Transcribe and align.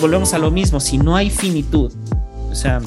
volvemos 0.00 0.34
a 0.34 0.38
lo 0.38 0.50
mismo, 0.50 0.80
si 0.80 0.98
no 0.98 1.16
hay 1.16 1.30
finitud, 1.30 1.92
o 2.50 2.54
sea, 2.54 2.80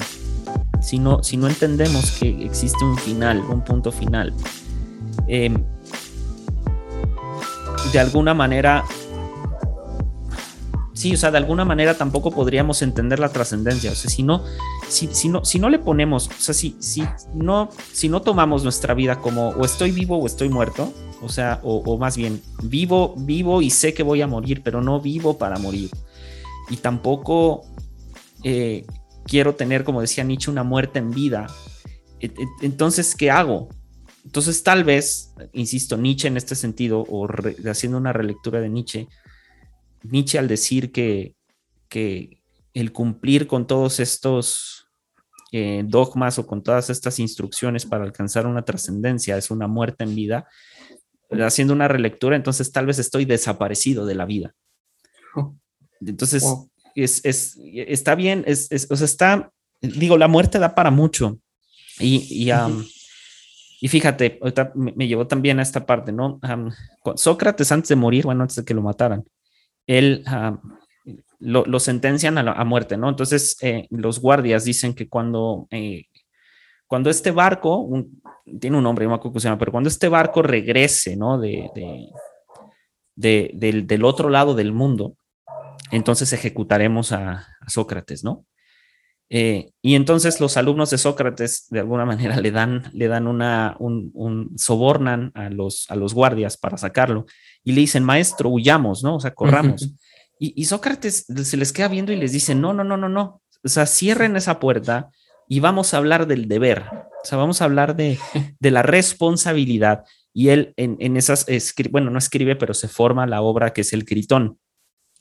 si 0.82 0.98
no, 0.98 1.22
si 1.22 1.36
no 1.36 1.48
entendemos 1.48 2.10
que 2.12 2.44
existe 2.44 2.84
un 2.84 2.98
final, 2.98 3.40
un 3.40 3.62
punto 3.62 3.90
final, 3.92 4.34
eh, 5.28 5.54
de 7.92 7.98
alguna 7.98 8.34
manera, 8.34 8.84
sí, 10.92 11.14
o 11.14 11.16
sea, 11.16 11.30
de 11.30 11.38
alguna 11.38 11.64
manera 11.64 11.94
tampoco 11.96 12.30
podríamos 12.30 12.82
entender 12.82 13.18
la 13.18 13.28
trascendencia. 13.28 13.92
O 13.92 13.94
sea, 13.94 14.10
si 14.10 14.22
no, 14.22 14.42
si, 14.88 15.08
si, 15.12 15.28
no, 15.28 15.44
si 15.44 15.58
no 15.58 15.68
le 15.68 15.78
ponemos, 15.78 16.28
o 16.28 16.40
sea, 16.40 16.54
si, 16.54 16.76
si, 16.80 17.04
no, 17.34 17.70
si 17.92 18.08
no 18.08 18.22
tomamos 18.22 18.64
nuestra 18.64 18.94
vida 18.94 19.20
como 19.20 19.50
o 19.50 19.64
estoy 19.64 19.92
vivo 19.92 20.18
o 20.18 20.26
estoy 20.26 20.48
muerto, 20.48 20.92
o 21.22 21.28
sea, 21.28 21.60
o, 21.62 21.96
más 21.96 22.16
bien, 22.16 22.42
vivo, 22.62 23.14
vivo 23.16 23.62
y 23.62 23.70
sé 23.70 23.94
que 23.94 24.02
voy 24.02 24.20
a 24.22 24.26
morir, 24.26 24.62
pero 24.62 24.82
no 24.82 25.00
vivo 25.00 25.38
para 25.38 25.58
morir. 25.58 25.90
Y 26.70 26.76
tampoco 26.78 27.62
eh, 28.42 28.86
quiero 29.24 29.54
tener, 29.54 29.84
como 29.84 30.00
decía 30.00 30.24
Nietzsche, 30.24 30.50
una 30.50 30.64
muerte 30.64 30.98
en 30.98 31.10
vida. 31.10 31.46
E, 32.20 32.26
e, 32.26 32.32
entonces, 32.62 33.14
¿qué 33.14 33.30
hago? 33.30 33.68
Entonces, 34.24 34.62
tal 34.62 34.84
vez, 34.84 35.34
insisto, 35.52 35.96
Nietzsche 35.96 36.28
en 36.28 36.36
este 36.36 36.54
sentido, 36.54 37.04
o 37.08 37.28
haciendo 37.70 37.98
una 37.98 38.12
relectura 38.12 38.60
de 38.60 38.70
Nietzsche, 38.70 39.08
Nietzsche 40.02 40.38
al 40.38 40.48
decir 40.48 40.92
que, 40.92 41.34
que 41.88 42.42
el 42.72 42.92
cumplir 42.92 43.46
con 43.46 43.66
todos 43.66 44.00
estos 44.00 44.84
eh, 45.52 45.84
dogmas 45.86 46.38
o 46.38 46.46
con 46.46 46.62
todas 46.62 46.90
estas 46.90 47.20
instrucciones 47.20 47.86
para 47.86 48.02
alcanzar 48.02 48.46
una 48.46 48.64
trascendencia 48.64 49.36
es 49.36 49.52
una 49.52 49.68
muerte 49.68 50.02
en 50.02 50.14
vida, 50.14 50.48
haciendo 51.30 51.72
una 51.72 51.86
relectura, 51.86 52.34
entonces 52.34 52.72
tal 52.72 52.86
vez 52.86 52.98
estoy 52.98 53.24
desaparecido 53.24 54.04
de 54.04 54.14
la 54.16 54.26
vida. 54.26 54.54
Entonces, 56.00 56.44
es, 56.94 57.24
es, 57.24 57.58
está 57.74 58.14
bien, 58.14 58.44
es, 58.46 58.68
o 58.90 58.96
sea, 58.96 59.04
está, 59.04 59.52
digo, 59.80 60.16
la 60.16 60.28
muerte 60.28 60.58
da 60.58 60.74
para 60.74 60.90
mucho. 60.90 61.38
Y, 61.98 62.26
y 62.30 62.50
y 63.84 63.88
fíjate, 63.88 64.38
ahorita 64.40 64.72
me, 64.74 65.06
llevó 65.06 65.26
también 65.26 65.58
a 65.58 65.62
esta 65.62 65.84
parte, 65.84 66.10
¿no? 66.10 66.40
Sócrates 67.16 67.70
antes 67.70 67.90
de 67.90 67.96
morir, 67.96 68.24
bueno, 68.24 68.40
antes 68.40 68.56
de 68.56 68.64
que 68.64 68.72
lo 68.72 68.80
mataran, 68.80 69.24
él 69.86 70.24
lo, 71.38 71.78
sentencian 71.80 72.38
a, 72.38 72.64
muerte, 72.64 72.96
¿no? 72.96 73.10
Entonces, 73.10 73.58
eh, 73.60 73.86
los 73.90 74.20
guardias 74.20 74.64
dicen 74.64 74.94
que 74.94 75.06
cuando, 75.06 75.68
eh, 75.70 76.06
cuando 76.86 77.10
este 77.10 77.30
barco, 77.30 77.86
tiene 78.58 78.78
un 78.78 78.84
nombre, 78.84 79.04
no 79.04 79.10
me 79.10 79.16
acuerdo 79.16 79.32
cómo 79.32 79.40
se 79.40 79.48
llama, 79.48 79.58
pero 79.58 79.72
cuando 79.72 79.90
este 79.90 80.08
barco 80.08 80.40
regrese, 80.40 81.14
¿no? 81.14 81.38
De, 81.38 81.70
de, 81.74 83.50
del, 83.52 83.86
del, 83.86 84.04
otro 84.06 84.30
lado 84.30 84.54
del 84.54 84.72
mundo, 84.72 85.16
entonces 85.96 86.32
ejecutaremos 86.32 87.12
a 87.12 87.46
Sócrates, 87.66 88.24
¿no? 88.24 88.46
Eh, 89.30 89.72
y 89.80 89.94
entonces 89.94 90.40
los 90.40 90.56
alumnos 90.56 90.90
de 90.90 90.98
Sócrates 90.98 91.66
de 91.70 91.80
alguna 91.80 92.04
manera 92.04 92.36
le 92.40 92.50
dan, 92.50 92.90
le 92.92 93.08
dan 93.08 93.26
una, 93.26 93.76
un, 93.78 94.52
sobornan 94.56 95.32
a 95.34 95.50
los, 95.50 95.90
a 95.90 95.96
los 95.96 96.14
guardias 96.14 96.56
para 96.56 96.76
sacarlo 96.76 97.26
y 97.62 97.72
le 97.72 97.80
dicen, 97.80 98.04
maestro, 98.04 98.50
huyamos, 98.50 99.02
¿no? 99.02 99.16
O 99.16 99.20
sea, 99.20 99.32
corramos. 99.32 99.94
y, 100.38 100.64
Sócrates 100.64 101.26
se 101.26 101.56
les 101.56 101.72
queda 101.72 101.88
viendo 101.88 102.12
y 102.12 102.16
les 102.16 102.32
dice, 102.32 102.54
no, 102.54 102.72
no, 102.72 102.84
no, 102.84 102.96
no, 102.96 103.08
no. 103.08 103.40
O 103.62 103.68
sea, 103.68 103.86
cierren 103.86 104.36
esa 104.36 104.60
puerta 104.60 105.10
y 105.48 105.60
vamos 105.60 105.94
a 105.94 105.96
hablar 105.96 106.26
del 106.26 106.48
deber. 106.48 106.84
O 107.22 107.26
sea, 107.26 107.38
vamos 107.38 107.62
a 107.62 107.64
hablar 107.64 107.96
de, 107.96 108.18
de 108.58 108.70
la 108.70 108.82
responsabilidad. 108.82 110.04
Y 110.34 110.48
él 110.48 110.74
en, 110.76 110.96
en 111.00 111.16
esas, 111.16 111.46
bueno, 111.90 112.10
no 112.10 112.18
escribe, 112.18 112.56
pero 112.56 112.74
se 112.74 112.88
forma 112.88 113.26
la 113.26 113.40
obra 113.40 113.72
que 113.72 113.80
es 113.80 113.92
el 113.94 114.04
Critón, 114.04 114.58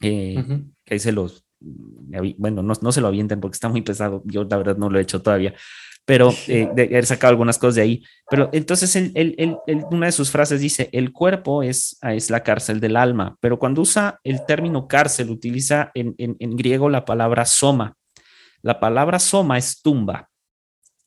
eh, 0.02 0.44
que 0.86 0.96
dice 0.96 1.12
los, 1.12 1.46
bueno, 1.60 2.64
no, 2.64 2.92
se 2.92 3.02
lo 3.02 3.08
avienten 3.08 3.40
porque 3.40 3.56
está 3.56 3.70
muy 3.70 3.82
pesado, 3.82 4.22
yo 4.26 4.44
la 4.44 4.58
verdad 4.58 4.78
no 4.78 4.90
lo 4.90 5.00
he 5.00 5.02
hecho 5.02 5.22
todavía, 5.22 5.54
pero 6.06 6.34
eh, 6.48 6.70
de 6.76 6.84
haber 6.84 7.06
sacado 7.06 7.32
algunas 7.32 7.58
cosas 7.58 7.76
de 7.76 7.82
ahí. 7.82 8.04
Pero 8.30 8.50
entonces 8.52 8.96
una 9.92 10.06
de 10.08 10.12
sus 10.12 10.32
frases 10.32 10.60
dice, 10.60 10.90
el 10.92 11.12
cuerpo 11.12 11.64
es, 11.64 11.98
es 12.02 12.30
la 12.30 12.44
cárcel 12.44 12.80
del 12.80 12.96
alma, 12.98 13.38
pero 13.40 13.60
cuando 13.60 13.82
usa 13.82 14.20
el 14.24 14.46
término 14.46 14.88
cárcel, 14.88 15.30
utiliza 15.30 15.92
en, 15.94 16.16
en 16.18 16.56
griego 16.56 16.90
la 16.90 17.06
palabra 17.06 17.46
soma. 17.46 17.96
La 18.62 18.80
palabra 18.80 19.20
soma 19.20 19.58
es 19.58 19.82
tumba. 19.82 20.30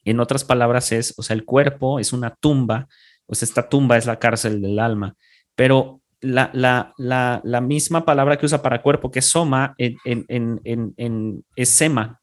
En 0.05 0.21
otras 0.21 0.45
palabras 0.45 0.93
es, 0.93 1.15
o 1.17 1.23
sea, 1.23 1.35
el 1.35 1.45
cuerpo 1.45 1.99
es 1.99 2.13
una 2.13 2.35
tumba, 2.35 2.87
pues 3.27 3.43
esta 3.43 3.69
tumba 3.69 3.97
es 3.97 4.07
la 4.07 4.19
cárcel 4.19 4.63
del 4.63 4.79
alma, 4.79 5.17
pero 5.57 6.01
la, 6.21 7.61
misma 7.63 8.05
palabra 8.05 8.39
que 8.39 8.47
usa 8.47 8.63
para 8.63 8.83
cuerpo, 8.83 9.11
que 9.11 9.21
es 9.21 9.27
soma, 9.27 9.75
en, 9.79 9.97
en, 10.29 11.45
es 11.57 11.69
sema. 11.69 12.21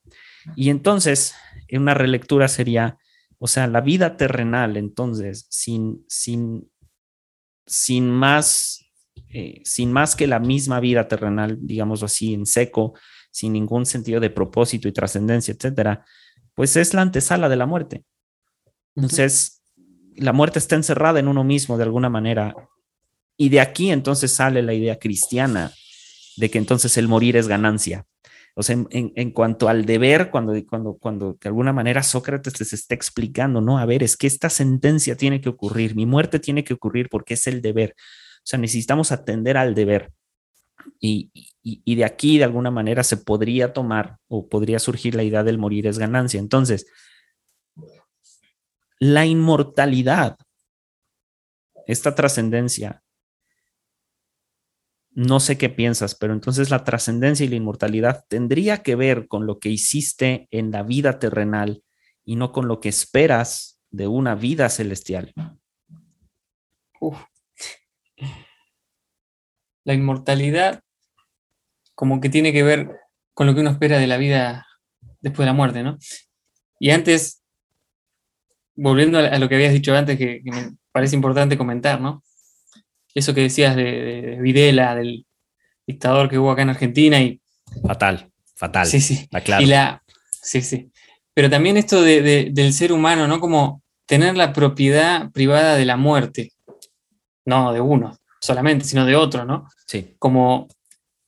Y 0.56 0.70
entonces, 0.70 1.36
en 1.68 1.84
una 1.84 1.94
relectura 1.94 2.48
sería, 2.48 2.98
o 3.40 3.48
sea, 3.48 3.68
la 3.68 3.82
vida 3.82 4.18
terrenal, 4.18 4.78
entonces, 4.78 5.48
sin, 5.50 6.04
sin, 6.08 6.70
sin 7.66 8.10
más, 8.10 8.86
eh, 9.30 9.62
sin 9.64 9.92
más 9.92 10.16
que 10.16 10.28
la 10.28 10.40
misma 10.40 10.80
vida 10.80 11.08
terrenal, 11.08 11.58
digamos 11.62 12.04
así, 12.04 12.34
en 12.34 12.46
seco, 12.46 12.94
sin 13.32 13.54
ningún 13.54 13.86
sentido 13.86 14.20
de 14.20 14.30
propósito 14.30 14.88
y 14.88 14.92
trascendencia, 14.92 15.54
etcétera, 15.54 16.06
pues 16.54 16.76
es 16.76 16.94
la 16.94 17.02
antesala 17.02 17.50
de 17.50 17.56
la 17.56 17.66
muerte. 17.66 18.04
Entonces, 18.96 19.64
la 20.16 20.34
muerte 20.34 20.60
está 20.60 20.76
encerrada 20.76 21.20
en 21.20 21.28
uno 21.28 21.44
mismo 21.44 21.78
de 21.78 21.84
alguna 21.84 22.10
manera 22.10 22.56
y 23.44 23.50
de 23.50 23.60
aquí 23.60 23.92
entonces 23.92 24.32
sale 24.32 24.62
la 24.62 24.74
idea 24.74 24.98
cristiana 24.98 25.74
de 26.38 26.50
que 26.50 26.58
entonces 26.58 26.96
el 26.96 27.10
morir 27.10 27.36
es 27.36 27.50
ganancia. 27.50 28.06
O 28.56 28.64
sea, 28.64 28.78
en, 28.90 29.32
cuanto 29.32 29.68
al 29.68 29.84
deber, 29.86 30.32
cuando, 30.32 30.54
cuando, 30.66 30.94
cuando 30.94 31.34
de 31.34 31.50
alguna 31.50 31.74
manera 31.74 32.04
Sócrates 32.04 32.58
les 32.62 32.72
está 32.72 32.96
explicando, 32.96 33.60
no, 33.60 33.80
a 33.80 33.86
ver, 33.86 34.02
es 34.02 34.16
que 34.16 34.28
esta 34.28 34.50
sentencia 34.50 35.18
tiene 35.18 35.42
que 35.42 35.50
ocurrir, 35.50 35.94
mi 35.94 36.06
muerte 36.06 36.40
tiene 36.40 36.64
que 36.64 36.74
ocurrir 36.74 37.10
porque 37.10 37.34
es 37.34 37.46
el 37.48 37.62
deber. 37.62 37.96
O 37.98 38.46
sea, 38.46 38.60
necesitamos 38.60 39.12
atender 39.12 39.58
al 39.58 39.76
deber. 39.76 40.14
Y, 41.02 41.30
y 41.62 41.96
de 41.96 42.06
aquí, 42.06 42.38
de 42.38 42.46
alguna 42.46 42.72
manera, 42.72 43.04
se 43.04 43.18
podría 43.18 43.74
tomar 43.74 44.20
o 44.30 44.48
podría 44.48 44.80
surgir 44.80 45.16
la 45.16 45.24
idea 45.24 45.44
del 45.44 45.58
morir 45.58 45.86
es 45.86 46.00
ganancia. 46.00 46.40
Entonces, 46.40 46.86
la 49.00 49.26
inmortalidad, 49.26 50.38
esta 51.88 52.16
trascendencia, 52.16 53.03
no 55.16 55.40
sé 55.40 55.58
qué 55.58 55.70
piensas, 55.70 56.16
pero 56.16 56.34
entonces 56.34 56.70
la 56.70 56.84
trascendencia 56.84 57.46
y 57.46 57.50
la 57.50 57.56
inmortalidad 57.56 58.26
tendría 58.28 58.82
que 58.82 58.96
ver 58.96 59.28
con 59.28 59.46
lo 59.46 59.60
que 59.60 59.70
hiciste 59.70 60.48
en 60.52 60.72
la 60.72 60.84
vida 60.84 61.20
terrenal 61.20 61.84
y 62.26 62.36
no 62.36 62.52
con 62.52 62.68
lo 62.68 62.80
que 62.80 62.90
esperas 62.90 63.82
de 63.92 64.08
una 64.08 64.36
vida 64.36 64.70
celestial. 64.70 65.34
La 69.84 69.94
inmortalidad 69.94 70.82
como 71.94 72.20
que 72.20 72.30
tiene 72.30 72.52
que 72.52 72.64
ver 72.64 73.00
con 73.34 73.46
lo 73.46 73.54
que 73.54 73.62
uno 73.62 73.70
espera 73.70 74.00
de 74.00 74.08
la 74.08 74.18
vida 74.18 74.66
después 75.22 75.46
de 75.46 75.46
la 75.46 75.54
muerte, 75.54 75.84
¿no? 75.84 75.98
Y 76.80 76.90
antes, 76.90 77.44
volviendo 78.76 79.20
a 79.20 79.38
lo 79.38 79.48
que 79.48 79.56
habías 79.56 79.74
dicho 79.74 79.96
antes, 79.96 80.18
que, 80.18 80.42
que 80.44 80.52
me 80.52 80.76
parece 80.92 81.16
importante 81.16 81.58
comentar, 81.58 82.02
¿no? 82.02 82.24
Eso 83.14 83.34
que 83.34 83.42
decías 83.42 83.76
de, 83.76 84.38
Videla, 84.42 84.96
del 84.96 85.26
dictador 85.86 86.30
que 86.30 86.38
hubo 86.38 86.52
acá 86.52 86.64
en 86.64 86.70
Argentina 86.70 87.22
y... 87.22 87.42
Fatal, 87.86 88.30
fatal. 88.56 88.88
Sí, 88.88 89.00
sí. 89.02 89.28
Y 89.60 89.66
la, 89.66 90.04
sí, 90.30 90.62
sí. 90.62 90.92
Pero 91.34 91.50
también 91.50 91.78
esto 91.78 92.02
del 92.02 92.74
ser 92.74 92.92
humano, 92.92 93.28
¿no? 93.28 93.40
Como 93.40 93.82
tener 94.06 94.38
la 94.38 94.54
propiedad 94.54 95.32
privada 95.32 95.76
de 95.76 95.86
la 95.86 95.98
muerte. 95.98 96.52
No 97.46 97.74
de 97.74 97.82
uno 97.82 98.18
solamente, 98.44 98.84
sino 98.84 99.06
de 99.06 99.16
otro, 99.16 99.46
¿no? 99.46 99.70
Sí. 99.88 100.16
Como 100.20 100.68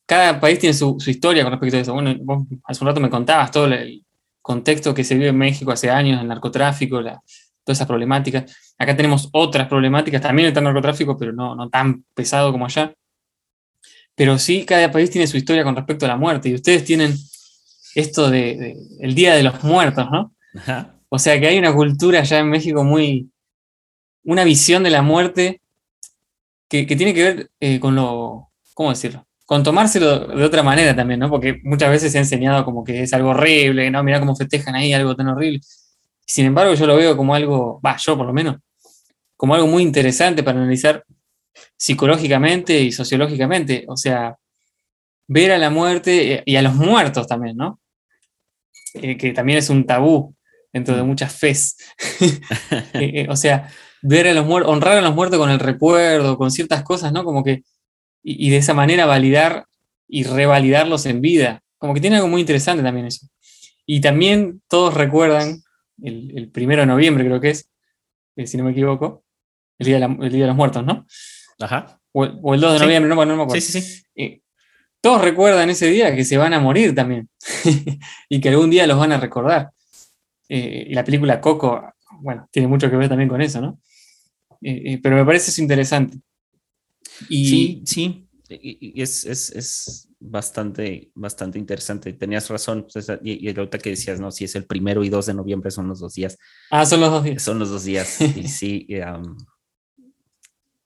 cada 0.05 0.37
país 0.41 0.59
tiene 0.59 0.73
su, 0.73 0.97
historia 1.07 1.43
con 1.43 1.53
respecto 1.53 1.77
a 1.77 1.79
eso. 1.79 1.93
Bueno, 1.93 2.13
vos 2.21 2.43
hace 2.65 2.83
un 2.83 2.87
rato 2.89 2.99
me 2.99 3.09
contabas 3.09 3.51
todo 3.51 3.67
el 3.67 4.03
contexto 4.41 4.93
que 4.93 5.05
se 5.05 5.15
vive 5.15 5.29
en 5.29 5.37
México 5.37 5.71
hace 5.71 5.89
años, 5.89 6.21
el 6.21 6.27
narcotráfico, 6.27 6.99
la, 6.99 7.21
todas 7.65 7.79
esas 7.79 7.87
problemáticas. 7.87 8.55
Acá 8.77 8.95
tenemos 8.95 9.27
otras 9.33 9.67
problemáticas, 9.67 10.21
también 10.21 10.55
el 10.55 10.63
narcotráfico, 10.63 11.17
pero 11.17 11.33
no, 11.33 11.55
no 11.55 11.69
tan 11.69 12.05
pesado 12.13 12.51
como 12.51 12.65
allá. 12.65 12.93
Pero 14.15 14.37
sí, 14.39 14.65
cada 14.65 14.91
país 14.91 15.09
tiene 15.09 15.27
su 15.27 15.35
historia 15.35 15.63
con 15.63 15.75
respecto 15.75 16.05
a 16.05 16.09
la 16.09 16.15
muerte, 16.15 16.49
y 16.49 16.53
ustedes 16.53 16.85
tienen 16.85 17.13
esto 17.95 18.29
de, 18.29 18.77
el 18.99 19.15
Día 19.15 19.35
de 19.35 19.43
los 19.43 19.63
Muertos, 19.63 20.07
¿no? 20.11 20.33
O 21.09 21.19
sea 21.19 21.39
que 21.39 21.47
hay 21.47 21.57
una 21.57 21.73
cultura 21.73 22.19
allá 22.19 22.39
en 22.39 22.49
México 22.49 22.83
muy, 22.83 23.29
una 24.23 24.43
visión 24.43 24.83
de 24.83 24.89
la 24.89 25.01
muerte 25.01 25.61
que, 26.67 26.85
tiene 26.85 27.13
que 27.13 27.23
ver 27.23 27.51
eh, 27.59 27.79
con 27.79 27.95
lo, 27.95 28.51
¿cómo 28.73 28.89
decirlo? 28.89 29.25
Con 29.45 29.63
tomárselo 29.63 30.27
de 30.27 30.43
otra 30.43 30.63
manera 30.63 30.95
también, 30.95 31.19
¿no? 31.19 31.29
Porque 31.29 31.61
muchas 31.63 31.89
veces 31.89 32.11
se 32.11 32.17
ha 32.17 32.21
enseñado 32.21 32.65
como 32.65 32.83
que 32.83 33.03
es 33.03 33.13
algo 33.13 33.29
horrible, 33.29 33.89
¿no? 33.91 34.03
Mirá 34.03 34.19
cómo 34.19 34.35
festejan 34.35 34.75
ahí 34.75 34.91
algo 34.91 35.15
tan 35.15 35.27
horrible. 35.29 35.61
Sin 36.25 36.45
embargo, 36.45 36.73
yo 36.73 36.87
lo 36.87 36.95
veo 36.95 37.15
como 37.15 37.35
algo, 37.35 37.79
va, 37.85 37.97
yo 37.97 38.17
por 38.17 38.25
lo 38.25 38.33
menos, 38.33 38.57
como 39.35 39.55
algo 39.55 39.67
muy 39.67 39.83
interesante 39.83 40.43
para 40.43 40.59
analizar 40.59 41.05
psicológicamente 41.77 42.79
y 42.81 42.91
sociológicamente. 42.91 43.85
O 43.87 43.97
sea, 43.97 44.37
ver 45.27 45.51
a 45.51 45.57
la 45.57 45.69
muerte 45.69 46.43
y 46.45 46.55
a 46.55 46.61
los 46.61 46.75
muertos 46.75 47.27
también, 47.27 47.57
¿no? 47.57 47.79
que 49.01 49.33
también 49.33 49.59
es 49.59 49.69
un 49.69 49.85
tabú 49.85 50.35
dentro 50.71 50.95
de 50.95 51.03
mm. 51.03 51.07
muchas 51.07 51.33
fes. 51.33 51.77
o 53.29 53.35
sea, 53.35 53.69
ver 54.01 54.27
a 54.27 54.33
los 54.33 54.45
muertos, 54.45 54.71
honrar 54.71 54.97
a 54.97 55.01
los 55.01 55.15
muertos 55.15 55.39
con 55.39 55.49
el 55.49 55.59
recuerdo, 55.59 56.37
con 56.37 56.51
ciertas 56.51 56.83
cosas, 56.83 57.11
¿no? 57.11 57.23
Como 57.23 57.43
que, 57.43 57.63
y, 58.23 58.49
de 58.49 58.57
esa 58.57 58.73
manera 58.73 59.05
validar 59.05 59.65
y 60.07 60.23
revalidarlos 60.23 61.05
en 61.05 61.21
vida. 61.21 61.61
Como 61.77 61.93
que 61.93 62.01
tiene 62.01 62.17
algo 62.17 62.27
muy 62.27 62.41
interesante 62.41 62.83
también 62.83 63.07
eso. 63.07 63.27
Y 63.85 64.01
también 64.01 64.61
todos 64.67 64.93
recuerdan, 64.93 65.61
el, 66.01 66.49
primero 66.51 66.81
de 66.81 66.87
noviembre 66.87 67.25
creo 67.25 67.39
que 67.39 67.51
es, 67.51 67.69
eh, 68.35 68.47
si 68.47 68.57
no 68.57 68.63
me 68.63 68.71
equivoco, 68.71 69.23
el 69.77 69.85
día, 69.87 69.99
de 69.99 70.47
los 70.47 70.55
Muertos, 70.55 70.85
¿no? 70.85 71.05
Ajá. 71.59 71.99
O, 72.11 72.53
el 72.53 72.61
2 72.61 72.73
de 72.73 72.79
noviembre, 72.79 73.09
no, 73.09 73.25
no 73.25 73.35
me 73.35 73.43
acuerdo. 73.43 73.61
Sí, 73.61 73.61
sí, 73.61 73.81
sí. 73.81 74.03
Eh, 74.15 74.41
todos 75.01 75.21
recuerdan 75.21 75.69
ese 75.69 75.87
día 75.87 76.15
que 76.15 76.25
se 76.25 76.37
van 76.37 76.53
a 76.53 76.59
morir 76.59 76.95
también 76.95 77.29
y 78.29 78.41
que 78.41 78.49
algún 78.49 78.71
día 78.71 78.87
los 78.87 78.97
van 78.97 79.11
a 79.11 79.19
recordar. 79.19 79.69
Eh, 80.49 80.87
y 80.89 80.93
la 80.93 81.03
película 81.03 81.41
Coco, 81.41 81.93
bueno, 82.21 82.47
tiene 82.51 82.67
mucho 82.67 82.89
que 82.89 82.95
ver 82.95 83.09
también 83.09 83.29
con 83.29 83.41
eso, 83.41 83.61
¿no? 83.61 83.79
Eh, 84.61 84.99
pero 85.03 85.15
me 85.15 85.25
parece 85.25 85.51
eso 85.51 85.61
interesante. 85.61 86.17
Y, 87.29 87.47
sí, 87.47 87.83
sí, 87.85 88.27
y 88.49 89.01
es, 89.01 89.25
es, 89.25 89.51
es, 89.51 90.04
bastante, 90.19 91.11
bastante 91.15 91.59
interesante. 91.59 92.13
Tenías 92.13 92.49
razón, 92.49 92.87
y, 93.23 93.45
y 93.45 93.57
ahorita 93.57 93.77
que 93.77 93.91
decías, 93.91 94.19
no, 94.19 94.31
si 94.31 94.45
es 94.45 94.55
el 94.55 94.65
primero 94.65 95.03
y 95.03 95.09
2 95.09 95.25
de 95.25 95.33
noviembre 95.33 95.71
son 95.71 95.87
los 95.87 95.99
dos 95.99 96.13
días. 96.13 96.37
Ah, 96.71 96.85
son 96.85 97.01
los 97.01 97.11
dos 97.11 97.23
días. 97.23 97.41
Son 97.41 97.59
los 97.59 97.69
dos 97.69 97.83
días, 97.83 98.21
y 98.21 98.47
sí. 98.47 98.87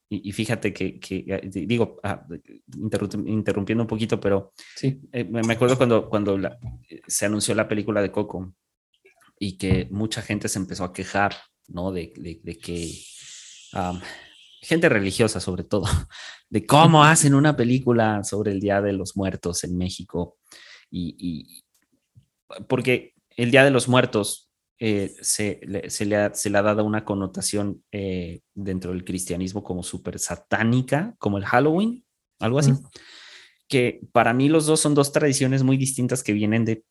y, 0.09 0.31
fíjate 0.31 0.73
que, 0.73 0.99
que 0.99 1.41
digo, 1.51 1.99
ah, 2.03 2.25
interrumpiendo 2.75 3.83
un 3.83 3.87
poquito, 3.87 4.19
pero 4.19 4.53
sí. 4.75 5.01
me 5.11 5.53
acuerdo 5.53 5.77
cuando, 5.77 6.09
cuando 6.09 6.39
se 7.07 7.25
anunció 7.25 7.53
la 7.55 7.67
película 7.67 8.01
de 8.01 8.11
Coco 8.11 8.53
y 9.39 9.57
que 9.57 9.87
mucha 9.89 10.21
gente 10.21 10.49
se 10.49 10.59
empezó 10.59 10.83
a 10.83 10.93
quejar, 10.93 11.33
¿no? 11.67 11.91
De, 11.91 12.11
de, 12.43 12.57
que 12.57 12.91
gente 14.61 14.89
religiosa 14.89 15.39
sobre 15.39 15.63
todo, 15.63 15.83
de 16.49 16.65
cómo 16.65 17.03
hacen 17.03 17.33
una 17.33 17.55
película 17.55 18.23
sobre 18.23 18.51
el 18.51 18.59
Día 18.59 18.81
de 18.81 18.93
los 18.93 19.15
Muertos 19.15 19.63
en 19.63 19.77
México. 19.77 20.37
Y, 20.91 21.63
porque 22.67 23.13
el 23.37 23.51
Día 23.51 23.63
de 23.63 23.71
los 23.71 23.87
Muertos 23.87 24.49
eh, 24.79 25.13
se, 25.21 25.61
se, 25.89 26.05
le 26.05 26.17
ha, 26.17 26.33
se, 26.33 26.49
le 26.49 26.57
ha, 26.57 26.61
dado 26.61 26.83
una 26.83 27.05
connotación 27.05 27.83
eh, 27.91 28.41
dentro 28.53 28.91
del 28.91 29.03
cristianismo 29.03 29.63
como 29.63 29.83
súper 29.83 30.19
satánica, 30.19 31.15
como 31.19 31.37
el 31.37 31.45
Halloween, 31.45 32.05
algo 32.39 32.59
así. 32.59 32.73
Que 33.67 34.01
para 34.11 34.33
mí 34.33 34.49
los 34.49 34.65
dos 34.65 34.79
son 34.79 34.95
dos 34.95 35.11
tradiciones 35.11 35.63
muy 35.63 35.77
distintas 35.77 36.23
que 36.23 36.33
vienen 36.33 36.65
de 36.65 36.83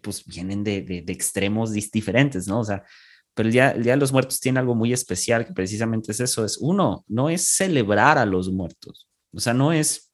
pues 0.00 0.24
vienen 0.24 0.64
de, 0.64 0.82
de, 0.82 1.12
extremos 1.12 1.72
diferentes, 1.72 2.48
¿no? 2.48 2.60
O 2.60 2.64
sea, 2.64 2.84
pero 3.36 3.48
el 3.48 3.52
día, 3.52 3.70
el 3.72 3.82
día, 3.82 3.92
de 3.92 3.98
los 3.98 4.12
Muertos 4.12 4.40
tiene 4.40 4.58
algo 4.58 4.74
muy 4.74 4.94
especial, 4.94 5.46
que 5.46 5.52
precisamente 5.52 6.10
es 6.10 6.20
eso, 6.20 6.42
es 6.42 6.56
uno, 6.56 7.04
no 7.06 7.28
es 7.28 7.46
celebrar 7.46 8.16
a 8.16 8.24
los 8.24 8.50
muertos, 8.50 9.06
o 9.30 9.38
sea, 9.38 9.52
no 9.52 9.74
es 9.74 10.10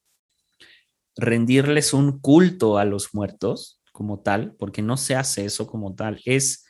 rendirles 1.16 1.92
un 1.92 2.18
culto 2.18 2.78
a 2.78 2.84
los 2.84 3.14
muertos 3.14 3.80
como 3.92 4.20
tal, 4.20 4.56
porque 4.58 4.82
no 4.82 4.96
se 4.96 5.14
hace 5.14 5.44
eso 5.44 5.68
como 5.68 5.94
tal, 5.94 6.20
es 6.24 6.66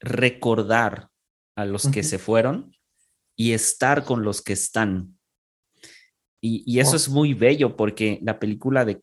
recordar 0.00 1.08
a 1.56 1.64
los 1.64 1.88
que 1.88 2.02
se 2.02 2.18
fueron 2.18 2.76
y 3.34 3.52
estar 3.52 4.04
con 4.04 4.22
los 4.22 4.42
que 4.42 4.52
están. 4.52 5.18
Y, 6.42 6.78
eso 6.78 6.92
oh. 6.92 6.96
es 6.96 7.08
muy 7.08 7.32
bello 7.32 7.74
porque 7.74 8.18
la 8.22 8.38
película 8.38 8.84
de, 8.84 9.02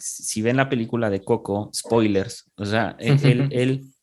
si 0.00 0.42
ven 0.42 0.56
la 0.56 0.68
película 0.68 1.08
de 1.08 1.22
Coco, 1.22 1.70
spoilers, 1.72 2.50
o 2.56 2.64
sea, 2.64 2.96
él, 2.98 3.48
él, 3.52 3.93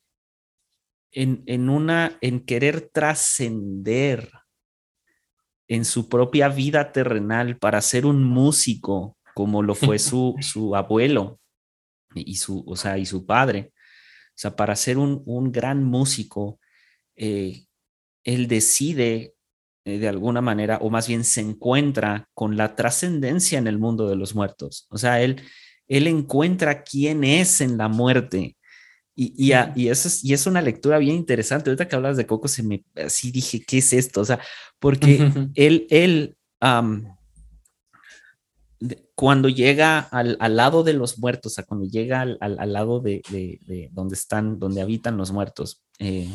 en, 1.11 1.43
en, 1.45 1.69
una, 1.69 2.17
en 2.21 2.41
querer 2.45 2.89
trascender 2.91 4.31
en 5.67 5.85
su 5.85 6.09
propia 6.09 6.49
vida 6.49 6.91
terrenal 6.91 7.57
para 7.57 7.81
ser 7.81 8.05
un 8.05 8.23
músico 8.23 9.17
como 9.33 9.63
lo 9.63 9.75
fue 9.75 9.99
su, 9.99 10.35
su 10.41 10.75
abuelo 10.75 11.39
y 12.13 12.35
su, 12.35 12.63
o 12.67 12.75
sea, 12.75 12.97
y 12.97 13.05
su 13.05 13.25
padre, 13.25 13.71
o 13.73 14.35
sea, 14.35 14.55
para 14.55 14.75
ser 14.75 14.97
un, 14.97 15.21
un 15.25 15.51
gran 15.51 15.83
músico, 15.83 16.59
eh, 17.15 17.65
él 18.23 18.47
decide 18.47 19.33
eh, 19.85 19.97
de 19.97 20.07
alguna 20.07 20.41
manera, 20.41 20.77
o 20.81 20.89
más 20.89 21.07
bien 21.07 21.23
se 21.23 21.41
encuentra 21.41 22.29
con 22.33 22.55
la 22.55 22.75
trascendencia 22.75 23.57
en 23.57 23.67
el 23.67 23.79
mundo 23.79 24.07
de 24.07 24.15
los 24.15 24.35
muertos. 24.35 24.87
O 24.89 24.97
sea, 24.97 25.21
él, 25.21 25.41
él 25.87 26.07
encuentra 26.07 26.83
quién 26.83 27.23
es 27.23 27.61
en 27.61 27.77
la 27.77 27.87
muerte. 27.87 28.57
Y, 29.15 29.33
y, 29.37 29.53
y, 29.75 29.89
eso 29.89 30.07
es, 30.07 30.23
y 30.23 30.33
es 30.33 30.45
una 30.47 30.61
lectura 30.61 30.97
bien 30.97 31.15
interesante. 31.15 31.69
Ahorita 31.69 31.87
que 31.87 31.95
hablas 31.95 32.17
de 32.17 32.25
Coco, 32.25 32.47
se 32.47 32.63
me 32.63 32.83
así 32.95 33.31
dije, 33.31 33.63
¿qué 33.65 33.79
es 33.79 33.93
esto? 33.93 34.21
O 34.21 34.25
sea, 34.25 34.39
porque 34.79 35.31
él, 35.55 35.87
él 35.89 36.37
cuando 39.15 39.49
llega 39.49 39.99
al, 39.99 40.37
al, 40.39 40.55
lado 40.55 40.83
de 40.83 40.93
los 40.93 41.19
muertos, 41.19 41.51
o 41.51 41.55
sea, 41.55 41.65
cuando 41.65 41.85
llega 41.85 42.21
al, 42.21 42.37
al, 42.41 42.73
lado 42.73 42.99
de, 42.99 43.21
de, 43.29 43.59
de, 43.67 43.89
donde 43.91 44.15
están, 44.15 44.57
donde 44.59 44.81
habitan 44.81 45.17
los 45.17 45.31
muertos, 45.31 45.83
eh, 45.99 46.29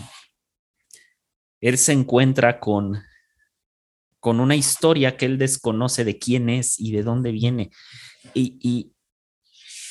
él 1.60 1.78
se 1.78 1.92
encuentra 1.92 2.60
con, 2.60 3.02
con 4.20 4.40
una 4.40 4.54
historia 4.54 5.16
que 5.16 5.26
él 5.26 5.38
desconoce 5.38 6.04
de 6.04 6.18
quién 6.18 6.48
es 6.48 6.78
y 6.78 6.92
de 6.92 7.02
dónde 7.02 7.32
viene. 7.32 7.70
Y, 8.34 8.92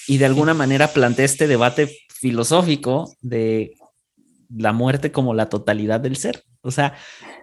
y, 0.08 0.18
de 0.18 0.26
alguna 0.26 0.54
manera 0.54 0.88
plantea 0.90 1.26
este 1.26 1.48
debate 1.48 1.98
filosófico 2.26 3.16
de 3.22 3.76
la 4.50 4.74
muerte 4.74 5.12
como 5.12 5.36
la 5.36 5.48
totalidad 5.48 6.00
del 6.00 6.16
ser. 6.16 6.42
O 6.62 6.72
sea, 6.72 6.96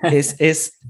es, 0.03 0.35
es 0.41 0.81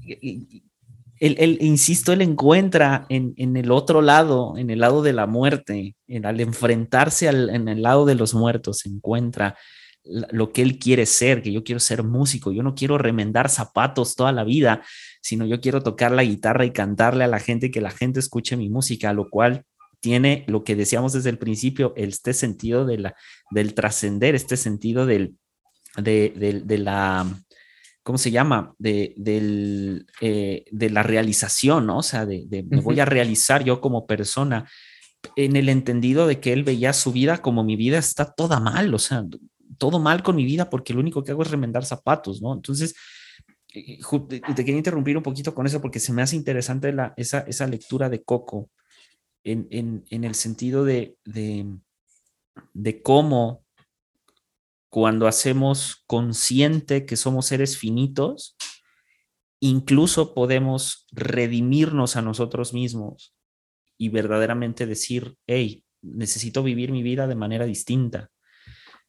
él, 1.19 1.59
insisto, 1.61 2.11
él 2.11 2.23
encuentra 2.23 3.05
en, 3.09 3.35
en, 3.37 3.55
el 3.55 3.69
otro 3.69 4.01
lado, 4.01 4.57
en 4.57 4.71
el 4.71 4.79
lado 4.79 5.03
de 5.03 5.13
la 5.13 5.27
muerte, 5.27 5.95
en, 6.07 6.25
al 6.25 6.39
enfrentarse 6.39 7.29
al, 7.29 7.51
en 7.51 7.67
el 7.67 7.83
lado 7.83 8.07
de 8.07 8.15
los 8.15 8.33
muertos, 8.33 8.83
encuentra 8.87 9.55
lo 10.03 10.51
que 10.51 10.63
él 10.63 10.79
quiere 10.79 11.05
ser, 11.05 11.43
que 11.43 11.51
yo 11.51 11.63
quiero 11.63 11.79
ser 11.79 12.01
músico, 12.01 12.51
yo 12.51 12.63
no 12.63 12.73
quiero 12.73 12.97
remendar 12.97 13.47
zapatos 13.47 14.15
toda 14.15 14.31
la 14.31 14.43
vida, 14.43 14.81
sino 15.21 15.45
yo 15.45 15.61
quiero 15.61 15.83
tocar 15.83 16.11
la 16.11 16.23
guitarra 16.23 16.65
y 16.65 16.71
cantarle 16.71 17.25
a 17.25 17.27
la 17.27 17.39
gente, 17.39 17.69
que 17.69 17.79
la 17.79 17.91
gente 17.91 18.19
escuche 18.19 18.57
mi 18.57 18.69
música, 18.69 19.13
lo 19.13 19.29
cual 19.29 19.65
tiene 20.03 20.43
lo 20.47 20.65
que 20.65 20.75
decíamos 20.75 21.13
desde 21.13 21.29
el 21.29 21.37
principio, 21.37 21.93
este 21.95 22.33
sentido 22.33 22.85
de 22.85 22.97
la, 22.97 23.15
del 23.51 23.73
trascender, 23.73 24.35
este 24.35 24.57
sentido 24.57 25.05
del, 25.05 25.37
de, 25.95 26.77
la, 26.77 27.25
¿cómo 28.03 28.17
se 28.17 28.29
llama? 28.29 28.75
De, 28.77 29.13
del, 29.15 30.05
eh, 30.19 30.65
de 30.69 30.89
la 30.89 31.03
realización, 31.03 31.87
¿no? 31.87 31.99
O 31.99 32.03
sea, 32.03 32.25
de, 32.25 32.65
me 32.69 32.81
voy 32.81 32.99
a 32.99 33.05
realizar 33.05 33.63
yo 33.63 33.79
como 33.79 34.05
persona 34.05 34.69
en 35.37 35.55
el 35.55 35.69
entendido 35.69 36.27
de 36.27 36.41
que 36.41 36.51
él 36.51 36.65
veía 36.65 36.91
su 36.91 37.13
vida 37.13 37.37
como 37.37 37.63
mi 37.63 37.77
vida 37.77 37.97
está 37.97 38.33
toda 38.33 38.59
mal, 38.59 38.93
o 38.93 38.99
sea, 38.99 39.23
todo 39.77 39.99
mal 39.99 40.21
con 40.21 40.35
mi 40.35 40.43
vida 40.43 40.69
porque 40.69 40.93
lo 40.93 40.99
único 40.99 41.23
que 41.23 41.31
hago 41.31 41.43
es 41.43 41.51
remendar 41.51 41.85
zapatos, 41.85 42.41
¿no? 42.41 42.53
Entonces, 42.53 42.93
eh, 43.73 43.99
te 44.53 44.65
quería 44.65 44.75
interrumpir 44.75 45.15
un 45.15 45.23
poquito 45.23 45.55
con 45.55 45.65
eso 45.65 45.81
porque 45.81 46.01
se 46.01 46.11
me 46.11 46.21
hace 46.21 46.35
interesante 46.35 46.91
la, 46.91 47.13
esa, 47.15 47.39
esa 47.47 47.67
lectura 47.67 48.09
de 48.09 48.21
Coco 48.21 48.69
en, 49.43 49.67
en, 49.71 50.05
en 50.09 50.23
el 50.23 50.35
sentido 50.35 50.85
de, 50.85 51.17
de, 51.25 51.65
de, 52.73 53.01
cómo 53.01 53.65
cuando 54.89 55.27
hacemos 55.27 56.03
consciente 56.07 57.05
que 57.05 57.15
somos 57.15 57.47
seres 57.47 57.77
finitos, 57.77 58.55
incluso 59.59 60.33
podemos 60.33 61.07
redimirnos 61.11 62.15
a 62.15 62.21
nosotros 62.21 62.73
mismos 62.73 63.35
y 63.97 64.09
verdaderamente 64.09 64.85
decir, 64.85 65.35
hey, 65.47 65.83
necesito 66.01 66.63
vivir 66.63 66.91
mi 66.91 67.01
vida 67.01 67.27
de 67.27 67.35
manera 67.35 67.65
distinta. 67.65 68.29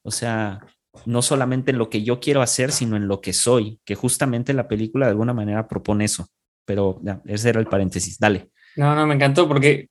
O 0.03 0.11
sea, 0.11 0.61
no 1.07 1.23
solamente 1.23 1.73
en 1.73 1.79
lo 1.79 1.91
que 1.91 2.03
yo 2.03 2.21
quiero 2.21 2.41
hacer, 2.41 2.73
sino 2.73 2.97
en 2.97 3.09
lo 3.09 3.21
que 3.21 3.33
soy, 3.33 3.81
que 3.85 3.95
justamente 3.95 4.55
la 4.55 4.69
película 4.69 5.07
de 5.07 5.11
alguna 5.11 5.35
manera 5.35 5.67
propone 5.67 6.05
eso. 6.05 6.29
Pero 6.64 7.00
ya, 7.03 7.21
ese 7.26 7.50
era 7.50 7.61
el 7.61 7.67
paréntesis, 7.67 8.19
dale. 8.19 8.50
No, 8.76 8.95
no, 8.95 9.07
me 9.07 9.14
encantó 9.14 9.47
porque 9.47 9.91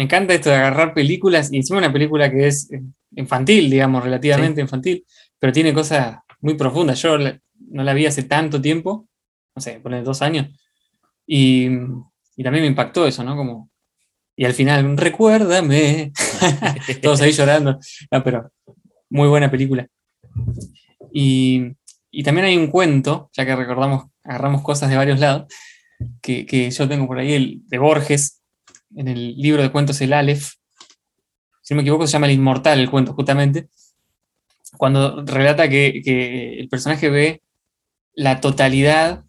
me 0.00 0.04
encanta 0.04 0.32
esto 0.32 0.48
de 0.48 0.56
agarrar 0.56 0.94
películas 0.94 1.52
y 1.52 1.58
encima 1.58 1.78
una 1.78 1.92
película 1.92 2.30
que 2.30 2.46
es 2.46 2.72
eh, 2.72 2.80
infantil, 3.16 3.68
digamos, 3.68 4.02
relativamente 4.02 4.62
infantil, 4.62 5.04
pero 5.38 5.52
tiene 5.52 5.74
cosas 5.74 6.16
muy 6.40 6.54
profundas. 6.54 7.02
Yo 7.02 7.18
no 7.18 7.84
la 7.84 7.92
vi 7.92 8.06
hace 8.06 8.22
tanto 8.22 8.62
tiempo, 8.62 9.06
no 9.54 9.60
sé, 9.60 9.78
por 9.78 10.02
dos 10.02 10.22
años, 10.22 10.48
y, 11.26 11.68
y 12.34 12.42
también 12.42 12.62
me 12.62 12.68
impactó 12.68 13.06
eso, 13.06 13.22
¿no? 13.22 13.36
Como, 13.36 13.70
y 14.34 14.46
al 14.46 14.54
final, 14.54 14.96
recuérdame, 14.96 16.12
todos 17.02 17.20
ahí 17.20 17.32
llorando, 17.32 17.78
no, 18.10 18.24
pero 18.24 18.50
muy 19.10 19.28
buena 19.28 19.50
película. 19.50 19.86
Y, 21.12 21.74
también 22.24 22.46
hay 22.46 22.56
un 22.56 22.68
cuento, 22.68 23.28
ya 23.34 23.44
que 23.44 23.54
recordamos, 23.54 24.06
agarramos 24.24 24.62
cosas 24.62 24.88
de 24.88 24.96
varios 24.96 25.20
lados, 25.20 25.52
que, 26.22 26.70
yo 26.70 26.88
tengo 26.88 27.06
por 27.06 27.18
ahí, 27.18 27.34
el 27.34 27.60
de 27.66 27.76
Borges, 27.76 28.39
en 28.96 29.08
el 29.08 29.36
libro 29.36 29.62
de 29.62 29.72
cuentos 29.72 30.00
El 30.00 30.12
Aleph, 30.12 30.52
si 31.62 31.74
no 31.74 31.76
me 31.76 31.82
equivoco, 31.82 32.06
se 32.06 32.14
llama 32.14 32.26
El 32.26 32.32
Inmortal, 32.32 32.80
el 32.80 32.90
cuento, 32.90 33.12
justamente, 33.12 33.68
cuando 34.76 35.24
relata 35.24 35.68
que, 35.68 36.58
el 36.58 36.68
personaje 36.68 37.08
ve 37.08 37.42
la 38.14 38.40
totalidad 38.40 39.24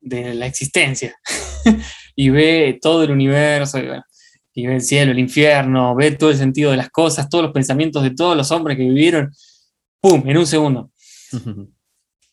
de 0.00 0.34
la 0.34 0.46
existencia 0.46 1.16
y 2.16 2.30
ve 2.30 2.78
todo 2.80 3.04
el 3.04 3.10
universo, 3.10 3.78
y, 4.54 4.66
ve 4.66 4.74
el 4.74 4.82
cielo, 4.82 5.12
el 5.12 5.18
infierno, 5.18 5.94
ve 5.94 6.12
todo 6.12 6.30
el 6.30 6.36
sentido 6.36 6.70
de 6.70 6.76
las 6.76 6.90
cosas, 6.90 7.28
todos 7.28 7.44
los 7.44 7.52
pensamientos 7.52 8.02
de 8.02 8.10
todos 8.10 8.36
los 8.36 8.50
hombres 8.50 8.76
que 8.76 8.84
vivieron, 8.84 9.32
¡pum!, 10.00 10.22
en 10.26 10.36
un 10.36 10.46
segundo. 10.46 10.90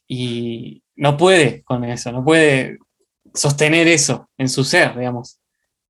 y 0.07 0.83
no 0.95 1.17
puede 1.17 1.63
con 1.63 1.83
eso, 1.83 2.11
no 2.11 2.23
puede 2.23 2.77
sostener 3.33 3.87
eso 3.87 4.29
en 4.37 4.49
su 4.49 4.63
ser, 4.63 4.97
digamos. 4.97 5.39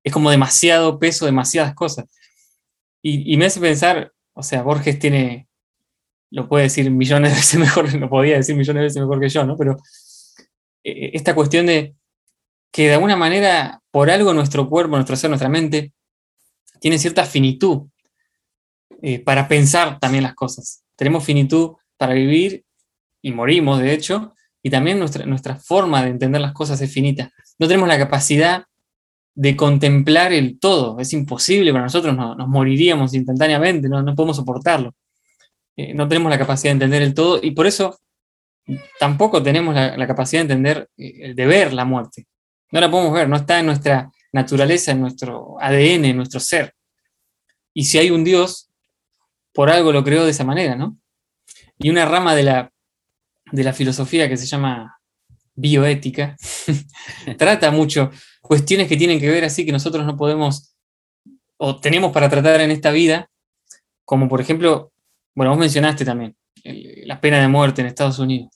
Es 0.06 0.12
como 0.12 0.30
demasiado 0.30 1.00
peso, 1.00 1.26
demasiadas 1.26 1.74
cosas. 1.74 2.06
Y, 3.02 3.36
me 3.36 3.46
hace 3.46 3.58
pensar, 3.58 4.12
o 4.34 4.42
sea, 4.44 4.62
Borges 4.62 5.00
tiene, 5.00 5.48
lo 6.30 6.48
puede 6.48 6.64
decir 6.64 6.88
millones 6.92 7.32
de 7.32 7.36
veces 7.36 7.58
mejor, 7.60 7.92
lo 7.92 8.08
podía 8.08 8.36
decir 8.36 8.54
millones 8.54 8.80
de 8.80 8.84
veces 8.84 9.02
mejor 9.02 9.20
que 9.20 9.28
yo, 9.28 9.44
¿no? 9.44 9.56
Pero 9.56 9.76
eh, 10.84 11.10
esta 11.12 11.34
cuestión 11.34 11.66
de 11.66 11.96
que 12.72 12.86
de 12.86 12.94
alguna 12.94 13.16
manera, 13.16 13.82
por 13.90 14.08
algo 14.08 14.32
nuestro 14.32 14.68
cuerpo, 14.68 14.94
nuestro 14.94 15.16
ser, 15.16 15.28
nuestra 15.28 15.48
mente, 15.48 15.92
tiene 16.80 17.00
cierta 17.00 17.24
finitud 17.26 17.88
eh, 19.02 19.18
para 19.18 19.48
pensar 19.48 19.98
también 19.98 20.22
las 20.22 20.34
cosas. 20.36 20.84
Tenemos 20.94 21.24
finitud 21.24 21.72
para 21.96 22.14
vivir 22.14 22.64
y 23.22 23.32
morimos, 23.32 23.80
de 23.80 23.92
hecho, 23.92 24.36
y 24.62 24.70
también 24.70 25.00
nuestra, 25.00 25.26
nuestra 25.26 25.56
forma 25.56 26.04
de 26.04 26.10
entender 26.10 26.40
las 26.40 26.52
cosas 26.52 26.80
es 26.80 26.92
finita. 26.92 27.32
No 27.58 27.66
tenemos 27.66 27.88
la 27.88 27.98
capacidad 27.98 28.66
de 29.36 29.54
contemplar 29.54 30.32
el 30.32 30.58
todo. 30.58 30.98
Es 30.98 31.12
imposible 31.12 31.70
para 31.70 31.84
nosotros, 31.84 32.16
nos 32.16 32.48
moriríamos 32.48 33.14
instantáneamente, 33.14 33.88
no, 33.88 34.02
no 34.02 34.14
podemos 34.14 34.36
soportarlo. 34.36 34.94
Eh, 35.76 35.92
no 35.92 36.08
tenemos 36.08 36.30
la 36.30 36.38
capacidad 36.38 36.70
de 36.70 36.84
entender 36.84 37.02
el 37.02 37.14
todo 37.14 37.38
y 37.42 37.50
por 37.50 37.66
eso 37.66 38.00
tampoco 38.98 39.42
tenemos 39.42 39.74
la, 39.74 40.06
capacidad 40.06 40.40
de 40.40 40.54
entender 40.54 40.88
eh, 40.96 41.34
de 41.34 41.46
ver 41.46 41.74
la 41.74 41.84
muerte. 41.84 42.26
No 42.72 42.80
la 42.80 42.90
podemos 42.90 43.12
ver, 43.12 43.28
no 43.28 43.36
está 43.36 43.60
en 43.60 43.66
nuestra 43.66 44.10
naturaleza, 44.32 44.92
en 44.92 45.02
nuestro 45.02 45.56
ADN, 45.60 46.06
en 46.06 46.16
nuestro 46.16 46.40
ser. 46.40 46.74
Y 47.74 47.84
si 47.84 47.98
hay 47.98 48.10
un 48.10 48.24
Dios, 48.24 48.70
por 49.52 49.70
algo 49.70 49.92
lo 49.92 50.02
creó 50.02 50.24
de 50.24 50.30
esa 50.30 50.44
manera, 50.44 50.76
¿no? 50.76 50.98
Y 51.78 51.90
una 51.90 52.06
rama 52.06 52.34
de 52.34 52.42
la 52.42 52.72
de 53.52 53.62
la 53.62 53.72
filosofía 53.72 54.28
que 54.28 54.36
se 54.36 54.46
llama 54.46 54.98
bioética, 55.54 56.36
trata 57.38 57.70
mucho 57.70 58.10
cuestiones 58.46 58.88
que 58.88 58.96
tienen 58.96 59.20
que 59.20 59.30
ver 59.30 59.44
así 59.44 59.64
que 59.64 59.72
nosotros 59.72 60.04
no 60.06 60.16
podemos 60.16 60.76
o 61.58 61.80
tenemos 61.80 62.12
para 62.12 62.28
tratar 62.28 62.60
en 62.60 62.70
esta 62.70 62.90
vida, 62.90 63.30
como 64.04 64.28
por 64.28 64.40
ejemplo, 64.40 64.92
bueno, 65.34 65.50
vos 65.52 65.58
mencionaste 65.58 66.04
también 66.04 66.36
la 66.64 67.20
pena 67.20 67.40
de 67.40 67.48
muerte 67.48 67.80
en 67.80 67.86
Estados 67.86 68.18
Unidos. 68.18 68.50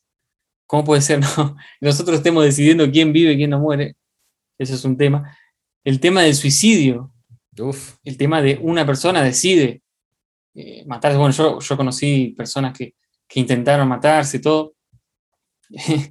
¿Cómo 0.66 0.84
puede 0.84 1.02
ser 1.02 1.20
no? 1.36 1.56
nosotros 1.80 2.18
estemos 2.18 2.44
decidiendo 2.44 2.90
quién 2.90 3.12
vive 3.12 3.32
y 3.32 3.36
quién 3.36 3.50
no 3.50 3.58
muere? 3.58 3.96
Eso 4.58 4.74
es 4.74 4.84
un 4.84 4.96
tema. 4.96 5.36
El 5.84 6.00
tema 6.00 6.22
del 6.22 6.34
suicidio. 6.34 7.12
El 8.04 8.16
tema 8.16 8.40
de 8.40 8.58
una 8.62 8.86
persona 8.86 9.22
decide 9.22 9.82
eh, 10.54 10.84
matarse. 10.86 11.18
Bueno, 11.18 11.34
yo, 11.34 11.60
yo 11.60 11.76
conocí 11.76 12.34
personas 12.36 12.76
que, 12.76 12.94
que 13.28 13.40
intentaron 13.40 13.88
matarse 13.88 14.38
y 14.38 14.40
todo. 14.40 14.74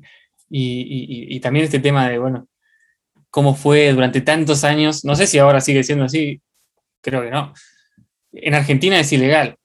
y, 0.50 1.39
también 1.39 1.65
este 1.65 1.79
tema 1.79 2.07
de, 2.07 2.19
bueno, 2.19 2.48
cómo 3.29 3.55
fue 3.55 3.91
durante 3.93 4.21
tantos 4.21 4.63
años, 4.63 5.05
no 5.05 5.15
sé 5.15 5.27
si 5.27 5.38
ahora 5.38 5.62
sigue 5.62 5.83
siendo 5.83 6.05
así, 6.05 6.41
creo 7.01 7.21
que 7.21 7.31
no. 7.31 7.53
En 8.31 8.53
Argentina 8.53 9.00
es 9.00 9.12
ilegal, 9.12 9.57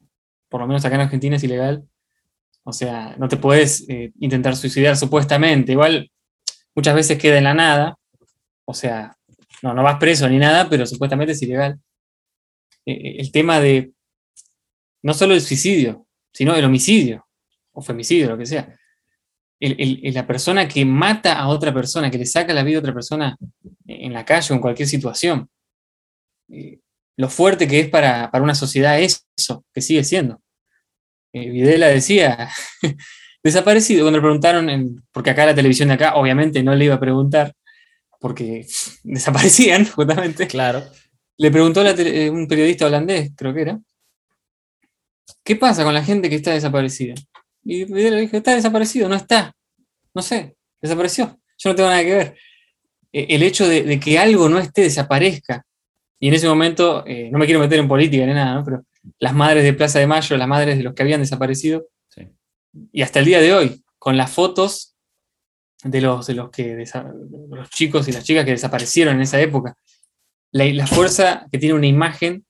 por 0.49 0.61
lo 0.61 0.67
menos 0.67 0.85
acá 0.85 0.95
en 0.97 1.03
Argentina 1.03 1.37
es 1.37 1.45
ilegal. 1.45 1.85
O 2.63 2.73
sea, 2.73 3.15
no 3.19 3.29
te 3.29 3.37
puedes 3.37 3.87
eh, 3.89 4.13
intentar 4.21 4.57
suicidar 4.57 4.97
supuestamente. 4.97 5.73
Igual 5.73 6.11
muchas 6.75 6.95
veces 6.95 7.19
queda 7.19 7.37
en 7.37 7.45
la 7.45 7.53
nada. 7.53 7.99
O 8.65 8.73
sea, 8.73 9.17
no, 9.63 9.75
no 9.75 9.83
vas 9.83 9.99
preso 9.99 10.29
ni 10.29 10.39
nada, 10.39 10.69
pero 10.71 10.87
supuestamente 10.87 11.33
es 11.33 11.43
ilegal. 11.43 11.79
Eh, 12.87 12.93
eh, 12.93 13.17
el 13.19 13.31
tema 13.33 13.61
de 13.61 13.93
no 15.03 15.13
solo 15.13 15.35
el 15.35 15.43
suicidio, 15.43 16.07
sino 16.33 16.55
el 16.55 16.65
homicidio 16.65 17.27
o 17.73 17.83
femicidio, 17.83 18.31
lo 18.31 18.39
que 18.39 18.47
sea 18.47 18.75
la 19.61 20.27
persona 20.27 20.69
que 20.69 20.85
mata 20.85 21.39
a 21.39 21.49
otra 21.49 21.73
persona, 21.73 22.11
que 22.11 22.19
le 22.19 22.27
saca 22.27 22.53
la 22.53 22.63
vida 22.63 22.79
a 22.79 22.81
otra 22.81 22.95
persona 22.95 23.37
en 23.87 24.13
la 24.13 24.25
calle 24.25 24.53
o 24.53 24.57
en 24.57 24.61
cualquier 24.61 24.89
situación. 24.89 25.49
Eh, 26.51 26.81
lo 27.17 27.29
fuerte 27.29 27.69
que 27.69 27.81
es 27.81 27.89
para, 27.89 28.31
una 28.35 28.55
sociedad 28.55 29.01
eso, 29.01 29.65
que 29.73 29.81
sigue 29.81 30.05
siendo. 30.05 30.41
Eh, 31.33 31.51
Videla 31.51 31.89
decía, 31.89 32.51
desaparecido, 33.43 34.05
cuando 34.05 34.19
le 34.19 34.23
preguntaron, 34.23 35.05
porque 35.13 35.31
acá 35.31 35.47
la 35.47 35.55
televisión 35.55 35.89
de 35.89 35.95
acá 35.95 36.15
obviamente 36.15 36.63
no 36.63 36.75
le 36.75 36.87
iba 36.87 36.95
a 36.97 37.01
preguntar, 37.01 37.55
porque 38.21 38.67
desaparecían 39.05 39.85
justamente. 39.95 40.47
Claro. 40.47 40.83
Le 41.37 41.51
preguntó 41.51 41.85
eh, 41.85 42.31
un 42.31 42.47
periodista 42.47 42.87
holandés, 42.87 43.33
creo 43.37 43.53
que 43.53 43.63
era, 43.63 43.81
¿qué 45.43 45.57
pasa 45.57 45.85
con 45.85 45.95
la 45.95 46.05
gente 46.05 46.31
que 46.31 46.37
está 46.37 46.53
desaparecida? 46.53 47.15
Y 47.65 47.87
le 47.87 48.21
dije, 48.21 48.37
está 48.37 48.55
desaparecido, 48.55 49.09
no 49.09 49.15
está. 49.15 49.55
No 50.15 50.23
sé, 50.23 50.57
desapareció. 50.81 51.39
Yo 51.59 51.71
no 51.71 51.77
tengo 51.77 51.89
nada 51.89 52.03
que 52.03 52.15
ver. 52.15 52.37
E, 53.13 53.27
el 53.31 53.43
hecho 53.43 53.69
de, 53.69 53.99
que 53.99 54.19
algo 54.19 54.49
no 54.49 54.59
esté, 54.59 54.83
desaparezca. 54.83 55.65
Y 56.21 56.29
en 56.29 56.35
ese 56.35 56.49
momento, 56.49 57.05
eh, 57.07 57.29
no 57.31 57.39
me 57.39 57.47
quiero 57.47 57.61
meter 57.61 57.79
en 57.79 57.89
política 57.89 58.27
ni 58.27 58.35
nada, 58.35 58.63
pero 58.65 58.85
las 59.19 59.35
madres 59.35 59.65
de 59.65 59.73
Plaza 59.73 59.99
de 59.99 60.07
Mayo, 60.07 60.37
las 60.37 60.49
madres 60.49 60.77
de 60.77 60.85
los 60.85 60.95
que 60.95 61.03
habían 61.03 61.21
desaparecido, 61.21 61.87
y 62.93 63.03
hasta 63.03 63.21
el 63.21 63.25
día 63.25 63.41
de 63.41 63.55
hoy, 63.55 63.85
con 63.99 64.17
las 64.17 64.33
fotos 64.33 64.97
de 65.85 66.01
los, 66.01 66.27
de 66.27 66.35
los, 66.35 66.51
que, 66.51 66.85
los 67.51 67.71
chicos 67.71 68.09
y 68.09 68.13
las 68.13 68.25
chicas 68.25 68.45
que 68.45 68.53
desaparecieron 68.53 69.17
en 69.17 69.23
esa 69.23 69.41
época, 69.41 69.77
la, 70.51 70.87
fuerza 70.87 71.47
que 71.51 71.59
tiene 71.59 71.75
una 71.75 71.87
imagen 71.87 72.45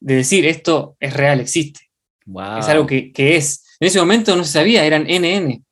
de 0.00 0.16
decir 0.16 0.46
esto 0.46 0.96
es 1.00 1.14
real, 1.14 1.40
existe. 1.40 1.90
Es 2.58 2.68
algo 2.68 2.86
que, 2.86 3.12
que 3.12 3.36
es. 3.36 3.64
En 3.80 3.88
ese 3.88 3.98
momento 3.98 4.36
no 4.36 4.44
se 4.44 4.52
sabía, 4.52 4.84
eran 4.84 5.06
NN, 5.08 5.64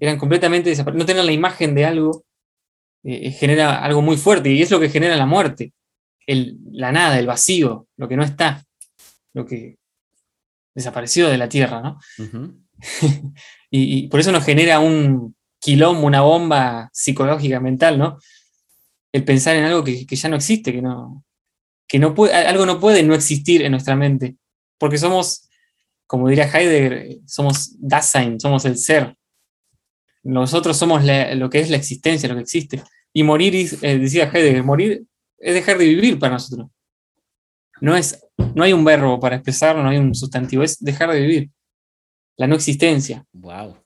eran 0.00 0.18
completamente 0.18 0.68
desaparecidos. 0.68 1.04
No 1.04 1.06
tener 1.06 1.24
la 1.24 1.32
imagen 1.32 1.74
de 1.74 1.84
algo 1.84 2.24
eh, 3.04 3.30
genera 3.30 3.84
algo 3.84 4.02
muy 4.02 4.16
fuerte 4.16 4.50
y 4.50 4.62
es 4.62 4.70
lo 4.72 4.80
que 4.80 4.88
genera 4.88 5.14
la 5.14 5.26
muerte, 5.26 5.72
el, 6.26 6.58
la 6.72 6.90
nada, 6.90 7.18
el 7.18 7.26
vacío, 7.26 7.86
lo 7.96 8.08
que 8.08 8.16
no 8.16 8.24
está, 8.24 8.64
lo 9.32 9.46
que 9.46 9.76
desapareció 10.74 11.28
de 11.28 11.38
la 11.38 11.48
tierra, 11.48 11.80
¿no? 11.80 12.00
y, 13.70 14.08
por 14.08 14.18
eso 14.18 14.32
nos 14.32 14.44
genera 14.44 14.80
un 14.80 15.36
quilombo, 15.60 16.04
una 16.04 16.22
bomba 16.22 16.90
psicológica, 16.92 17.60
mental, 17.60 17.96
¿no? 17.96 18.18
El 19.12 19.24
pensar 19.24 19.54
en 19.54 19.64
algo 19.64 19.84
que, 19.84 20.04
que 20.04 20.16
ya 20.16 20.28
no 20.28 20.36
existe, 20.36 20.72
que 20.72 20.82
no, 20.82 21.24
que 21.86 22.00
no 22.00 22.12
puede, 22.12 22.34
algo 22.34 22.66
no 22.66 22.80
puede 22.80 23.04
no 23.04 23.14
existir 23.14 23.62
en 23.62 23.70
nuestra 23.70 23.94
mente, 23.94 24.36
porque 24.78 24.98
somos 24.98 25.45
como 26.06 26.28
diría 26.28 26.44
Heidegger, 26.44 27.18
somos 27.26 27.74
Dasein, 27.78 28.38
somos 28.38 28.64
el 28.64 28.76
ser. 28.76 29.16
Nosotros 30.22 30.76
somos 30.76 31.04
lo 31.04 31.50
que 31.50 31.60
es 31.60 31.70
la 31.70 31.76
existencia, 31.76 32.28
lo 32.28 32.36
que 32.36 32.42
existe. 32.42 32.82
Y 33.12 33.22
morir, 33.22 33.54
eh, 33.82 33.98
decía 33.98 34.30
Heidegger, 34.32 34.62
morir 34.62 35.04
es 35.38 35.54
dejar 35.54 35.78
de 35.78 35.86
vivir 35.86 36.18
para 36.18 36.34
nosotros. 36.34 36.68
No, 37.80 37.96
es, 37.96 38.24
no 38.54 38.64
hay 38.64 38.72
un 38.72 38.84
verbo 38.84 39.20
para 39.20 39.36
expresarlo, 39.36 39.82
no 39.82 39.90
hay 39.90 39.98
un 39.98 40.14
sustantivo, 40.14 40.62
es 40.62 40.78
dejar 40.78 41.10
de 41.12 41.20
vivir. 41.20 41.50
La 42.36 42.46
no 42.46 42.54
existencia. 42.54 43.24
Wow. 43.32 43.76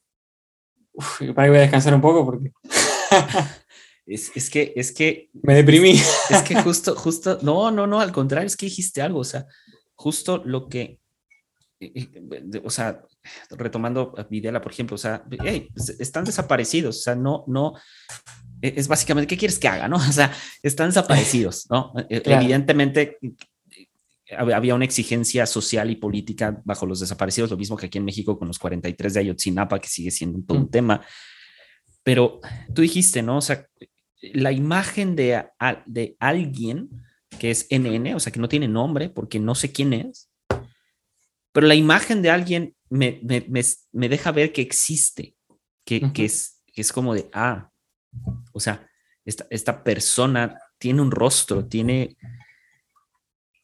para 1.35 1.47
que 1.47 1.51
voy 1.51 1.59
a 1.59 1.63
descansar 1.63 1.95
un 1.95 2.01
poco 2.01 2.25
porque. 2.25 2.53
es, 4.07 4.31
es, 4.35 4.51
que, 4.51 4.73
es 4.77 4.93
que. 4.93 5.31
Me 5.43 5.55
deprimí. 5.55 5.93
es 6.31 6.43
que 6.47 6.61
justo, 6.63 6.95
justo. 6.95 7.39
No, 7.43 7.71
no, 7.71 7.87
no, 7.87 8.01
al 8.01 8.13
contrario, 8.13 8.47
es 8.47 8.57
que 8.57 8.67
dijiste 8.67 9.03
algo. 9.03 9.21
O 9.21 9.25
sea, 9.25 9.47
justo 9.95 10.43
lo 10.45 10.69
que 10.69 11.00
o 12.63 12.71
sea, 12.71 13.03
retomando 13.51 14.15
Videla, 14.29 14.61
por 14.61 14.73
ejemplo, 14.73 14.97
o 14.97 14.99
sea, 14.99 15.25
pues, 15.25 15.89
están 15.99 16.25
desaparecidos, 16.25 16.99
o 16.99 17.01
sea, 17.01 17.15
no, 17.15 17.45
no, 17.47 17.75
e, 18.61 18.75
es 18.77 18.89
básicamente, 18.89 19.27
¿qué 19.27 19.39
quieres 19.39 19.59
que 19.59 19.69
haga, 19.69 19.89
no? 19.89 19.97
O 20.11 20.13
sea, 20.13 20.33
están 20.63 20.89
desaparecidos, 20.89 21.67
¿no? 21.71 21.93
E, 22.09 22.23
evidentemente 22.25 23.19
había 24.37 24.75
una 24.75 24.85
exigencia 24.85 25.45
social 25.47 25.91
y 25.91 25.97
política 25.97 26.61
bajo 26.65 26.87
los 26.87 27.01
desaparecidos, 27.01 27.51
lo 27.51 27.57
mismo 27.57 27.77
que 27.77 27.87
aquí 27.87 27.99
en 27.99 28.05
México 28.05 28.39
con 28.39 28.49
los 28.49 28.59
43 28.59 29.15
de 29.15 29.21
Ayotzinapa, 29.21 29.81
que 29.81 29.89
sigue 29.89 30.11
siendo 30.11 30.41
todo 30.47 30.59
un 30.59 30.65
mm. 30.65 30.71
tema. 30.71 31.05
Pero 32.03 32.41
tú 32.73 32.83
dijiste, 32.83 33.23
¿no? 33.23 33.39
O 33.39 33.41
sea, 33.41 33.67
la 34.21 34.53
imagen 34.53 35.17
de, 35.17 35.45
de 35.87 36.17
alguien 36.21 36.89
que 37.39 37.51
es 37.51 37.67
NN, 37.71 38.15
o 38.15 38.21
sea, 38.21 38.33
que 38.33 38.41
no 38.41 38.49
tiene 38.49 38.69
nombre 38.69 39.09
porque 39.09 39.39
no 39.39 39.55
sé 39.55 39.73
quién 39.73 39.93
es, 39.93 40.30
pero 41.53 41.67
la 41.67 41.75
imagen 41.75 42.23
de 42.23 42.31
alguien 42.31 42.77
me, 42.89 43.21
deja 43.93 44.33
ver 44.33 44.53
que 44.53 44.63
existe, 44.63 45.37
que, 45.85 46.11
es, 46.17 46.63
es 46.75 46.93
como 46.93 47.15
de, 47.15 47.29
ah, 47.33 47.71
o 48.53 48.61
sea, 48.61 48.89
esta, 49.25 49.47
esta 49.51 49.83
persona 49.85 50.59
tiene 50.79 51.03
un 51.03 51.11
rostro, 51.11 51.67
tiene, 51.67 52.17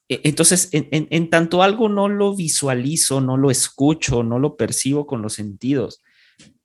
E, 0.09 0.21
entonces, 0.25 0.69
en, 0.73 1.31
tanto 1.31 1.63
algo 1.63 1.89
no 1.89 2.09
lo 2.09 2.35
visualizo, 2.37 3.21
no 3.21 3.37
lo 3.37 3.51
escucho, 3.51 4.23
no 4.23 4.39
lo 4.39 4.57
percibo 4.57 5.07
con 5.07 5.23
los 5.23 5.35
sentidos, 5.35 6.03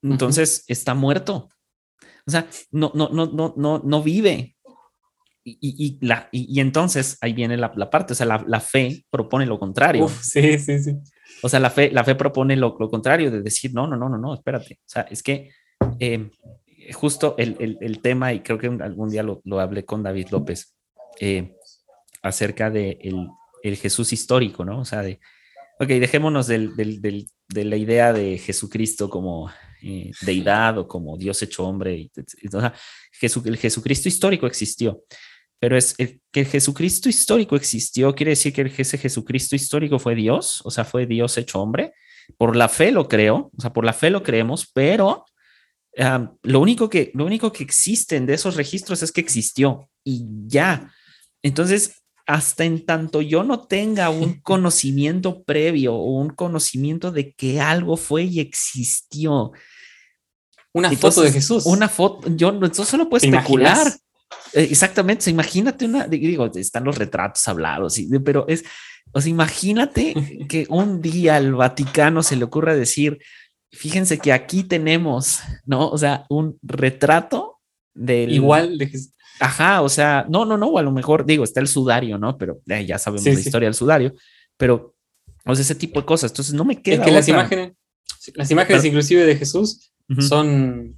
entonces 0.02 0.64
está 0.68 0.94
muerto. 0.94 1.50
O 2.28 2.32
sea, 2.32 2.48
no, 2.72 2.92
no, 2.94 3.10
no, 3.10 3.26
no, 3.26 3.54
no, 3.58 3.82
no 3.84 4.04
vive. 4.04 4.56
Y, 5.44 5.98
la, 6.02 6.30
y, 6.32 6.60
entonces 6.60 7.18
ahí 7.20 7.34
viene 7.34 7.58
la, 7.58 7.90
parte, 7.90 8.14
o 8.14 8.16
sea, 8.16 8.26
la, 8.26 8.60
fe 8.60 9.06
propone 9.10 9.46
lo 9.46 9.58
contrario. 9.58 10.08
sí, 10.22 10.60
sí, 10.60 10.80
sí. 10.80 10.98
O 11.42 11.50
sea, 11.50 11.60
la 11.60 11.72
fe, 11.72 11.90
la 11.92 12.04
fe 12.04 12.16
propone 12.16 12.56
lo, 12.56 12.76
contrario 12.76 13.32
de 13.32 13.42
decir, 13.42 13.74
no, 13.74 13.88
no, 13.88 13.98
no, 13.98 14.08
no, 14.08 14.18
no, 14.18 14.34
espérate. 14.34 14.76
O 14.76 14.90
sea, 14.90 15.02
es 15.04 15.24
que 15.24 15.50
eh, 16.00 16.30
justo 16.94 17.36
el, 17.38 18.00
tema, 18.02 18.34
y 18.34 18.42
creo 18.42 18.60
que 18.60 18.68
algún 18.68 19.10
día 19.10 19.24
lo, 19.24 19.42
hablé 19.60 19.84
con 19.84 20.04
David 20.04 20.28
López, 20.30 20.76
eh, 21.20 21.56
acerca 22.22 22.70
de 22.70 23.00
el, 23.64 23.78
Jesús 23.78 24.14
histórico, 24.14 24.64
¿no? 24.64 24.82
O 24.82 24.86
sea, 24.86 25.02
de, 25.02 25.20
ok, 25.80 25.88
dejémonos 25.88 26.48
del, 26.48 26.76
de 26.76 27.66
la 27.66 27.76
idea 27.76 28.14
de 28.14 28.38
Jesucristo 28.38 29.10
como 29.10 29.50
eh, 29.84 30.12
deidad 30.22 30.78
o 30.78 30.88
como 30.88 31.18
Dios 31.18 31.42
hecho 31.42 31.66
hombre. 31.66 32.12
o 32.54 32.60
sea, 32.60 32.74
el 33.46 33.58
Jesucristo 33.58 34.08
histórico 34.08 34.48
existió, 34.48 35.04
pero 35.62 35.78
es 35.78 35.94
el, 36.00 36.20
que 36.32 36.40
el 36.40 36.48
Jesucristo 36.48 37.08
histórico 37.08 37.56
existió, 37.56 38.16
quiere 38.16 38.32
decir 38.32 38.52
que 38.52 38.74
ese 38.76 38.98
Jesucristo 38.98 39.56
histórico 39.56 40.00
fue 40.00 40.16
Dios, 40.16 40.60
o 40.64 40.72
sea, 40.72 40.86
fue 40.86 41.06
Dios 41.06 41.38
hecho 41.38 41.62
hombre. 41.62 41.94
Por 42.36 42.56
la 42.56 42.68
fe 42.68 42.92
lo 42.92 43.08
creo, 43.08 43.52
o 43.56 43.62
sea, 43.62 43.72
por 43.72 43.86
la 43.86 43.94
fe 43.94 44.10
lo 44.10 44.24
creemos, 44.24 44.72
pero 44.74 45.24
lo, 46.42 46.60
único 46.60 46.90
que, 46.90 47.12
lo 47.14 47.26
único 47.26 47.52
que 47.52 47.64
existen 47.64 48.26
de 48.26 48.34
esos 48.34 48.56
registros 48.56 49.04
es 49.04 49.12
que 49.12 49.22
existió 49.22 49.88
y 50.04 50.26
ya. 50.48 50.92
Entonces, 51.44 52.02
hasta 52.26 52.66
en 52.66 52.84
tanto 52.84 53.22
yo 53.22 53.44
no 53.44 53.68
tenga 53.68 54.10
un 54.10 54.40
conocimiento 54.42 55.44
previo 55.44 55.94
o 55.94 56.20
un 56.20 56.30
conocimiento 56.30 57.12
de 57.12 57.34
que 57.34 57.62
algo 57.62 57.98
fue 57.98 58.24
y 58.24 58.40
existió. 58.40 59.52
Una 60.74 60.92
foto 60.92 61.22
de 61.22 61.32
Jesús. 61.32 61.68
Una 61.68 61.88
foto, 61.88 62.36
yo 62.36 62.52
no, 62.52 62.66
eso 62.66 62.84
solo 62.84 63.08
puedo 63.08 63.24
especular. 63.24 63.86
Eh, 63.88 63.92
exactamente, 64.54 65.30
imagínate 65.30 65.86
una, 65.86 66.08
digo, 66.08 66.50
están 66.54 66.84
los 66.84 66.98
retratos 66.98 67.48
hablados, 67.48 68.00
pero 68.24 68.46
es, 68.48 68.64
o 69.12 69.22
sea, 69.22 69.30
imagínate 69.30 70.14
que 70.50 70.66
un 70.70 71.02
día 71.02 71.36
al 71.36 71.54
Vaticano 71.54 72.24
se 72.24 72.36
le 72.36 72.46
ocurra 72.46 72.76
decir, 72.76 73.20
fíjense 73.72 74.20
que 74.20 74.34
aquí 74.34 74.64
tenemos, 74.64 75.40
¿no? 75.66 75.90
O 75.90 75.98
sea, 75.98 76.26
un 76.30 76.58
retrato 76.62 77.60
del... 77.94 78.32
Igual 78.32 78.78
de 78.78 78.92
Ajá, 79.42 79.82
o 79.82 79.90
sea, 79.90 80.28
no, 80.30 80.46
no, 80.46 80.56
no, 80.56 80.68
o 80.68 80.78
a 80.78 80.84
lo 80.84 80.92
mejor 80.92 81.26
digo, 81.26 81.44
está 81.44 81.60
el 81.60 81.68
sudario, 81.68 82.20
¿no? 82.20 82.38
Pero 82.38 82.62
eh, 82.68 82.86
ya 82.86 83.00
sabemos 83.00 83.26
la 83.26 83.32
historia 83.32 83.68
del 83.68 83.74
sudario, 83.74 84.14
pero, 84.56 84.96
o 85.46 85.56
sea, 85.56 85.64
ese 85.64 85.74
tipo 85.74 86.00
de 86.00 86.06
cosas. 86.06 86.30
Entonces, 86.30 86.54
no 86.54 86.64
me 86.64 86.80
queda. 86.80 86.98
Es 86.98 87.02
que 87.02 87.12
las 87.12 87.28
imágenes, 87.28 87.74
las 88.36 88.52
imágenes 88.52 88.86
inclusive 88.86 89.26
de 89.26 89.36
Jesús 89.36 89.92
son, 90.20 90.96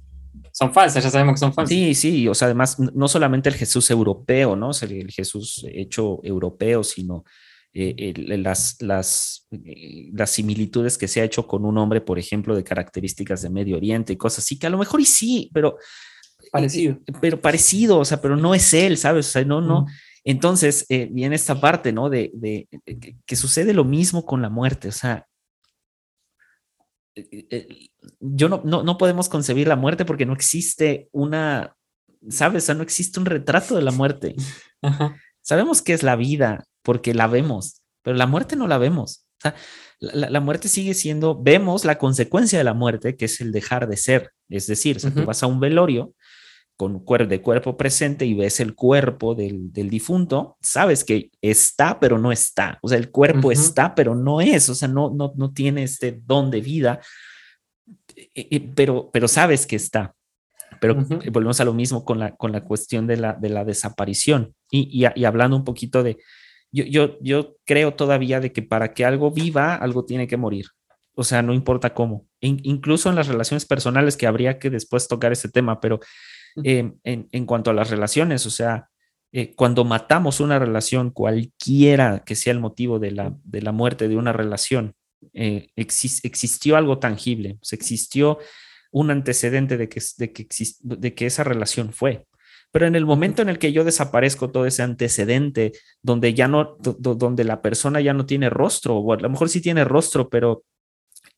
son 0.56 0.72
falsas, 0.72 1.02
ya 1.02 1.10
sabemos 1.10 1.34
que 1.34 1.40
son 1.40 1.52
falsas. 1.52 1.68
Sí, 1.68 1.96
sí, 1.96 2.28
o 2.28 2.34
sea, 2.34 2.46
además, 2.46 2.78
no 2.78 3.08
solamente 3.08 3.48
el 3.48 3.56
Jesús 3.56 3.90
europeo, 3.90 4.54
¿no? 4.54 4.68
O 4.68 4.72
sea, 4.72 4.88
el 4.88 5.10
Jesús 5.10 5.66
hecho 5.68 6.20
europeo, 6.22 6.84
sino 6.84 7.24
eh, 7.72 8.14
las, 8.38 8.80
las, 8.80 9.48
eh, 9.50 10.10
las 10.12 10.30
similitudes 10.30 10.96
que 10.96 11.08
se 11.08 11.20
ha 11.20 11.24
hecho 11.24 11.48
con 11.48 11.64
un 11.64 11.76
hombre, 11.76 12.00
por 12.00 12.20
ejemplo, 12.20 12.54
de 12.54 12.62
características 12.62 13.42
de 13.42 13.50
Medio 13.50 13.76
Oriente 13.76 14.12
y 14.12 14.16
cosas 14.16 14.44
así, 14.44 14.56
que 14.56 14.68
a 14.68 14.70
lo 14.70 14.78
mejor 14.78 15.00
y 15.00 15.06
sí, 15.06 15.50
pero... 15.52 15.76
Parecido. 16.52 17.00
Eh, 17.04 17.12
pero 17.20 17.40
parecido, 17.40 17.98
o 17.98 18.04
sea, 18.04 18.22
pero 18.22 18.36
no 18.36 18.54
es 18.54 18.72
él, 18.74 18.96
¿sabes? 18.96 19.26
O 19.26 19.30
sea, 19.32 19.44
no, 19.44 19.60
no. 19.60 19.86
Entonces, 20.22 20.86
viene 20.88 21.34
esta 21.34 21.60
parte, 21.60 21.92
¿no? 21.92 22.08
De, 22.08 22.30
de, 22.32 22.68
que 23.26 23.34
sucede 23.34 23.74
lo 23.74 23.84
mismo 23.84 24.24
con 24.24 24.40
la 24.40 24.50
muerte, 24.50 24.86
o 24.86 24.92
sea, 24.92 25.26
yo 28.20 28.48
no, 28.48 28.62
no, 28.64 28.82
no, 28.82 28.98
podemos 28.98 29.28
concebir 29.28 29.68
la 29.68 29.76
muerte 29.76 30.04
porque 30.04 30.26
no 30.26 30.32
existe 30.32 31.08
una, 31.12 31.76
¿sabes? 32.28 32.64
O 32.64 32.66
sea, 32.66 32.74
no 32.74 32.82
existe 32.82 33.20
un 33.20 33.26
retrato 33.26 33.76
de 33.76 33.82
la 33.82 33.92
muerte. 33.92 34.34
Sabemos 35.42 35.82
que 35.82 35.92
es 35.92 36.02
la 36.02 36.16
vida, 36.16 36.64
porque 36.82 37.14
la 37.14 37.26
vemos, 37.26 37.82
pero 38.02 38.16
la 38.16 38.26
muerte 38.26 38.56
no 38.56 38.66
la 38.66 38.78
vemos. 38.78 39.26
O 39.38 39.40
sea, 39.40 39.54
la, 40.00 40.40
muerte 40.40 40.68
sigue 40.68 40.94
siendo, 40.94 41.40
vemos 41.40 41.84
la 41.84 41.98
consecuencia 41.98 42.58
de 42.58 42.64
la 42.64 42.74
muerte, 42.74 43.16
que 43.16 43.26
es 43.26 43.40
el 43.40 43.52
dejar 43.52 43.88
de 43.88 43.96
ser. 43.96 44.32
Es 44.48 44.66
decir, 44.66 45.00
si 45.00 45.10
tú 45.10 45.24
vas 45.24 45.42
a 45.42 45.46
un 45.46 45.60
velorio 45.60 46.14
con 46.76 47.00
cuerpo 47.00 47.28
de 47.28 47.40
cuerpo 47.40 47.76
presente 47.76 48.26
y 48.26 48.34
ves 48.34 48.60
el 48.60 48.74
cuerpo 48.74 49.34
del, 49.34 49.72
difunto, 49.72 50.56
sabes 50.60 51.04
que 51.04 51.30
está, 51.40 52.00
pero 52.00 52.18
no 52.18 52.32
está. 52.32 52.78
O 52.82 52.88
sea, 52.88 52.98
el 52.98 53.10
cuerpo 53.10 53.52
está, 53.52 53.94
pero 53.94 54.14
no 54.14 54.40
es. 54.40 54.68
O 54.68 54.74
sea, 54.74 54.88
no, 54.88 55.10
no, 55.10 55.32
no 55.36 55.52
tiene 55.52 55.84
este 55.84 56.20
don 56.24 56.50
de 56.50 56.60
vida, 56.60 57.00
eh, 58.16 58.30
eh, 58.34 58.70
pero, 58.74 59.10
pero 59.12 59.28
sabes 59.28 59.66
que 59.66 59.76
está. 59.76 60.14
Pero 60.80 60.96
volvemos 61.32 61.60
a 61.60 61.64
lo 61.64 61.72
mismo 61.72 62.04
con 62.04 62.18
la, 62.18 62.34
con 62.34 62.50
la 62.50 62.64
cuestión 62.64 63.06
de 63.06 63.16
la, 63.16 63.34
de 63.34 63.48
la 63.48 63.64
desaparición. 63.64 64.54
y, 64.70 65.06
y 65.14 65.24
hablando 65.24 65.56
un 65.56 65.64
poquito 65.64 66.02
de, 66.02 66.18
yo, 66.74 67.18
yo, 67.20 67.56
creo 67.64 67.94
todavía 67.94 68.40
de 68.40 68.52
que 68.52 68.62
para 68.62 68.92
que 68.92 69.04
algo 69.04 69.30
viva, 69.30 69.76
algo 69.76 70.04
tiene 70.04 70.26
que 70.26 70.36
morir. 70.36 70.66
O 71.14 71.22
sea, 71.22 71.40
no 71.40 71.54
importa 71.54 71.94
cómo. 71.94 72.26
incluso 72.40 73.08
en 73.08 73.14
las 73.14 73.28
relaciones 73.28 73.64
personales, 73.64 74.16
que 74.16 74.26
habría 74.26 74.58
que 74.58 74.70
después 74.70 75.06
tocar 75.06 75.30
ese 75.30 75.48
tema, 75.48 75.80
pero 75.80 76.00
em, 76.62 76.98
en, 77.02 77.46
cuanto 77.46 77.70
a 77.70 77.74
las 77.74 77.90
relaciones, 77.90 78.46
o 78.46 78.50
sea, 78.50 78.88
eh, 79.32 79.54
cuando 79.54 79.84
matamos 79.84 80.40
una 80.40 80.58
relación, 80.58 81.10
cualquiera 81.10 82.22
que 82.24 82.36
sea 82.36 82.52
el 82.52 82.60
motivo 82.60 82.98
de 82.98 83.10
la, 83.10 83.34
de 83.42 83.62
la 83.62 83.72
muerte 83.72 84.08
de 84.08 84.16
una 84.16 84.32
relación, 84.32 84.94
eh, 85.32 85.68
existió 85.76 86.76
algo 86.76 86.98
tangible, 86.98 87.58
existió 87.70 88.38
un 88.92 89.10
antecedente 89.10 89.76
de 89.76 89.88
que, 89.88 90.00
de, 90.18 90.32
que 90.32 90.46
de 90.80 91.14
que 91.14 91.26
esa 91.26 91.42
relación 91.42 91.92
fue. 91.92 92.26
Pero 92.74 92.86
en 92.86 92.96
el 92.96 93.06
momento 93.06 93.40
en 93.40 93.48
el 93.48 93.60
que 93.60 93.72
yo 93.72 93.84
desaparezco 93.84 94.50
todo 94.50 94.66
ese 94.66 94.82
antecedente, 94.82 95.70
donde 96.02 96.34
ya 96.34 96.48
no, 96.48 96.76
donde 96.80 97.44
la 97.44 97.62
persona 97.62 98.00
ya 98.00 98.12
no 98.14 98.26
tiene 98.26 98.50
rostro, 98.50 98.96
o 98.96 99.12
a 99.12 99.16
lo 99.16 99.30
mejor 99.30 99.48
sí 99.48 99.60
tiene 99.60 99.84
rostro, 99.84 100.28
pero 100.28 100.64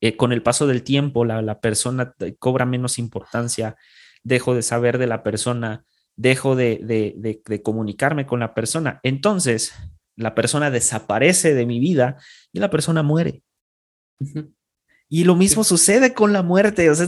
eh, 0.01 0.17
con 0.17 0.33
el 0.33 0.43
paso 0.43 0.67
del 0.67 0.83
tiempo 0.83 1.27
la, 1.27 1.61
persona 1.61 2.15
cobra 2.39 2.65
menos 2.65 2.99
importancia, 2.99 3.77
dejo 4.27 4.57
de 4.57 4.63
saber 4.63 4.99
de 4.99 5.07
la 5.07 5.23
persona, 5.23 5.85
dejo 6.17 6.57
de, 6.57 7.41
comunicarme 7.63 8.27
con 8.27 8.41
la 8.41 8.55
persona. 8.55 8.99
Entonces, 9.05 9.73
la 10.17 10.35
persona 10.35 10.71
desaparece 10.71 11.55
de 11.55 11.65
mi 11.65 11.79
vida 11.79 12.17
y 12.53 12.59
la 12.59 12.69
persona 12.69 13.05
muere. 13.05 13.43
Y 15.09 15.23
lo 15.23 15.37
mismo 15.37 15.63
sucede 15.63 16.13
con 16.13 16.33
la 16.33 16.43
muerte, 16.43 16.91
o 16.91 16.95
sea, 16.97 17.07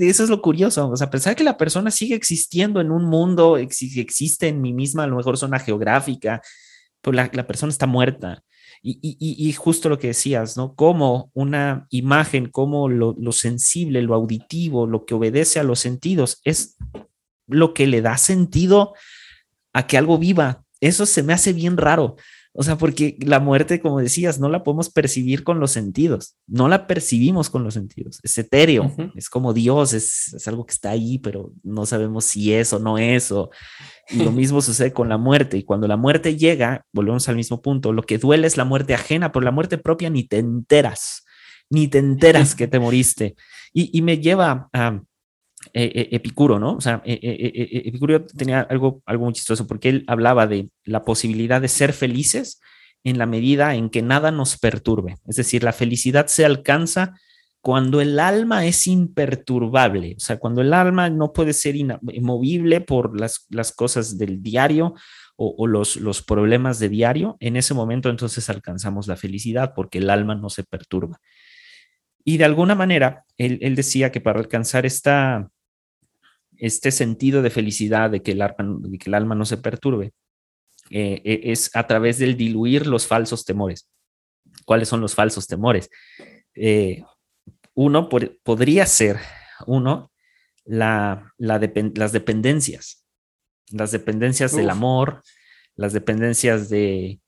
eso 0.00 0.24
es 0.24 0.28
lo 0.28 0.42
curioso, 0.42 0.90
o 0.90 0.96
sea, 0.96 1.08
pensar 1.08 1.34
que 1.34 1.44
la 1.44 1.56
persona 1.56 1.90
sigue 1.90 2.14
existiendo 2.14 2.82
en 2.82 2.90
un 2.90 3.04
mundo, 3.06 3.56
existe 3.56 4.48
en 4.48 4.60
mi 4.60 4.74
misma, 4.74 5.04
a 5.04 5.06
lo 5.06 5.16
mejor 5.16 5.38
zona 5.38 5.58
geográfica, 5.58 6.42
pues 7.00 7.16
la, 7.16 7.30
la 7.32 7.46
persona 7.46 7.70
está 7.70 7.86
muerta. 7.86 8.42
Y, 8.82 8.98
y, 9.02 9.48
y, 9.48 9.52
justo 9.52 9.88
lo 9.88 9.98
que 9.98 10.08
decías, 10.08 10.56
¿no? 10.56 10.74
Como 10.74 11.30
una 11.34 11.86
imagen, 11.90 12.48
como 12.48 12.88
lo, 12.88 13.14
lo 13.18 13.32
sensible, 13.32 14.02
lo 14.02 14.14
auditivo, 14.14 14.86
lo 14.86 15.04
que 15.04 15.14
obedece 15.14 15.58
a 15.58 15.64
los 15.64 15.80
sentidos, 15.80 16.40
es 16.44 16.76
lo 17.48 17.74
que 17.74 17.86
le 17.86 18.02
da 18.02 18.16
sentido 18.18 18.94
a 19.72 19.86
que 19.86 19.98
algo 19.98 20.18
viva. 20.18 20.64
Eso 20.80 21.06
se 21.06 21.22
me 21.22 21.32
hace 21.32 21.52
bien 21.52 21.76
raro. 21.76 22.16
O 22.52 22.62
sea, 22.62 22.76
porque 22.76 23.16
la 23.20 23.40
muerte, 23.40 23.80
como 23.80 24.00
decías, 24.00 24.40
no 24.40 24.48
la 24.48 24.64
podemos 24.64 24.90
percibir 24.90 25.44
con 25.44 25.60
los 25.60 25.70
sentidos, 25.70 26.36
no 26.46 26.68
la 26.68 26.86
percibimos 26.86 27.50
con 27.50 27.62
los 27.62 27.74
sentidos, 27.74 28.20
es 28.22 28.36
etéreo, 28.38 28.92
es 29.14 29.30
como 29.30 29.52
Dios, 29.52 29.92
es, 29.92 30.46
algo 30.48 30.66
que 30.66 30.72
está 30.72 30.90
ahí, 30.90 31.18
pero 31.18 31.52
no 31.62 31.86
sabemos 31.86 32.24
si 32.24 32.52
es 32.52 32.72
o 32.72 32.78
no 32.78 32.98
es. 32.98 33.32
Y 34.10 34.24
lo 34.24 34.32
mismo 34.32 34.60
sucede 34.60 34.92
con 34.92 35.08
la 35.08 35.18
muerte. 35.18 35.56
Y 35.58 35.64
cuando 35.64 35.86
la 35.86 35.96
muerte 35.96 36.36
llega, 36.36 36.84
volvemos 36.92 37.28
al 37.28 37.36
mismo 37.36 37.62
punto, 37.62 37.92
lo 37.92 38.02
que 38.02 38.18
duele 38.18 38.46
es 38.46 38.56
la 38.56 38.64
muerte 38.64 38.94
ajena, 38.94 39.30
pero 39.30 39.44
la 39.44 39.52
muerte 39.52 39.78
propia 39.78 40.10
ni 40.10 40.24
te 40.24 40.38
enteras, 40.38 41.24
ni 41.70 41.88
te 41.88 41.98
enteras 41.98 42.54
que 42.56 42.66
te 42.66 42.80
moriste. 42.80 43.36
Y, 43.72 43.96
y 43.96 44.02
me 44.02 44.18
lleva 44.18 44.68
a 44.72 44.88
eh, 44.88 45.00
eh, 45.74 46.08
Epicuro, 46.12 46.58
¿no? 46.58 46.74
O 46.74 46.80
sea, 46.80 47.02
eh, 47.04 47.82
Epicuro 47.86 48.24
tenía 48.26 48.60
algo, 48.60 49.02
algo 49.06 49.24
muy 49.24 49.34
chistoso 49.34 49.66
porque 49.66 49.88
él 49.88 50.04
hablaba 50.06 50.46
de 50.46 50.70
la 50.84 51.04
posibilidad 51.04 51.60
de 51.60 51.68
ser 51.68 51.92
felices 51.92 52.60
en 53.04 53.18
la 53.18 53.26
medida 53.26 53.74
en 53.74 53.90
que 53.90 54.02
nada 54.02 54.30
nos 54.30 54.58
perturbe. 54.58 55.16
Es 55.26 55.36
decir, 55.36 55.62
la 55.62 55.72
felicidad 55.72 56.26
se 56.26 56.44
alcanza 56.44 57.14
cuando 57.60 58.00
el 58.00 58.18
alma 58.20 58.66
es 58.66 58.86
imperturbable, 58.86 60.14
o 60.16 60.20
sea, 60.20 60.38
cuando 60.38 60.60
el 60.60 60.72
alma 60.72 61.10
no 61.10 61.32
puede 61.32 61.52
ser 61.52 61.76
inmovible 61.76 62.80
por 62.80 63.18
las, 63.18 63.46
las 63.50 63.72
cosas 63.72 64.16
del 64.16 64.42
diario 64.42 64.94
o, 65.40 65.66
los, 65.68 65.96
los 65.96 66.22
problemas 66.22 66.80
de 66.80 66.88
diario, 66.88 67.36
en 67.38 67.56
ese 67.56 67.72
momento 67.72 68.10
entonces 68.10 68.48
alcanzamos 68.50 69.06
la 69.06 69.16
felicidad 69.16 69.72
porque 69.74 69.98
el 69.98 70.10
alma 70.10 70.34
no 70.34 70.50
se 70.50 70.64
perturba. 70.64 71.20
Y 72.24 72.36
de 72.36 72.44
alguna 72.44 72.74
manera, 72.74 73.24
él, 73.36 73.58
él 73.62 73.74
decía 73.74 74.12
que 74.12 74.20
para 74.20 74.40
alcanzar 74.40 74.84
esta, 74.86 75.50
este 76.58 76.90
sentido 76.90 77.40
de 77.42 77.50
felicidad, 77.50 78.10
de 78.10 78.22
que, 78.22 78.32
el 78.32 78.42
alma, 78.42 78.80
que 78.98 79.08
el 79.10 79.14
alma 79.14 79.34
no 79.34 79.44
se 79.44 79.56
perturbe, 79.56 80.12
eh, 80.90 81.22
eh, 81.24 81.40
es 81.44 81.74
a 81.74 81.86
través 81.86 82.18
del 82.18 82.36
diluir 82.36 82.86
los 82.86 83.06
falsos 83.06 83.44
temores. 83.44 83.88
¿Cuáles 84.64 84.88
son 84.88 85.00
los 85.00 85.14
falsos 85.14 85.46
temores? 85.46 85.88
Eh, 86.54 87.02
uno 87.74 88.08
podría 88.08 88.86
ser, 88.86 89.18
uno, 89.66 90.10
la, 90.64 91.32
las 91.38 92.12
dependencias, 92.12 93.06
las 93.70 93.92
dependencias 93.92 94.54
del 94.54 94.68
amor, 94.68 95.22
las 95.76 95.92
dependencias 95.92 96.68
de, 96.68 97.20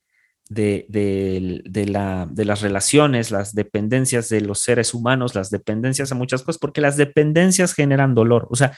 de, 0.51 1.85
la, 1.87 2.27
de, 2.29 2.45
las 2.45 2.61
relaciones, 2.61 3.31
las 3.31 3.55
dependencias 3.55 4.27
de 4.27 4.41
los 4.41 4.59
seres 4.59 4.93
humanos, 4.93 5.33
las 5.33 5.49
dependencias 5.49 6.11
a 6.11 6.15
muchas 6.15 6.43
cosas, 6.43 6.59
porque 6.59 6.81
las 6.81 6.97
dependencias 6.97 7.73
generan 7.73 8.13
dolor. 8.13 8.47
O 8.49 8.55
sea, 8.57 8.75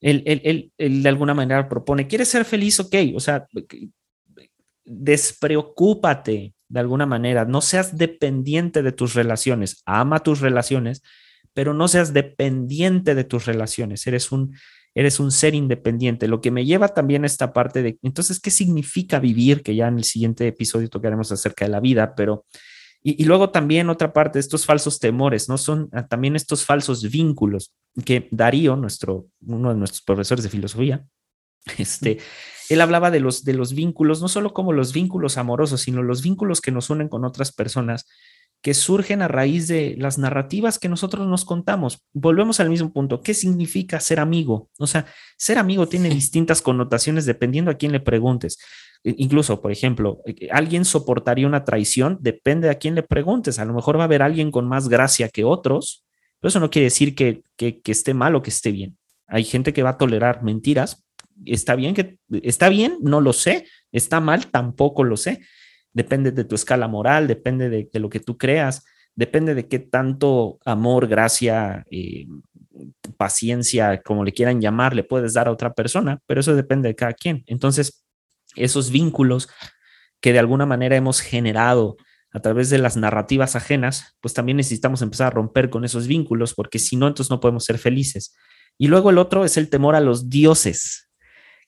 él, 0.00 0.24
él, 0.26 0.72
él, 0.76 1.02
de 1.02 1.08
alguna 1.08 1.32
manera 1.32 1.68
propone, 1.68 2.08
¿quieres 2.08 2.28
ser 2.28 2.44
feliz? 2.44 2.80
Ok, 2.80 2.96
o 3.14 3.20
sea, 3.20 3.46
despreocúpate 4.84 6.54
de 6.68 6.80
alguna 6.80 7.06
manera, 7.06 7.44
no 7.44 7.60
seas 7.60 7.96
dependiente 7.96 8.82
de 8.82 8.92
tus 8.92 9.14
relaciones, 9.14 9.82
ama 9.86 10.20
tus 10.20 10.40
relaciones, 10.40 11.02
pero 11.52 11.72
no 11.72 11.86
seas 11.86 12.12
dependiente 12.12 13.14
de 13.14 13.24
tus 13.24 13.46
relaciones, 13.46 14.06
eres 14.08 14.32
un, 14.32 14.56
eres 14.94 15.20
un 15.20 15.30
ser 15.30 15.54
independiente, 15.54 16.28
lo 16.28 16.40
que 16.40 16.50
me 16.50 16.64
lleva 16.64 16.88
también 16.88 17.24
a 17.24 17.26
esta 17.26 17.52
parte 17.52 17.82
de, 17.82 17.98
entonces, 18.02 18.40
¿qué 18.40 18.50
significa 18.50 19.18
vivir? 19.18 19.62
Que 19.62 19.74
ya 19.74 19.88
en 19.88 19.98
el 19.98 20.04
siguiente 20.04 20.46
episodio 20.46 20.88
tocaremos 20.88 21.32
acerca 21.32 21.64
de 21.64 21.70
la 21.70 21.80
vida, 21.80 22.14
pero, 22.14 22.44
y, 23.02 23.24
luego 23.24 23.50
también 23.50 23.88
otra 23.90 24.12
parte, 24.12 24.38
estos 24.38 24.66
falsos 24.66 24.98
temores, 24.98 25.48
¿no? 25.48 25.58
Son 25.58 25.88
ah, 25.92 26.06
también 26.06 26.36
estos 26.36 26.64
falsos 26.64 27.10
vínculos 27.10 27.74
que 28.04 28.28
Darío, 28.30 28.76
nuestro, 28.76 29.26
uno 29.46 29.70
de 29.70 29.76
nuestros 29.76 30.02
profesores 30.02 30.44
de 30.44 30.50
filosofía, 30.50 31.04
este, 31.78 32.18
él 32.68 32.80
hablaba 32.80 33.10
de 33.10 33.20
los, 33.20 33.44
de 33.44 33.54
los 33.54 33.74
vínculos, 33.74 34.20
no 34.20 34.28
solo 34.28 34.52
como 34.52 34.72
los 34.72 34.92
vínculos 34.92 35.36
amorosos, 35.36 35.80
sino 35.82 36.02
los 36.02 36.22
vínculos 36.22 36.60
que 36.60 36.70
nos 36.70 36.90
unen 36.90 37.08
con 37.08 37.24
otras 37.24 37.52
personas 37.52 38.06
que 38.62 38.74
surgen 38.74 39.22
a 39.22 39.28
raíz 39.28 39.68
de 39.68 39.96
las 39.98 40.18
narrativas 40.18 40.78
que 40.78 40.88
nosotros 40.88 41.26
nos 41.26 41.44
contamos. 41.44 41.98
Volvemos 42.12 42.60
al 42.60 42.70
mismo 42.70 42.92
punto. 42.92 43.20
¿Qué 43.20 43.34
significa 43.34 44.00
ser 44.00 44.20
amigo? 44.20 44.70
O 44.78 44.86
sea, 44.86 45.06
ser 45.36 45.58
amigo 45.58 45.88
tiene 45.88 46.08
distintas 46.08 46.62
connotaciones 46.62 47.26
dependiendo 47.26 47.70
a 47.70 47.74
quién 47.74 47.92
le 47.92 48.00
preguntes. 48.00 48.58
Incluso, 49.04 49.60
por 49.60 49.72
ejemplo, 49.72 50.20
e, 50.24 50.48
alguien 50.52 50.84
soportaría 50.84 51.46
una 51.46 51.64
traición, 51.64 52.18
depende 52.20 52.70
a 52.70 52.76
quién 52.76 52.94
le 52.94 53.02
preguntes. 53.02 53.58
A 53.58 53.64
lo 53.64 53.74
mejor 53.74 53.98
va 53.98 54.02
a 54.02 54.04
haber 54.04 54.22
alguien 54.22 54.52
con 54.52 54.68
más 54.68 54.88
gracia 54.88 55.28
que 55.28 55.44
otros, 55.44 56.04
pero 56.40 56.48
eso 56.48 56.60
no 56.60 56.70
quiere 56.70 56.84
decir 56.84 57.16
que, 57.16 57.42
que, 57.56 57.80
que 57.80 57.92
esté 57.92 58.14
mal 58.14 58.36
o 58.36 58.42
que 58.42 58.50
esté 58.50 58.70
bien. 58.70 58.96
Hay 59.26 59.42
gente 59.42 59.72
que 59.72 59.82
va 59.82 59.90
a 59.90 59.98
tolerar 59.98 60.44
mentiras 60.44 61.04
está 61.44 61.74
bien 61.74 61.94
que 61.94 62.18
está 62.42 62.68
bien, 62.68 62.98
no 63.00 63.20
lo 63.20 63.32
sé, 63.32 63.66
está 63.90 64.20
mal, 64.20 64.46
tampoco 64.48 65.04
lo 65.04 65.16
sé. 65.16 65.40
Depende 65.92 66.32
de 66.32 66.44
tu 66.44 66.54
escala 66.54 66.88
moral, 66.88 67.26
depende 67.26 67.68
de, 67.68 67.88
lo 67.98 68.08
que 68.08 68.20
tú 68.20 68.38
creas, 68.38 68.84
depende 69.14 69.54
de 69.54 69.68
qué 69.68 69.78
tanto 69.78 70.58
amor, 70.64 71.06
gracia, 71.06 71.84
eh, 71.90 72.26
paciencia, 73.16 74.00
como 74.02 74.24
le 74.24 74.32
quieran 74.32 74.60
llamar, 74.60 74.94
le 74.94 75.04
puedes 75.04 75.34
dar 75.34 75.48
a 75.48 75.52
otra 75.52 75.74
persona, 75.74 76.18
pero 76.26 76.40
eso 76.40 76.56
depende 76.56 76.88
de 76.88 76.94
cada 76.94 77.12
quien. 77.12 77.44
Entonces, 77.46 78.04
esos 78.56 78.90
vínculos 78.90 79.48
que 80.20 80.32
de 80.32 80.38
alguna 80.38 80.66
manera 80.66 80.96
hemos 80.96 81.20
generado 81.20 81.96
a 82.32 82.40
través 82.40 82.70
de 82.70 82.78
las 82.78 82.96
narrativas 82.96 83.56
ajenas, 83.56 84.16
pues 84.20 84.32
también 84.32 84.56
necesitamos 84.56 85.02
empezar 85.02 85.26
a 85.26 85.30
romper 85.30 85.68
con 85.68 85.84
esos 85.84 86.06
vínculos, 86.06 86.54
porque 86.54 86.78
si 86.78 86.96
no, 86.96 87.06
entonces 87.06 87.30
no 87.30 87.40
podemos 87.40 87.64
ser 87.64 87.78
felices. 87.78 88.34
Y 88.78 88.88
luego 88.88 89.10
el 89.10 89.18
otro 89.18 89.44
es 89.44 89.58
el 89.58 89.68
temor 89.68 89.94
a 89.94 90.00
los 90.00 90.30
dioses 90.30 91.01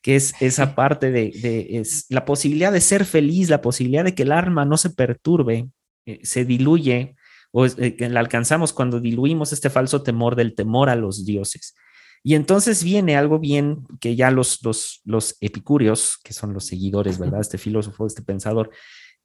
que 0.04 0.16
es 0.16 0.34
esa 0.40 0.74
parte 0.74 1.10
de, 1.10 1.32
es 1.80 2.04
la 2.10 2.26
posibilidad 2.26 2.70
de 2.70 2.82
ser 2.82 3.06
feliz, 3.06 3.48
la 3.48 3.62
posibilidad 3.62 4.04
de 4.04 4.14
que 4.14 4.24
el 4.24 4.32
alma 4.32 4.66
no 4.66 4.76
se 4.76 4.90
perturbe, 4.90 5.70
eh, 6.04 6.20
se 6.22 6.44
diluye, 6.44 7.16
o 7.52 7.64
eh, 7.64 7.96
que 7.96 8.10
la 8.10 8.20
alcanzamos 8.20 8.74
cuando 8.74 9.00
diluimos 9.00 9.54
este 9.54 9.70
falso 9.70 10.02
temor 10.02 10.36
del 10.36 10.54
temor 10.54 10.90
a 10.90 10.94
los 10.94 11.24
dioses. 11.24 11.74
Y 12.22 12.34
entonces 12.34 12.84
viene 12.84 13.16
algo 13.16 13.38
bien 13.38 13.86
que 13.98 14.14
ya 14.14 14.30
los, 14.30 14.62
los, 14.62 15.00
los 15.06 15.38
epicúreos, 15.40 16.18
que 16.22 16.34
son 16.34 16.52
los 16.52 16.66
seguidores, 16.66 17.18
¿verdad? 17.18 17.40
Este 17.40 17.56
filósofo, 17.56 18.06
este 18.06 18.20
pensador, 18.20 18.68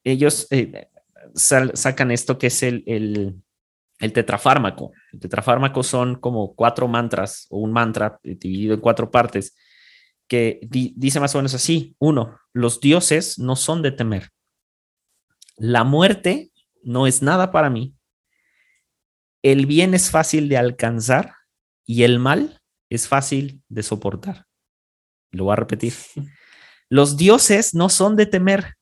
ellos 0.05 0.47
eh, 0.49 0.87
sacan 1.33 2.11
esto 2.11 2.37
que 2.37 2.47
es 2.47 2.63
el, 2.63 2.85
el, 2.87 3.35
el 3.99 4.13
tetrafármaco. 4.13 4.93
El 5.11 5.19
tetrafármaco 5.19 5.83
son 5.83 6.15
como 6.15 6.55
cuatro 6.55 6.87
mantras 6.87 7.47
o 7.49 7.57
un 7.57 7.73
mantra 7.73 8.17
dividido 8.23 8.75
en 8.75 8.79
cuatro 8.79 9.11
partes 9.11 9.57
que 10.29 10.59
dice 10.61 11.19
más 11.19 11.35
o 11.35 11.39
menos 11.39 11.55
así. 11.55 11.95
Uno, 11.99 12.39
los 12.53 12.79
dioses 12.79 13.39
no 13.39 13.55
son 13.55 13.81
de 13.81 13.91
temer. 13.91 14.29
La 15.57 15.83
muerte 15.83 16.51
no 16.83 17.07
es 17.07 17.21
nada 17.21 17.51
para 17.51 17.69
mí. 17.69 17.95
El 19.41 19.65
bien 19.65 19.93
es 19.93 20.11
fácil 20.11 20.47
de 20.47 20.57
alcanzar 20.57 21.33
y 21.85 22.03
el 22.03 22.19
mal 22.19 22.61
es 22.89 23.07
fácil 23.07 23.61
de 23.67 23.83
soportar. 23.83 24.45
Lo 25.31 25.45
voy 25.45 25.53
a 25.53 25.57
repetir. 25.57 25.93
Los 26.89 27.17
dioses 27.17 27.73
no 27.73 27.89
son 27.89 28.15
de 28.15 28.25
temer. 28.25 28.75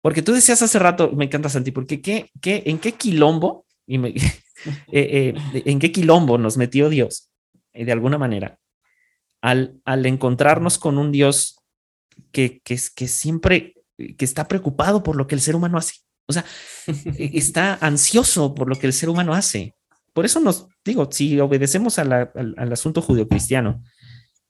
Porque 0.00 0.22
tú 0.22 0.32
decías 0.32 0.62
hace 0.62 0.78
rato, 0.78 1.12
me 1.12 1.24
encanta 1.24 1.48
Santi, 1.48 1.70
porque 1.70 2.02
¿qué, 2.02 2.30
qué, 2.40 2.62
en 2.66 2.78
qué 2.78 2.92
quilombo, 2.92 3.66
y 3.86 3.96
eh, 4.06 4.22
eh, 4.92 5.34
en 5.64 5.78
qué 5.78 5.90
quilombo 5.92 6.36
nos 6.36 6.56
metió 6.58 6.90
Dios, 6.90 7.30
de 7.72 7.90
alguna 7.90 8.18
manera, 8.18 8.58
al, 9.44 10.06
encontrarnos 10.06 10.78
con 10.78 10.96
un 10.96 11.12
Dios 11.12 11.58
que, 12.32 12.60
que, 12.64 12.78
que 12.94 13.08
siempre 13.08 13.74
que 13.96 14.24
está 14.24 14.48
preocupado 14.48 15.02
por 15.02 15.16
lo 15.16 15.26
que 15.26 15.34
el 15.34 15.40
ser 15.40 15.54
humano 15.54 15.76
hace. 15.76 15.96
O 16.26 16.32
sea, 16.32 16.44
e, 16.86 17.30
está 17.34 17.78
ansioso 17.80 18.54
por 18.54 18.68
lo 18.68 18.76
que 18.76 18.86
el 18.86 18.94
ser 18.94 19.10
humano 19.10 19.34
hace. 19.34 19.74
Por 20.14 20.24
eso 20.24 20.40
nos 20.40 20.68
digo, 20.84 21.08
si 21.10 21.38
obedecemos 21.40 21.98
al, 21.98 22.12
al, 22.12 22.72
asunto 22.72 23.02
judio-cristiano, 23.02 23.82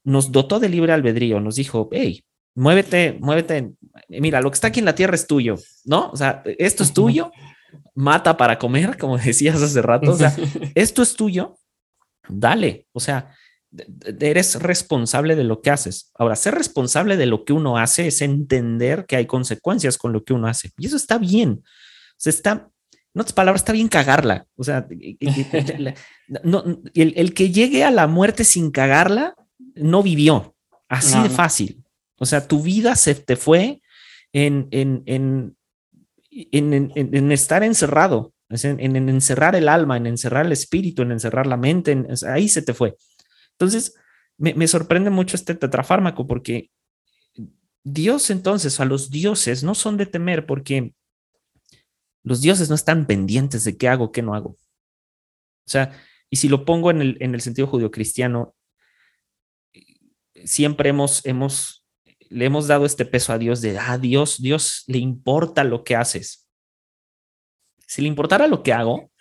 nos 0.04 0.30
dotó 0.30 0.60
de 0.60 0.68
libre 0.68 0.92
albedrío, 0.92 1.40
nos 1.40 1.56
dijo, 1.56 1.88
hey, 1.90 2.22
muévete, 2.54 3.18
muévete, 3.20 3.72
mira, 4.08 4.42
lo 4.42 4.50
que 4.50 4.54
está 4.54 4.68
aquí 4.68 4.80
en 4.80 4.86
la 4.86 4.94
tierra 4.94 5.14
es 5.14 5.26
tuyo, 5.26 5.56
¿no? 5.86 6.10
O 6.10 6.16
sea, 6.16 6.42
esto 6.58 6.82
es 6.82 6.92
tuyo, 6.92 7.32
mata 7.94 8.36
para 8.36 8.58
comer, 8.58 8.98
como 8.98 9.16
decías 9.24 9.60
hace 9.60 9.80
rato, 9.80 10.12
o 10.12 10.16
sea, 10.16 10.36
esto 10.74 11.02
es 11.02 11.16
tuyo, 11.16 11.58
dale, 12.28 12.86
o 12.92 13.00
sea, 13.00 13.34
eres 14.20 14.60
responsable 14.60 15.36
de 15.36 15.44
lo 15.44 15.60
que 15.60 15.70
haces. 15.70 16.10
Ahora, 16.14 16.36
ser 16.36 16.54
responsable 16.54 17.16
de 17.16 17.26
lo 17.26 17.44
que 17.44 17.52
uno 17.52 17.78
hace 17.78 18.06
es 18.06 18.22
entender 18.22 19.06
que 19.06 19.16
hay 19.16 19.26
consecuencias 19.26 19.98
con 19.98 20.12
lo 20.12 20.24
que 20.24 20.32
uno 20.32 20.46
hace. 20.46 20.70
Y 20.78 20.86
eso 20.86 20.96
está 20.96 21.18
bien. 21.18 21.62
O 21.62 22.16
sea, 22.16 22.30
está, 22.30 22.70
en 23.14 23.20
otras 23.20 23.32
palabras, 23.32 23.62
está 23.62 23.72
bien 23.72 23.88
cagarla. 23.88 24.46
O 24.56 24.64
sea, 24.64 24.86
no, 26.44 26.64
el, 26.94 27.34
que 27.34 27.50
llegue 27.50 27.84
a 27.84 27.90
la 27.90 28.06
muerte 28.06 28.44
sin 28.44 28.70
cagarla, 28.70 29.34
no 29.74 30.02
vivió. 30.02 30.54
Así 30.88 31.20
de 31.20 31.30
fácil. 31.30 31.84
O 32.18 32.26
sea, 32.26 32.46
tu 32.46 32.62
vida 32.62 32.94
se 32.94 33.14
te 33.14 33.36
fue 33.36 33.80
en, 34.32 34.68
en, 34.70 35.02
en, 35.06 35.56
en 36.30 37.32
estar 37.32 37.62
encerrado, 37.62 38.32
en, 38.50 39.08
encerrar 39.08 39.56
el 39.56 39.68
alma, 39.68 39.96
en 39.96 40.06
encerrar 40.06 40.46
el 40.46 40.52
espíritu, 40.52 41.02
en 41.02 41.12
encerrar 41.12 41.46
la 41.46 41.56
mente. 41.56 42.06
ahí 42.28 42.48
se 42.48 42.62
te 42.62 42.74
fue. 42.74 42.96
Entonces, 43.58 43.94
me, 44.36 44.66
sorprende 44.66 45.10
mucho 45.10 45.36
este 45.36 45.54
tetrafármaco 45.54 46.26
porque 46.26 46.70
Dios 47.84 48.30
entonces, 48.30 48.80
a 48.80 48.84
los 48.84 49.10
dioses 49.10 49.62
no 49.62 49.74
son 49.74 49.96
de 49.96 50.06
temer 50.06 50.46
porque 50.46 50.94
los 52.22 52.40
dioses 52.40 52.68
no 52.68 52.74
están 52.74 53.06
pendientes 53.06 53.64
de 53.64 53.76
qué 53.76 53.88
hago, 53.88 54.10
qué 54.10 54.22
no 54.22 54.34
hago. 54.34 54.50
O 54.50 55.70
sea, 55.70 55.92
y 56.30 56.36
si 56.36 56.48
lo 56.48 56.64
pongo 56.64 56.90
en 56.90 57.00
el, 57.00 57.16
en 57.20 57.34
el 57.34 57.40
sentido 57.40 57.68
judío-cristiano, 57.68 58.54
siempre 60.44 60.88
hemos, 60.88 61.24
hemos, 61.26 61.86
le 62.30 62.46
hemos 62.46 62.66
dado 62.66 62.86
este 62.86 63.04
peso 63.04 63.32
a 63.32 63.38
Dios 63.38 63.60
de, 63.60 63.78
ah, 63.78 63.98
Dios, 63.98 64.40
Dios 64.40 64.84
le 64.86 64.98
importa 64.98 65.64
lo 65.64 65.84
que 65.84 65.96
haces. 65.96 66.48
Si 67.86 68.02
le 68.02 68.08
importara 68.08 68.48
lo 68.48 68.62
que 68.62 68.72
hago, 68.72 69.12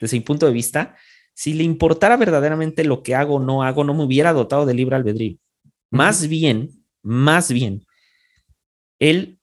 desde 0.00 0.16
mi 0.16 0.24
punto 0.24 0.46
de 0.46 0.52
vista, 0.52 0.96
si 1.36 1.52
le 1.52 1.64
importara 1.64 2.16
verdaderamente 2.16 2.82
lo 2.82 3.02
que 3.02 3.14
hago 3.14 3.34
o 3.34 3.40
no 3.40 3.62
hago, 3.62 3.84
no 3.84 3.92
me 3.92 4.04
hubiera 4.04 4.32
dotado 4.32 4.64
de 4.64 4.72
libre 4.72 4.96
albedrío. 4.96 5.36
Más 5.90 6.28
bien, 6.28 6.82
más 7.02 7.52
bien, 7.52 7.86
él 8.98 9.38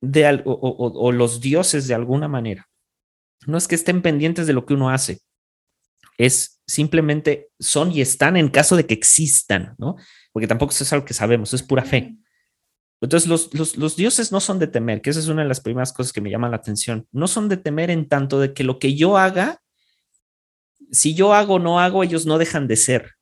de, 0.00 0.42
o, 0.44 1.10
los 1.10 1.40
dioses 1.40 1.88
de 1.88 1.94
alguna 1.94 2.28
manera, 2.28 2.68
no 3.46 3.58
es 3.58 3.66
que 3.66 3.74
estén 3.74 4.00
pendientes 4.00 4.46
de 4.46 4.52
lo 4.52 4.64
que 4.64 4.74
uno 4.74 4.90
hace, 4.90 5.22
es 6.18 6.62
simplemente 6.68 7.50
son 7.58 7.90
y 7.90 8.00
están 8.00 8.36
en 8.36 8.48
caso 8.48 8.76
de 8.76 8.86
que 8.86 8.94
existan, 8.94 9.74
¿no? 9.76 9.96
Porque 10.30 10.46
tampoco 10.46 10.70
eso 10.70 10.84
es 10.84 10.92
algo 10.92 11.04
que 11.04 11.14
sabemos, 11.14 11.52
es 11.52 11.64
pura 11.64 11.84
fe. 11.84 12.16
Entonces, 13.00 13.28
los, 13.28 13.52
los, 13.54 13.76
los, 13.76 13.96
dioses 13.96 14.30
no 14.30 14.38
son 14.38 14.60
de 14.60 14.68
temer, 14.68 15.02
que 15.02 15.10
esa 15.10 15.18
es 15.18 15.26
una 15.26 15.42
de 15.42 15.48
las 15.48 15.60
primeras 15.60 15.92
cosas 15.92 16.12
que 16.12 16.20
me 16.20 16.30
llaman 16.30 16.52
la 16.52 16.58
atención. 16.58 17.08
No 17.10 17.26
son 17.26 17.48
de 17.48 17.56
temer 17.56 17.90
en 17.90 18.08
tanto 18.08 18.38
de 18.38 18.54
que 18.54 18.62
lo 18.62 18.78
que 18.78 18.94
yo 18.94 19.18
haga 19.18 19.60
si 20.90 21.14
yo 21.14 21.34
hago 21.34 21.54
o 21.54 21.58
no 21.58 21.80
hago, 21.80 22.02
ellos 22.02 22.26
no 22.26 22.38
dejan 22.38 22.66
de 22.66 22.76
ser. 22.76 23.12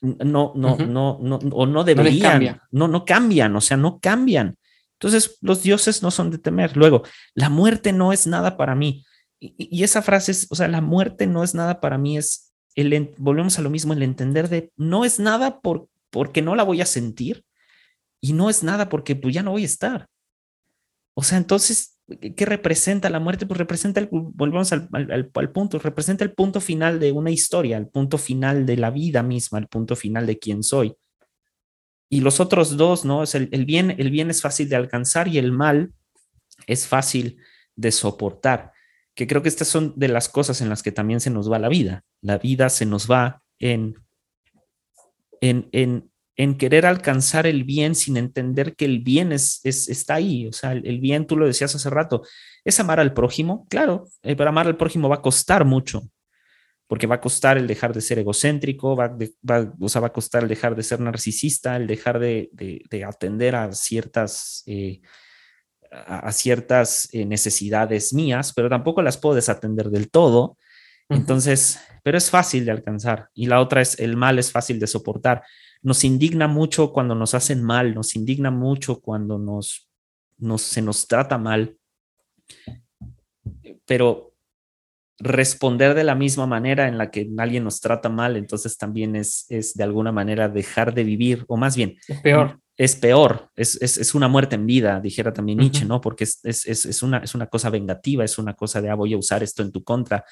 No, 0.00 0.52
no, 0.56 0.76
no, 0.76 1.18
no, 1.20 1.36
o 1.36 1.66
no 1.66 1.84
deberían. 1.84 2.60
No, 2.70 2.88
no, 2.88 3.04
cambian, 3.04 3.54
o 3.54 3.60
sea, 3.60 3.76
no 3.76 4.00
cambian. 4.00 4.56
Entonces, 4.94 5.38
los 5.40 5.62
dioses 5.62 6.02
no 6.02 6.10
son 6.10 6.30
de 6.30 6.38
temer. 6.38 6.76
Luego, 6.76 7.02
la 7.34 7.48
muerte 7.48 7.92
no 7.92 8.12
es 8.12 8.26
nada 8.26 8.56
para 8.56 8.74
mí. 8.74 9.04
Y, 9.38 9.82
esa 9.82 10.02
frase 10.02 10.32
es, 10.32 10.46
o 10.50 10.54
sea, 10.54 10.68
la 10.68 10.80
muerte 10.80 11.26
no 11.26 11.42
es 11.42 11.54
nada 11.54 11.80
para 11.80 11.98
mí, 11.98 12.16
es, 12.16 12.52
el, 12.76 13.14
volvemos 13.18 13.58
a 13.58 13.62
lo 13.62 13.70
mismo, 13.70 13.92
el 13.92 14.02
entender 14.02 14.48
de, 14.48 14.72
no 14.76 15.04
es 15.04 15.18
nada 15.18 15.60
por, 15.60 15.88
porque 16.10 16.42
no 16.42 16.54
la 16.54 16.62
voy 16.62 16.80
a 16.80 16.86
sentir 16.86 17.44
y 18.20 18.32
no 18.32 18.50
es 18.50 18.62
nada 18.62 18.88
porque 18.88 19.16
pues 19.16 19.34
ya 19.34 19.42
no 19.42 19.50
voy 19.50 19.62
a 19.62 19.66
estar. 19.66 20.06
O 21.14 21.22
sea, 21.22 21.38
entonces, 21.38 21.98
¿qué 22.18 22.44
representa 22.44 23.10
la 23.10 23.20
muerte? 23.20 23.46
Pues 23.46 23.58
representa, 23.58 24.00
el, 24.00 24.08
volvemos 24.10 24.72
al, 24.72 24.88
al, 24.92 25.52
punto, 25.52 25.78
representa 25.78 26.24
el 26.24 26.32
punto 26.32 26.60
final 26.60 27.00
de 27.00 27.12
una 27.12 27.30
historia, 27.30 27.76
el 27.76 27.88
punto 27.88 28.18
final 28.18 28.66
de 28.66 28.76
la 28.76 28.90
vida 28.90 29.22
misma, 29.22 29.58
el 29.58 29.68
punto 29.68 29.96
final 29.96 30.26
de 30.26 30.38
quién 30.38 30.62
soy. 30.62 30.94
Y 32.08 32.20
los 32.20 32.40
otros 32.40 32.76
dos, 32.76 33.04
¿no? 33.04 33.22
Es 33.22 33.34
el, 33.34 33.48
el, 33.52 33.64
bien, 33.64 33.94
el 33.98 34.10
bien 34.10 34.30
es 34.30 34.42
fácil 34.42 34.68
de 34.68 34.76
alcanzar 34.76 35.28
y 35.28 35.38
el 35.38 35.50
mal 35.50 35.92
es 36.66 36.86
fácil 36.86 37.38
de 37.74 37.90
soportar. 37.90 38.72
Que 39.14 39.26
creo 39.26 39.42
que 39.42 39.48
estas 39.48 39.68
son 39.68 39.94
de 39.96 40.08
las 40.08 40.28
cosas 40.28 40.60
en 40.60 40.68
las 40.68 40.82
que 40.82 40.92
también 40.92 41.20
se 41.20 41.30
nos 41.30 41.50
va 41.50 41.58
la 41.58 41.68
vida. 41.68 42.04
La 42.20 42.38
vida 42.38 42.68
se 42.68 42.86
nos 42.86 43.10
va 43.10 43.42
en, 43.58 43.96
en, 45.40 45.68
en, 45.72 46.11
en 46.36 46.56
querer 46.56 46.86
alcanzar 46.86 47.46
el 47.46 47.64
bien 47.64 47.94
sin 47.94 48.16
entender 48.16 48.74
que 48.74 48.84
el 48.84 49.00
bien 49.00 49.32
es, 49.32 49.60
está 49.64 50.14
ahí. 50.14 50.46
O 50.46 50.52
sea, 50.52 50.72
el, 50.72 51.00
bien, 51.00 51.26
tú 51.26 51.36
lo 51.36 51.46
decías 51.46 51.74
hace 51.74 51.90
rato, 51.90 52.22
es 52.64 52.80
amar 52.80 53.00
al 53.00 53.12
prójimo. 53.12 53.66
Claro, 53.68 54.08
eh, 54.22 54.34
pero 54.36 54.50
amar 54.50 54.66
al 54.66 54.76
prójimo 54.76 55.08
va 55.08 55.16
a 55.16 55.22
costar 55.22 55.64
mucho, 55.64 56.02
porque 56.86 57.06
va 57.06 57.16
a 57.16 57.20
costar 57.20 57.58
el 57.58 57.66
dejar 57.66 57.92
de 57.92 58.00
ser 58.00 58.18
egocéntrico, 58.18 58.96
va, 58.96 59.16
va, 59.48 59.72
o 59.78 59.88
sea, 59.88 60.00
va 60.00 60.08
a 60.08 60.12
costar 60.12 60.42
el 60.42 60.48
dejar 60.48 60.74
de 60.74 60.82
ser 60.82 61.00
narcisista, 61.00 61.76
el 61.76 61.86
dejar 61.86 62.18
de, 62.18 62.50
atender 63.06 63.56
a 63.56 63.72
ciertas... 63.72 64.62
Eh, 64.66 65.00
a, 65.94 66.32
ciertas 66.32 67.06
eh, 67.12 67.26
necesidades 67.26 68.14
mías, 68.14 68.54
pero 68.54 68.70
tampoco 68.70 69.02
las 69.02 69.18
puedo 69.18 69.34
desatender 69.34 69.90
del 69.90 70.10
todo. 70.10 70.56
Entonces, 71.10 71.80
pero 72.02 72.16
es 72.16 72.30
fácil 72.30 72.64
de 72.64 72.70
alcanzar. 72.70 73.28
Y 73.34 73.44
la 73.44 73.60
otra 73.60 73.82
es, 73.82 73.98
el 73.98 74.16
mal 74.16 74.38
es 74.38 74.50
fácil 74.50 74.80
de 74.80 74.86
soportar 74.86 75.42
nos 75.82 76.04
indigna 76.04 76.48
mucho 76.48 76.92
cuando 76.92 77.14
nos 77.14 77.34
hacen 77.34 77.62
mal, 77.62 77.94
nos 77.94 78.14
indigna 78.14 78.50
mucho 78.50 79.00
cuando 79.00 79.38
nos, 79.38 79.88
se 80.56 80.82
nos 80.82 81.08
trata 81.08 81.38
mal, 81.38 81.76
pero 83.84 84.34
responder 85.18 85.94
de 85.94 86.04
la 86.04 86.14
misma 86.14 86.46
manera 86.46 86.88
en 86.88 86.98
la 86.98 87.10
que 87.10 87.30
alguien 87.38 87.64
nos 87.64 87.80
trata 87.80 88.08
mal, 88.08 88.36
entonces 88.36 88.76
también 88.76 89.16
es, 89.16 89.46
es 89.48 89.74
de 89.74 89.84
alguna 89.84 90.12
manera 90.12 90.48
dejar 90.48 90.94
de 90.94 91.04
vivir, 91.04 91.44
o 91.48 91.56
más 91.56 91.76
bien, 91.76 91.96
es 92.08 92.20
peor. 92.20 92.58
Es 92.74 92.96
peor, 92.96 93.50
es, 93.54 94.14
una 94.14 94.28
muerte 94.28 94.56
en 94.56 94.66
vida, 94.66 94.98
dijera 94.98 95.32
también 95.32 95.58
Nietzsche, 95.58 95.84
¿no? 95.84 96.00
Porque 96.00 96.24
es, 96.24 97.02
una, 97.02 97.18
es 97.18 97.34
una 97.34 97.46
cosa 97.46 97.68
vengativa, 97.68 98.24
es 98.24 98.38
una 98.38 98.54
cosa 98.54 98.80
de, 98.80 98.88
ah, 98.88 98.94
voy 98.94 99.12
a 99.12 99.18
usar 99.18 99.42
esto 99.42 99.62
en 99.62 99.70
tu 99.70 99.84
contra. 99.84 100.24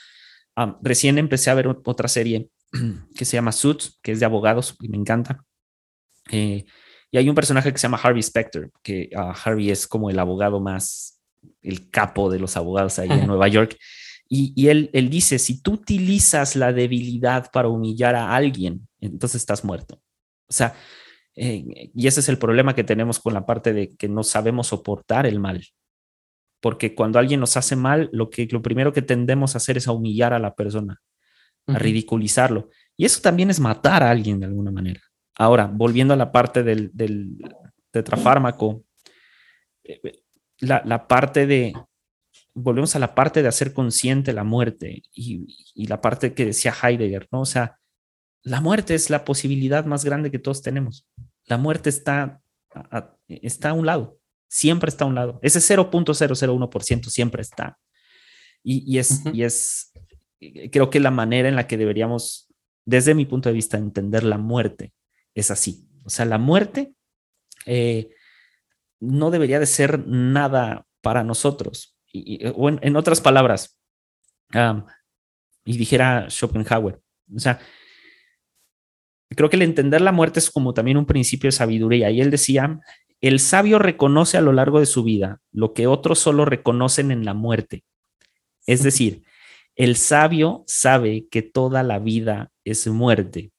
recién 0.81 1.19
empecé 1.19 1.51
a 1.51 1.55
ver 1.55 1.69
otra 1.69 2.09
serie 2.09 2.49
que 3.15 3.25
se 3.25 3.37
llama 3.37 3.53
Suits, 3.53 3.99
que 4.03 4.13
es 4.13 4.21
de 4.21 4.27
abogados 4.27 4.77
y 4.81 4.89
me 4.89 4.97
encanta. 4.97 5.45
Eh, 6.31 6.65
y 7.11 7.19
hay 7.19 7.29
un 7.29 7.35
personaje 7.35 7.73
que 7.73 7.79
se 7.79 7.83
llama 7.83 8.01
Harvey 8.03 8.23
Specter, 8.23 8.71
que 8.83 9.11
uh, 9.15 9.33
Harvey 9.45 9.71
es 9.71 9.87
como 9.87 10.11
el 10.11 10.19
abogado 10.19 10.61
más, 10.61 11.21
el 11.61 11.91
capo 11.91 12.31
de 12.31 12.39
los 12.39 12.57
abogados 12.57 12.99
ahí 12.99 13.11
en 13.11 13.27
Nueva 13.27 13.49
York. 13.49 13.77
Y, 14.29 14.53
y 14.55 14.69
él, 14.69 14.91
él, 14.93 15.11
dice, 15.11 15.41
si 15.41 15.61
tú 15.61 15.73
utilizas 15.73 16.55
la 16.55 16.73
debilidad 16.73 17.51
para 17.51 17.69
humillar 17.69 18.15
a 18.15 18.35
alguien, 18.37 18.87
entonces 19.01 19.41
estás 19.41 19.65
muerto. 19.65 20.01
O 20.49 20.53
sea, 20.53 20.75
eh, 21.35 21.91
y 21.93 22.07
ese 22.07 22.21
es 22.21 22.29
el 22.29 22.39
problema 22.39 22.75
que 22.77 22.85
tenemos 22.85 23.19
con 23.19 23.35
la 23.35 23.45
parte 23.45 23.73
de 23.73 23.97
que 23.97 24.09
no 24.09 24.23
sabemos 24.23 24.69
soportar 24.69 25.27
el 25.27 25.41
mal. 25.41 25.65
Porque 26.61 26.95
cuando 26.95 27.19
alguien 27.19 27.41
nos 27.41 27.57
hace 27.57 27.75
mal, 27.75 28.09
lo, 28.13 28.31
que, 28.31 28.47
lo 28.51 28.63
primero 28.63 28.93
que 28.93 29.03
tendemos 29.03 29.55
a 29.55 29.59
hacer 29.59 29.79
es 29.79 29.89
a 29.89 29.93
humillar 29.93 30.33
a 30.33 30.39
la 30.39 30.55
persona 30.55 31.01
a 31.75 31.79
ridiculizarlo. 31.79 32.71
Y 32.97 33.05
eso 33.05 33.21
también 33.21 33.51
es 33.51 33.61
matar 33.61 34.03
a 34.03 34.11
alguien 34.11 34.41
de 34.41 34.47
alguna 34.47 34.71
manera. 34.71 35.01
Ahora, 35.37 35.67
volviendo 35.73 36.15
a 36.15 36.17
la 36.17 36.33
parte 36.33 36.63
del, 36.63 36.91
del 36.93 37.39
tetrafármaco, 37.91 38.85
eh, 39.85 40.23
la, 40.59 40.83
la, 40.85 41.09
parte 41.09 41.47
de, 41.47 41.73
volvemos 42.55 42.95
a 42.97 42.99
la 42.99 43.15
parte 43.15 43.43
de 43.43 43.49
hacer 43.49 43.73
consciente 43.73 44.33
la 44.33 44.45
muerte 44.45 45.03
y, 45.13 45.47
y, 45.75 45.87
la 45.87 46.01
parte 46.01 46.35
que 46.35 46.45
decía 46.45 46.75
Heidegger, 46.83 47.29
¿no? 47.33 47.41
O 47.41 47.47
sea, 47.47 47.79
la 48.43 48.61
muerte 48.61 48.95
es 48.95 49.11
la 49.11 49.25
posibilidad 49.25 49.85
más 49.85 50.05
grande 50.05 50.31
que 50.31 50.39
todos 50.39 50.63
tenemos. 50.63 51.07
La 51.47 51.57
muerte 51.57 51.91
está 51.91 52.41
a, 52.75 53.15
está 53.29 53.71
a 53.71 53.75
un 53.75 53.87
lado, 53.87 54.19
siempre 54.49 54.89
está 54.89 55.05
a 55.05 55.09
un 55.09 55.15
lado. 55.15 55.39
Ese 55.43 55.59
0.001% 55.61 57.09
siempre 57.09 57.43
está. 57.43 57.79
Y, 58.63 58.95
y 58.95 58.99
es, 58.99 59.23
y 59.33 59.43
es 59.43 59.90
eh, 59.90 59.90
creo 60.71 60.91
que 60.91 61.01
la 61.01 61.11
manera 61.11 61.49
en 61.49 61.57
la 61.57 61.67
que 61.67 61.77
deberíamos, 61.77 62.49
desde 62.85 63.15
mi 63.15 63.27
punto 63.27 63.49
de 63.49 63.55
vista, 63.55 63.79
entender 63.79 64.25
la 64.25 64.39
muerte 64.39 64.93
es 65.35 65.51
así. 65.51 65.87
O 66.05 66.11
sea, 66.11 66.25
la 66.25 66.39
muerte 66.39 66.95
eh, 67.67 68.11
no 69.01 69.31
debería 69.31 69.61
de 69.61 69.67
ser 69.67 70.07
nada 70.07 70.87
para 71.01 71.25
nosotros. 71.25 71.97
Y, 72.13 72.47
o 72.55 72.69
en, 72.69 72.97
otras 72.97 73.21
palabras, 73.21 73.79
y 75.65 75.77
dijera 75.77 76.29
Schopenhauer, 76.29 77.01
o 77.35 77.39
sea, 77.39 77.61
creo 79.29 79.49
que 79.49 79.57
el 79.57 79.63
entender 79.63 80.01
la 80.01 80.11
muerte 80.11 80.41
es 80.41 80.51
como 80.51 80.75
también 80.75 80.97
un 80.97 81.07
principio 81.07 81.49
de 81.49 81.53
sabiduría. 81.53 82.11
Y 82.11 82.21
él 82.21 82.31
decía, 82.31 82.81
el 83.21 83.39
sabio 83.39 83.79
reconoce 83.79 84.39
a 84.39 84.41
lo 84.41 84.53
largo 84.53 84.81
de 84.81 84.87
su 84.87 85.05
vida 85.05 85.41
lo 85.53 85.73
que 85.73 85.87
otros 85.87 86.19
solo 86.19 86.45
reconocen 86.45 87.11
en 87.11 87.25
la 87.25 87.35
muerte. 87.35 87.85
Es 88.67 88.83
decir, 88.83 89.23
el 89.81 89.97
sabio 89.97 90.63
sabe 90.67 91.27
que 91.31 91.41
toda 91.41 91.83
la 91.83 91.99
vida 91.99 92.53
es 92.65 92.87
muerte. 92.87 93.51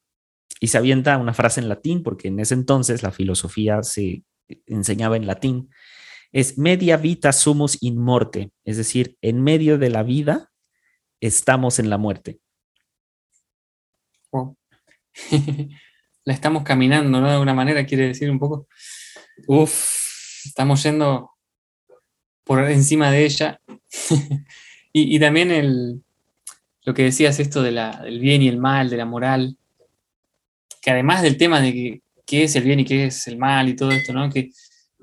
Y 0.60 0.68
se 0.68 0.78
avienta 0.78 1.18
una 1.18 1.34
frase 1.34 1.58
en 1.58 1.68
latín, 1.68 2.04
porque 2.04 2.28
en 2.28 2.38
ese 2.38 2.54
entonces 2.54 3.02
la 3.02 3.10
filosofía 3.10 3.82
se 3.82 4.22
enseñaba 4.66 5.16
en 5.16 5.26
latín. 5.26 5.68
Es 6.30 6.58
media 6.58 6.96
vita 6.96 7.32
sumus 7.32 7.76
in 7.82 7.98
morte, 7.98 8.52
es 8.64 8.76
decir, 8.76 9.18
en 9.20 9.42
medio 9.42 9.78
de 9.78 9.90
la 9.90 10.04
vida 10.04 10.52
estamos 11.20 11.80
en 11.80 11.90
la 11.90 11.98
muerte. 11.98 12.38
la 16.24 16.32
estamos 16.32 16.62
caminando, 16.62 17.20
¿no? 17.20 17.26
De 17.26 17.32
alguna 17.32 17.54
manera, 17.54 17.84
quiere 17.84 18.06
decir 18.06 18.30
un 18.30 18.38
poco. 18.38 18.68
Uf, 19.48 20.44
estamos 20.44 20.80
yendo 20.84 21.32
por 22.44 22.60
encima 22.70 23.10
de 23.10 23.24
ella. 23.24 23.60
y, 24.92 25.18
también 25.18 25.50
el, 25.50 26.04
lo 26.84 26.94
que 26.94 27.04
decías 27.04 27.38
esto 27.38 27.62
de 27.62 27.72
la, 27.72 28.02
del 28.02 28.18
bien 28.18 28.42
y 28.42 28.48
el 28.48 28.58
mal, 28.58 28.90
de 28.90 28.96
la 28.96 29.04
moral, 29.04 29.56
que 30.80 30.90
además 30.90 31.22
del 31.22 31.36
tema 31.36 31.60
de 31.60 32.02
qué 32.26 32.44
es 32.44 32.56
el 32.56 32.64
bien 32.64 32.80
y 32.80 32.84
qué 32.84 33.06
es 33.06 33.26
el 33.28 33.38
mal 33.38 33.68
y 33.68 33.76
todo 33.76 33.92
esto, 33.92 34.12
¿no? 34.12 34.30
Que 34.30 34.50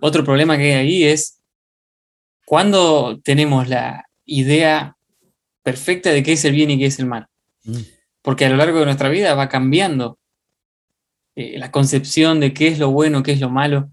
otro 0.02 0.24
problema 0.24 0.58
que 0.58 0.64
hay 0.64 0.72
ahí 0.74 1.04
es 1.04 1.40
cuando 2.46 3.20
tenemos 3.24 3.68
la 3.70 4.06
idea 4.26 4.98
perfecta 5.64 6.12
de 6.12 6.24
qué 6.24 6.34
es 6.34 6.46
el 6.46 6.54
bien 6.54 6.72
y 6.72 6.80
qué 6.80 6.88
es 6.88 7.00
el 7.00 7.06
mal. 7.06 7.28
Mm. 7.64 7.78
Porque 8.22 8.46
a 8.46 8.50
lo 8.50 8.58
largo 8.58 8.80
de 8.80 8.86
nuestra 8.86 9.10
vida 9.10 9.34
va 9.36 9.50
cambiando 9.50 10.20
eh, 11.36 11.58
la 11.58 11.72
concepción 11.72 12.40
de 12.40 12.54
qué 12.54 12.68
es 12.68 12.80
lo 12.80 12.92
bueno, 12.92 13.24
qué 13.24 13.32
es 13.32 13.40
lo 13.40 13.50
malo. 13.50 13.92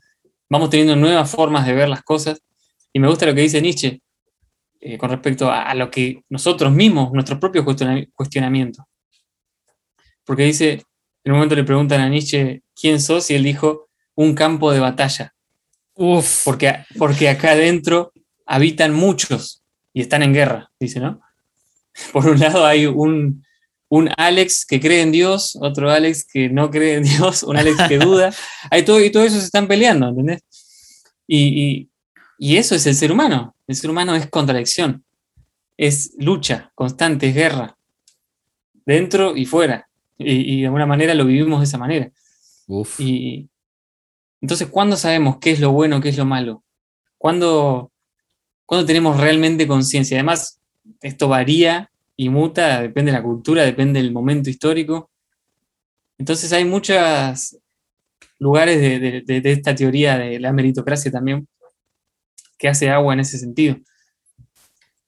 Vamos 0.49 0.71
teniendo 0.71 0.97
nuevas 0.97 1.31
formas 1.31 1.67
de 1.67 1.75
ver 1.75 1.89
las 1.89 2.03
cosas. 2.03 2.43
Y 2.93 2.99
me 2.99 3.09
gusta 3.09 3.27
lo 3.27 3.35
que 3.35 3.43
dice 3.43 3.61
Nietzsche, 3.61 4.01
eh, 4.89 4.99
con 4.99 5.11
respecto 5.11 5.51
a, 5.51 5.75
lo 5.75 5.91
que 5.91 6.23
nosotros 6.29 6.73
mismos, 6.73 7.13
nuestro 7.13 7.41
propio 7.41 7.65
cuestionamiento. 7.65 8.87
Porque 10.25 10.45
dice, 10.45 10.85
en 11.25 11.33
un 11.33 11.39
momento 11.39 11.57
le 11.57 11.65
preguntan 11.65 12.01
a 12.01 12.09
Nietzsche 12.09 12.63
quién 12.81 13.01
sos 13.01 13.29
y 13.33 13.35
él 13.35 13.43
dijo, 13.43 13.89
un 14.15 14.37
campo 14.37 14.71
de 14.71 14.79
batalla. 14.79 15.35
Uf. 15.95 16.45
Porque, 16.45 16.85
porque 16.97 17.29
acá 17.29 17.51
adentro 17.51 18.13
habitan 18.47 18.95
muchos 18.95 19.65
y 19.93 20.03
están 20.03 20.23
en 20.23 20.33
guerra, 20.33 20.71
dice, 20.79 21.01
¿no? 21.01 21.21
Por 22.13 22.29
un 22.29 22.39
lado 22.39 22.65
hay 22.65 22.87
un, 22.87 23.45
un 23.89 24.09
Alex 24.17 24.65
que 24.67 24.79
cree 24.79 25.03
en 25.03 25.11
Dios, 25.11 25.59
otro 25.61 25.91
Alex 25.91 26.25
que 26.33 26.49
no 26.49 26.71
cree 26.71 26.95
en 26.95 27.03
Dios, 27.03 27.43
un 27.43 27.57
Alex 27.57 27.89
que 27.89 27.99
duda. 27.99 28.33
Hay 28.71 28.85
todo, 28.85 29.05
y 29.05 29.11
todo 29.11 29.25
eso 29.25 29.41
se 29.41 29.47
están 29.47 29.67
peleando, 29.67 30.11
¿entendés? 30.11 30.45
y, 31.27 31.65
y 31.65 31.91
eso 32.39 32.75
es 32.75 32.87
el 32.87 32.95
ser 32.95 33.13
humano. 33.13 33.55
El 33.67 33.77
ser 33.77 33.91
humano 33.91 34.15
es 34.15 34.29
contradicción, 34.29 35.05
es 35.77 36.15
lucha 36.19 36.71
constante, 36.75 37.29
es 37.29 37.35
guerra, 37.35 37.77
dentro 38.85 39.37
y 39.37 39.47
fuera. 39.47 39.89
Y, 40.19 40.61
de 40.61 40.67
alguna 40.67 40.87
manera 40.87 41.15
lo 41.15 41.27
vivimos 41.27 41.61
de 41.61 41.65
esa 41.65 41.79
manera. 41.79 42.11
Y 42.99 43.49
entonces, 44.41 44.69
¿cuándo 44.69 44.97
sabemos 44.97 45.39
qué 45.39 45.51
es 45.51 45.61
lo 45.61 45.73
bueno, 45.73 46.01
qué 46.01 46.11
es 46.11 46.17
lo 46.17 46.25
malo? 46.25 46.63
¿Cuándo, 47.19 47.91
¿cuándo 48.65 48.87
tenemos 48.87 49.19
realmente 49.21 49.67
conciencia? 49.67 50.17
Además, 50.17 50.61
esto 51.03 51.29
varía 51.29 51.91
y 52.17 52.29
muta, 52.29 52.81
depende 52.81 53.13
de 53.13 53.19
la 53.19 53.23
cultura, 53.23 53.65
depende 53.65 54.01
del 54.01 54.13
momento 54.13 54.49
histórico. 54.49 55.11
Entonces 56.19 56.53
hay 56.53 56.65
muchos 56.65 57.59
lugares 58.39 58.81
de, 58.81 59.23
de 59.41 59.53
esta 59.53 59.75
teoría 59.75 60.19
de 60.19 60.39
la 60.41 60.53
meritocracia 60.53 61.11
también 61.11 61.47
que 62.59 62.69
hace 62.69 62.91
agua 62.91 63.15
en 63.15 63.21
ese 63.21 63.39
sentido. 63.39 63.77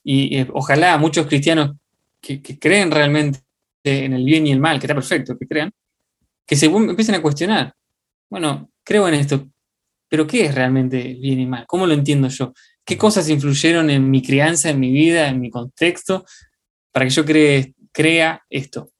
Y 0.05 0.39
eh, 0.39 0.49
ojalá 0.53 0.97
muchos 0.99 1.27
cristianos 1.27 1.77
que, 2.21 2.41
creen 2.59 2.91
realmente 2.91 3.41
en 3.85 4.13
el 4.13 4.25
bien 4.25 4.47
y 4.47 4.53
el 4.53 4.61
mal, 4.61 4.79
que 4.79 4.87
está 4.87 4.95
perfecto 4.95 5.37
que 5.39 5.47
crean, 5.47 5.73
que 6.47 6.57
se 6.57 6.67
empiecen 6.67 7.15
a 7.15 7.23
cuestionar. 7.23 7.75
Bueno, 8.31 8.71
creo 8.85 9.09
en 9.09 9.15
esto, 9.15 9.49
pero 10.09 10.27
¿qué 10.27 10.47
es 10.47 10.55
realmente 10.55 11.15
bien 11.15 11.41
y 11.41 11.47
mal? 11.47 11.65
¿Cómo 11.67 11.87
lo 11.87 11.95
entiendo 11.95 12.29
yo? 12.29 12.53
¿Qué 12.85 12.97
cosas 12.97 13.29
influyeron 13.29 13.91
en 13.91 14.11
mi 14.11 14.23
crianza, 14.23 14.71
en 14.71 14.81
mi 14.81 14.91
vida, 14.91 15.29
en 15.29 15.41
mi 15.41 15.51
contexto, 15.51 16.25
para 16.91 17.07
que 17.07 17.11
yo 17.11 17.25
crea 17.93 18.43
esto? 18.49 18.93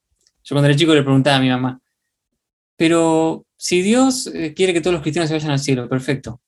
Yo 0.45 0.55
cuando 0.55 0.69
era 0.69 0.77
chico 0.77 0.95
le 0.95 1.03
preguntaba 1.03 1.37
a 1.37 1.41
mi 1.41 1.49
mamá, 1.49 1.81
pero 2.77 3.45
si 3.57 3.83
Dios 3.83 4.29
eh, 4.29 4.55
quiere 4.55 4.73
que 4.73 4.81
todos 4.81 4.95
los 4.95 5.03
cristianos 5.03 5.29
se 5.29 5.35
vayan 5.35 5.51
al 5.51 5.59
cielo, 5.59 5.89
perfecto. 5.89 6.41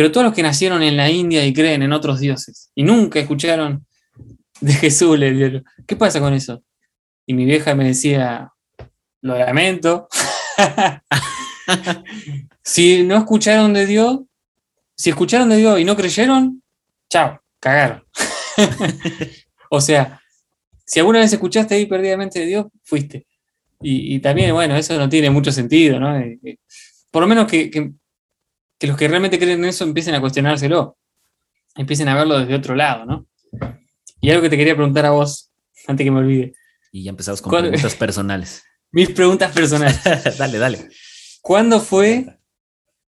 Pero 0.00 0.12
todos 0.12 0.24
los 0.24 0.34
que 0.34 0.42
nacieron 0.42 0.82
en 0.82 0.96
la 0.96 1.10
India 1.10 1.44
y 1.44 1.52
creen 1.52 1.82
en 1.82 1.92
otros 1.92 2.20
dioses 2.20 2.70
y 2.74 2.84
nunca 2.84 3.20
escucharon 3.20 3.84
de 4.58 4.72
Jesús, 4.72 5.18
le 5.18 5.30
dijeron, 5.30 5.62
¿qué 5.86 5.94
pasa 5.94 6.20
con 6.20 6.32
eso? 6.32 6.62
Y 7.26 7.34
mi 7.34 7.44
vieja 7.44 7.74
me 7.74 7.84
decía, 7.84 8.50
lo 9.20 9.38
lamento. 9.38 10.08
si 12.64 13.02
no 13.02 13.18
escucharon 13.18 13.74
de 13.74 13.84
Dios, 13.84 14.20
si 14.96 15.10
escucharon 15.10 15.50
de 15.50 15.58
Dios 15.58 15.78
y 15.78 15.84
no 15.84 15.94
creyeron, 15.94 16.62
chao, 17.10 17.38
cagaron. 17.60 18.02
o 19.70 19.82
sea, 19.82 20.18
si 20.86 20.98
alguna 20.98 21.18
vez 21.18 21.30
escuchaste 21.30 21.74
ahí 21.74 21.84
perdidamente 21.84 22.40
de 22.40 22.46
Dios, 22.46 22.66
fuiste. 22.84 23.26
Y, 23.82 24.18
también, 24.20 24.54
bueno, 24.54 24.76
eso 24.76 24.96
no 24.96 25.10
tiene 25.10 25.28
mucho 25.28 25.52
sentido, 25.52 26.00
¿no? 26.00 26.16
Eh, 26.16 26.38
eh, 26.42 26.56
por 27.10 27.20
lo 27.20 27.28
menos 27.28 27.46
que, 27.46 27.92
los 28.86 28.96
que 28.96 29.08
realmente 29.08 29.38
creen 29.38 29.60
en 29.60 29.66
eso 29.66 29.84
empiecen 29.84 30.14
a 30.14 30.20
cuestionárselo, 30.20 30.96
empiecen 31.76 32.08
a 32.08 32.14
verlo 32.14 32.38
desde 32.38 32.54
otro 32.54 32.74
lado, 32.74 33.04
¿no? 33.04 33.26
Y 34.20 34.30
algo 34.30 34.42
que 34.42 34.50
te 34.50 34.56
quería 34.56 34.74
preguntar 34.74 35.06
a 35.06 35.10
vos, 35.10 35.50
antes 35.86 36.04
que 36.04 36.10
me 36.10 36.20
olvide. 36.20 36.54
Y 36.92 37.04
ya 37.04 37.10
empezamos 37.10 37.40
con 37.40 37.50
preguntas 37.50 37.94
personales. 37.94 38.64
Mis 38.92 39.10
preguntas 39.10 39.52
personales. 39.52 40.00
dale, 40.38 40.58
dale. 40.58 40.88
¿Cuándo 41.40 41.80
fue, 41.80 42.38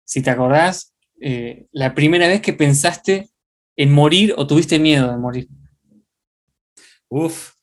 si 0.05 0.21
te 0.21 0.29
acordás, 0.29 0.93
eh, 1.19 1.67
la 1.71 1.93
primera 1.95 2.27
vez 2.27 2.41
que 2.41 2.53
pensaste 2.53 3.29
en 3.75 3.91
morir 3.91 4.33
o 4.37 4.47
tuviste 4.47 4.79
miedo 4.79 5.11
de 5.11 5.17
morir? 5.17 5.47
Uf, 7.09 7.53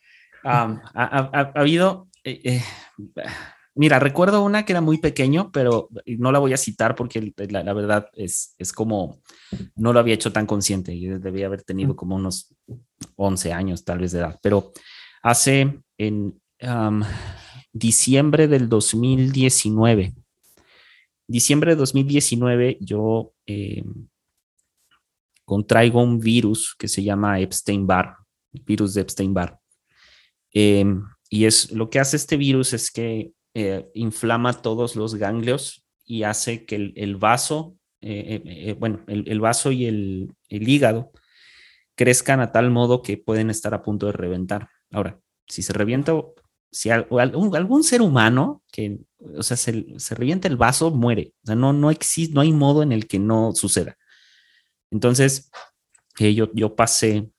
ha, 0.44 1.52
habido, 1.54 2.08
eh, 2.24 2.40
eh, 2.44 2.62
mira, 3.78 4.00
recuerdo 4.00 4.42
una 4.42 4.64
que 4.64 4.72
era 4.72 4.80
muy 4.80 4.98
pequeño, 4.98 5.52
pero 5.52 5.88
no 6.18 6.32
la 6.32 6.40
voy 6.40 6.52
a 6.52 6.56
citar 6.56 6.96
porque 6.96 7.32
la, 7.48 7.72
verdad 7.72 8.08
es, 8.12 8.56
es, 8.58 8.72
como, 8.72 9.20
no 9.76 9.92
lo 9.92 10.00
había 10.00 10.14
hecho 10.14 10.32
tan 10.32 10.46
consciente 10.46 10.92
y 10.92 11.06
debía 11.06 11.46
haber 11.46 11.62
tenido 11.62 11.94
como 11.94 12.16
unos 12.16 12.52
11 13.14 13.52
años 13.52 13.84
tal 13.84 14.00
vez 14.00 14.10
de 14.10 14.18
edad, 14.18 14.38
pero 14.42 14.72
hace 15.22 15.80
en 15.96 16.40
diciembre 17.72 18.48
del 18.48 18.68
2019, 18.68 20.12
diciembre 21.28 21.70
de 21.70 21.76
2019 21.76 22.78
yo 22.80 23.32
eh, 23.46 23.84
contraigo 25.44 26.02
un 26.02 26.18
virus 26.18 26.74
que 26.76 26.88
se 26.88 27.04
llama 27.04 27.38
Epstein-Barr, 27.38 28.16
virus 28.66 28.94
de 28.94 29.02
Epstein-Barr. 29.02 29.56
Em, 30.52 31.04
y 31.30 31.44
es 31.44 31.70
lo 31.70 31.90
que 31.90 32.00
hace 32.00 32.16
este 32.16 32.36
virus 32.36 32.72
es 32.72 32.90
que 32.90 33.32
eh, 33.54 33.90
inflama 33.94 34.52
todos 34.60 34.96
los 34.96 35.14
ganglios 35.14 35.84
y 36.04 36.22
hace 36.22 36.64
que 36.64 36.92
el, 36.94 37.16
vaso, 37.16 37.76
eh, 38.00 38.76
bueno, 38.78 39.04
el, 39.06 39.40
vaso 39.40 39.72
y 39.72 39.86
el, 39.86 40.34
hígado 40.48 41.12
crezcan 41.94 42.40
a 42.40 42.52
tal 42.52 42.70
modo 42.70 43.02
que 43.02 43.16
pueden 43.18 43.50
estar 43.50 43.74
a 43.74 43.82
punto 43.82 44.06
de 44.06 44.12
reventar. 44.12 44.68
Ahora, 44.90 45.20
si 45.46 45.62
se 45.62 45.72
revienta, 45.72 46.12
si 46.70 46.90
algún, 46.90 47.84
ser 47.84 48.02
humano 48.02 48.62
que, 48.72 49.00
o 49.36 49.42
sea, 49.42 49.56
se, 49.56 50.14
revienta 50.14 50.48
el 50.48 50.56
vaso, 50.56 50.90
muere. 50.90 51.34
O 51.42 51.46
sea, 51.46 51.56
no, 51.56 51.72
no 51.72 51.90
existe, 51.90 52.34
no 52.34 52.40
hay 52.40 52.52
modo 52.52 52.82
en 52.82 52.92
el 52.92 53.06
que 53.06 53.18
no 53.18 53.52
suceda. 53.54 53.98
Entonces, 54.90 55.50
eh, 56.18 56.34
yo, 56.34 56.50
yo 56.54 56.74
pasé, 56.74 57.30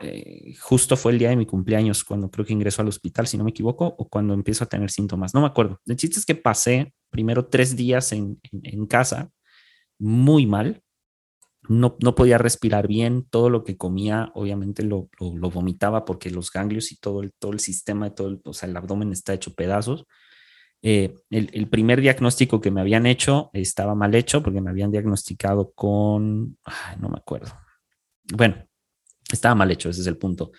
eh, 0.00 0.54
justo 0.60 0.96
fue 0.96 1.12
el 1.12 1.18
día 1.18 1.30
de 1.30 1.36
mi 1.36 1.46
cumpleaños 1.46 2.04
cuando 2.04 2.30
creo 2.30 2.44
que 2.44 2.52
ingreso 2.52 2.82
al 2.82 2.88
hospital, 2.88 3.26
si 3.26 3.38
no 3.38 3.44
me 3.44 3.50
equivoco, 3.50 3.94
o 3.98 4.08
cuando 4.08 4.34
empiezo 4.34 4.64
a 4.64 4.68
tener 4.68 4.90
síntomas, 4.90 5.34
no 5.34 5.40
me 5.40 5.46
acuerdo. 5.46 5.80
El 5.86 5.96
chiste 5.96 6.18
es 6.18 6.26
que 6.26 6.34
pasé 6.34 6.92
primero 7.10 7.46
tres 7.46 7.76
días 7.76 8.12
en, 8.12 8.40
casa 8.88 9.30
muy 9.98 10.46
mal, 10.46 10.82
no, 11.68 11.96
podía 11.96 12.38
respirar 12.38 12.88
bien, 12.88 13.26
todo 13.30 13.48
lo 13.48 13.64
que 13.64 13.76
comía 13.76 14.30
obviamente 14.34 14.82
lo, 14.82 15.08
vomitaba 15.18 16.04
porque 16.04 16.30
los 16.30 16.50
ganglios 16.50 16.92
y 16.92 16.96
todo 16.96 17.22
el, 17.22 17.32
todo 17.38 17.52
el 17.52 17.60
sistema, 17.60 18.14
todo 18.14 18.28
el, 18.28 18.40
o 18.44 18.52
sea, 18.52 18.68
el 18.68 18.76
abdomen 18.76 19.12
está 19.12 19.32
hecho 19.32 19.54
pedazos. 19.54 20.06
Eh, 20.82 21.14
el, 21.30 21.68
primer 21.68 22.02
diagnóstico 22.02 22.60
que 22.60 22.70
me 22.70 22.82
habían 22.82 23.06
hecho 23.06 23.48
estaba 23.54 23.94
mal 23.94 24.14
hecho 24.14 24.42
porque 24.42 24.60
me 24.60 24.68
habían 24.68 24.90
diagnosticado 24.90 25.72
con, 25.72 26.58
no 27.00 27.08
me 27.08 27.16
acuerdo. 27.16 27.52
Bueno, 28.34 28.66
estaba 29.34 29.54
mal 29.54 29.70
hecho, 29.70 29.90
ese 29.90 30.00
es 30.00 30.06
el 30.06 30.16
punto. 30.16 30.52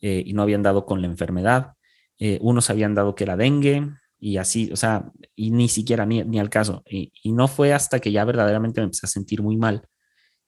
Eh, 0.00 0.22
y 0.26 0.32
no 0.32 0.42
habían 0.42 0.62
dado 0.62 0.86
con 0.86 1.00
la 1.00 1.06
enfermedad. 1.06 1.74
Eh, 2.18 2.38
unos 2.42 2.70
habían 2.70 2.94
dado 2.94 3.14
que 3.14 3.24
era 3.24 3.36
dengue 3.36 3.90
y 4.18 4.36
así, 4.36 4.70
o 4.72 4.76
sea, 4.76 5.10
y 5.34 5.50
ni 5.50 5.68
siquiera 5.68 6.06
ni, 6.06 6.22
ni 6.24 6.38
al 6.38 6.50
caso. 6.50 6.82
Y, 6.88 7.12
no 7.32 7.48
fue 7.48 7.72
hasta 7.72 8.00
que 8.00 8.12
ya 8.12 8.24
verdaderamente 8.24 8.80
me 8.80 8.86
empecé 8.86 9.06
a 9.06 9.08
sentir 9.08 9.42
muy 9.42 9.56
mal 9.56 9.86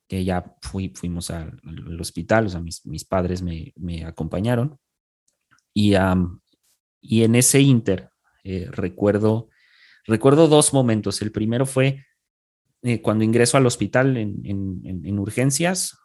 que 0.08 0.24
ya 0.24 0.44
fui, 0.60 0.92
fuimos 0.94 1.30
al, 1.30 1.58
hospital, 1.98 2.46
o 2.46 2.48
sea, 2.50 2.60
mis, 2.60 2.84
mis 2.84 3.04
padres 3.04 3.40
me, 3.40 3.72
me, 3.76 4.04
acompañaron. 4.04 4.78
Y, 5.72 5.94
y 7.00 7.22
en 7.22 7.34
ese 7.34 7.60
inter, 7.60 8.10
eh, 8.44 8.68
recuerdo, 8.70 9.48
recuerdo 10.04 10.48
dos 10.48 10.74
momentos. 10.74 11.22
El 11.22 11.32
primero 11.32 11.64
fue 11.64 12.04
cuando 13.00 13.24
ingreso 13.24 13.56
al 13.56 13.66
hospital 13.66 14.16
en, 14.16 14.42
en, 14.44 15.18
urgencias, 15.18 15.96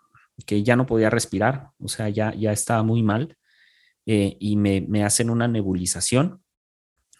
que 0.45 0.63
ya 0.63 0.75
no 0.75 0.85
podía 0.85 1.09
respirar, 1.09 1.69
o 1.79 1.87
sea, 1.87 2.09
ya, 2.09 2.33
ya 2.35 2.51
estaba 2.51 2.83
muy 2.83 3.03
mal, 3.03 3.37
eh, 4.05 4.37
y 4.39 4.55
me, 4.55 4.81
me, 4.81 5.03
hacen 5.03 5.29
una 5.29 5.47
nebulización. 5.47 6.41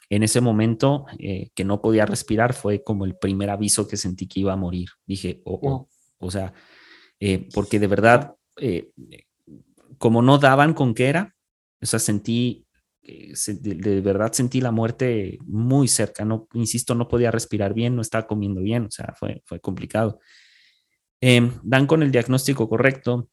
En 0.10 0.24
ese 0.24 0.40
momento 0.40 1.06
que 1.18 1.66
no 1.66 1.82
podía 1.82 2.06
respirar 2.06 2.54
fue 2.54 2.82
como 2.82 3.04
el 3.04 3.18
primer 3.18 3.50
aviso 3.50 3.90
que 3.90 3.98
sentí 3.98 4.26
que 4.26 4.40
iba 4.40 4.54
a 4.54 4.56
morir. 4.56 4.88
Dije, 5.06 5.42
oh, 5.44 5.60
oh. 5.62 5.90
o 6.20 6.32
sea, 6.32 6.54
eh, 7.20 7.50
porque 7.54 7.80
de 7.80 7.88
verdad, 7.88 8.36
eh, 8.58 8.92
como 9.98 10.22
no 10.22 10.38
daban 10.38 10.74
con 10.74 10.94
qué 10.94 11.08
era, 11.08 11.36
o 11.82 11.86
sea, 11.86 12.00
sentí, 12.00 12.66
eh, 13.02 13.34
de, 13.60 14.02
verdad 14.02 14.32
sentí 14.34 14.62
la 14.62 14.72
muerte 14.72 15.40
muy 15.46 15.88
cerca, 15.88 16.26
no, 16.26 16.48
insisto, 16.54 16.96
no 16.96 17.08
podía 17.08 17.32
respirar 17.32 17.74
bien, 17.74 17.96
no 17.96 18.02
estaba 18.02 18.28
comiendo 18.28 18.62
bien, 18.62 18.86
o 18.86 18.92
sea, 18.92 19.14
fue, 19.18 19.42
fue 19.46 19.60
complicado. 19.60 20.20
Em, 21.22 21.60
dan 21.64 21.88
con 21.88 22.04
el 22.04 22.12
diagnóstico 22.12 22.70
correcto 22.70 23.30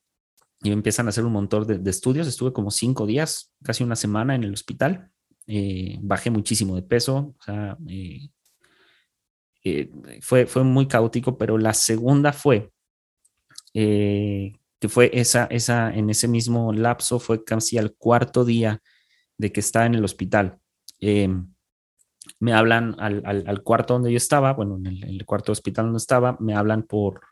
y 0.63 0.73
empiezan 0.73 1.07
a 1.07 1.11
hacer 1.11 1.25
un 1.25 1.33
montón 1.33 1.67
de, 1.67 1.91
estudios, 1.91 2.27
estuve 2.27 2.53
como 2.53 2.71
cinco 2.71 3.07
días, 3.07 3.53
casi 3.63 3.85
una 3.85 3.97
semana 3.97 4.35
en 4.35 4.45
el 4.45 4.55
hospital, 4.55 5.11
bajé 6.01 6.31
muchísimo 6.31 6.75
de 6.75 6.83
peso, 6.83 7.35
o 7.39 7.43
sea, 7.45 7.77
fue, 10.23 10.47
fue 10.47 10.65
muy 10.65 10.89
caótico, 10.89 11.37
pero 11.37 11.59
la 11.59 11.75
segunda 11.75 12.33
fue 12.33 12.73
eh, 13.75 14.53
que 14.79 14.89
fue 14.89 15.11
esa, 15.13 15.47
esa, 15.47 15.93
en 15.93 16.11
ese 16.11 16.29
mismo 16.29 16.73
lapso, 16.73 17.19
fue 17.19 17.45
casi 17.45 17.77
al 17.79 17.95
cuarto 17.95 18.45
día 18.45 18.81
de 19.37 19.51
que 19.51 19.61
estaba 19.61 19.87
en 19.87 19.95
el 19.95 20.05
hospital. 20.05 20.59
Em, 21.01 21.53
me 22.39 22.53
hablan 22.53 22.95
al, 22.99 23.63
cuarto 23.63 23.95
donde 23.95 24.13
yo 24.13 24.17
estaba, 24.17 24.53
bueno, 24.53 24.77
en 24.77 24.87
el, 24.87 25.25
cuarto 25.27 25.53
hospital 25.53 25.87
donde 25.87 25.99
estaba, 25.99 26.37
me 26.39 26.55
hablan 26.55 26.85
por, 26.85 27.23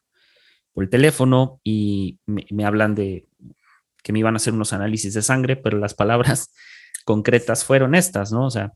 por 0.73 0.85
el 0.85 0.91
teléfono 0.91 1.61
y 1.63 2.19
me, 2.27 2.65
hablan 2.65 2.95
de 2.95 3.29
que 4.03 4.13
me 4.13 4.19
iban 4.19 4.35
a 4.35 4.37
hacer 4.37 4.55
unos 4.55 4.73
análisis 4.73 5.15
de 5.15 5.23
sangre, 5.23 5.57
pero 5.57 5.79
las 5.79 5.95
palabras 5.95 6.53
concretas 7.05 7.65
fueron 7.65 7.95
estas, 7.95 8.33
¿no? 8.33 8.47
O 8.47 8.51
sea, 8.51 8.73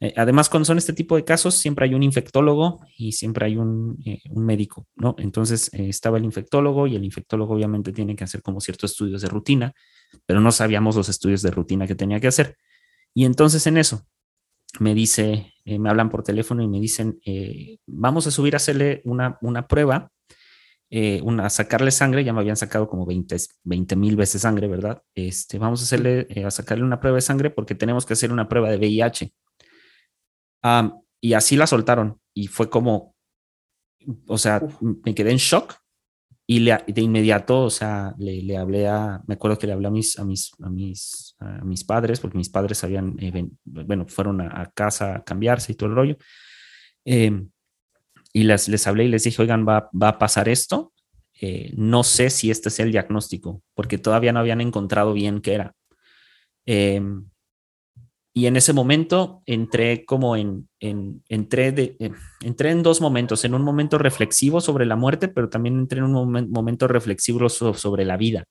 eh, 0.00 0.12
además, 0.16 0.48
cuando 0.48 0.64
son 0.64 0.78
este 0.78 0.92
tipo 0.92 1.14
de 1.14 1.24
casos, 1.24 1.54
siempre 1.54 1.84
hay 1.86 1.94
un 1.94 2.02
infectólogo 2.02 2.80
y 2.96 3.12
siempre 3.12 3.46
hay 3.46 3.56
un, 3.56 4.02
eh, 4.04 4.20
médico, 4.34 4.88
¿no? 4.96 5.14
Entonces 5.18 5.72
eh, 5.74 5.88
estaba 5.88 6.18
el 6.18 6.24
infectólogo 6.24 6.88
y 6.88 6.96
el 6.96 7.04
infectólogo 7.04 7.54
obviamente 7.54 7.92
tiene 7.92 8.16
que 8.16 8.24
hacer 8.24 8.42
como 8.42 8.60
ciertos 8.60 8.90
estudios 8.90 9.22
de 9.22 9.28
rutina, 9.28 9.72
pero 10.26 10.40
no 10.40 10.50
sabíamos 10.50 10.96
los 10.96 11.08
estudios 11.08 11.42
de 11.42 11.52
rutina 11.52 11.86
que 11.86 11.94
tenía 11.94 12.18
que 12.18 12.26
hacer. 12.26 12.56
Y 13.14 13.24
entonces 13.26 13.66
en 13.68 13.78
eso 13.78 14.04
me 14.80 14.94
dice, 14.94 15.52
me 15.66 15.88
hablan 15.88 16.10
por 16.10 16.24
teléfono 16.24 16.62
y 16.62 16.68
me 16.68 16.80
dicen, 16.80 17.20
vamos 17.86 18.26
a 18.26 18.30
subir 18.30 18.54
a 18.54 18.56
hacerle 18.56 19.02
una, 19.04 19.38
una 19.42 19.68
prueba, 19.68 20.10
una, 21.22 21.46
a 21.46 21.50
sacarle 21.50 21.90
sangre, 21.90 22.22
ya 22.22 22.32
me 22.32 22.40
habían 22.40 22.56
sacado 22.56 22.88
como 22.88 23.06
20 23.06 23.96
mil 23.96 24.16
veces 24.16 24.42
sangre, 24.42 24.68
¿verdad? 24.68 25.02
Este, 25.14 25.58
vamos 25.58 25.80
a 25.80 25.84
hacerle, 25.84 26.28
a 26.44 26.50
sacarle 26.50 26.84
una 26.84 27.00
prueba 27.00 27.16
de 27.16 27.22
sangre 27.22 27.50
porque 27.50 27.74
tenemos 27.74 28.04
que 28.04 28.12
hacer 28.12 28.30
una 28.30 28.48
prueba 28.48 28.70
de 28.70 28.76
VIH 28.76 29.32
y 31.20 31.34
así 31.34 31.56
la 31.56 31.66
soltaron 31.66 32.20
y 32.34 32.46
fue 32.46 32.70
como, 32.70 33.14
o 34.26 34.38
sea, 34.38 34.60
me 34.80 35.14
quedé 35.14 35.30
en 35.30 35.38
shock 35.38 35.76
y 36.46 36.60
le, 36.60 36.78
de 36.86 37.00
inmediato, 37.00 37.62
o 37.62 37.70
sea, 37.70 38.14
le, 38.18 38.42
le, 38.42 38.56
hablé 38.56 38.88
a, 38.88 39.22
me 39.26 39.34
acuerdo 39.34 39.58
que 39.58 39.66
le 39.66 39.72
hablé 39.72 39.86
a 39.86 39.90
mis, 39.90 40.18
a 40.18 40.24
mis, 40.24 40.52
a 40.60 40.68
mis, 40.68 41.36
a 41.38 41.64
mis 41.64 41.84
padres, 41.84 42.20
porque 42.20 42.36
mis 42.36 42.48
padres 42.48 42.82
habían, 42.82 43.16
eh, 43.20 43.48
bueno, 43.64 44.06
fueron 44.06 44.40
a, 44.40 44.70
casa 44.74 45.16
a 45.16 45.24
cambiarse 45.24 45.72
y 45.72 45.74
todo 45.76 45.88
el 45.88 45.94
rollo. 45.94 46.16
Eh, 47.04 47.46
y 48.32 48.44
les, 48.44 48.68
les 48.68 48.86
hablé 48.86 49.04
y 49.04 49.08
les 49.08 49.24
dije, 49.24 49.42
oigan, 49.42 49.66
va, 49.66 49.90
va 49.90 50.08
a 50.08 50.18
pasar 50.18 50.48
esto. 50.48 50.92
Eh, 51.40 51.72
no 51.76 52.04
sé 52.04 52.30
si 52.30 52.50
este 52.50 52.68
es 52.68 52.78
el 52.80 52.92
diagnóstico, 52.92 53.62
porque 53.74 53.98
todavía 53.98 54.32
no 54.32 54.40
habían 54.40 54.60
encontrado 54.60 55.12
bien 55.12 55.40
qué 55.40 55.54
era. 55.54 55.74
Eh, 56.66 57.02
y 58.34 58.46
en 58.46 58.56
ese 58.56 58.72
momento 58.72 59.42
entré 59.44 60.06
como 60.06 60.36
en, 60.36 60.68
en 60.80 61.22
entré, 61.28 61.70
de, 61.72 61.96
entré 62.40 62.70
en 62.70 62.82
dos 62.82 63.00
momentos, 63.00 63.44
en 63.44 63.54
un 63.54 63.62
momento 63.62 63.98
reflexivo 63.98 64.60
sobre 64.60 64.86
la 64.86 64.96
muerte, 64.96 65.28
pero 65.28 65.50
también 65.50 65.78
entré 65.80 65.98
en 65.98 66.04
un 66.04 66.50
momento 66.50 66.88
reflexivo 66.88 67.48
sobre 67.50 68.06
la 68.06 68.16
vida, 68.16 68.44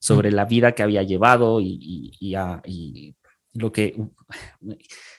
sobre 0.00 0.32
la 0.32 0.46
vida 0.46 0.72
que 0.72 0.82
había 0.82 1.02
llevado 1.02 1.60
y, 1.60 1.78
y, 2.18 2.34
y, 2.64 3.14
lo 3.58 3.72
que... 3.72 4.00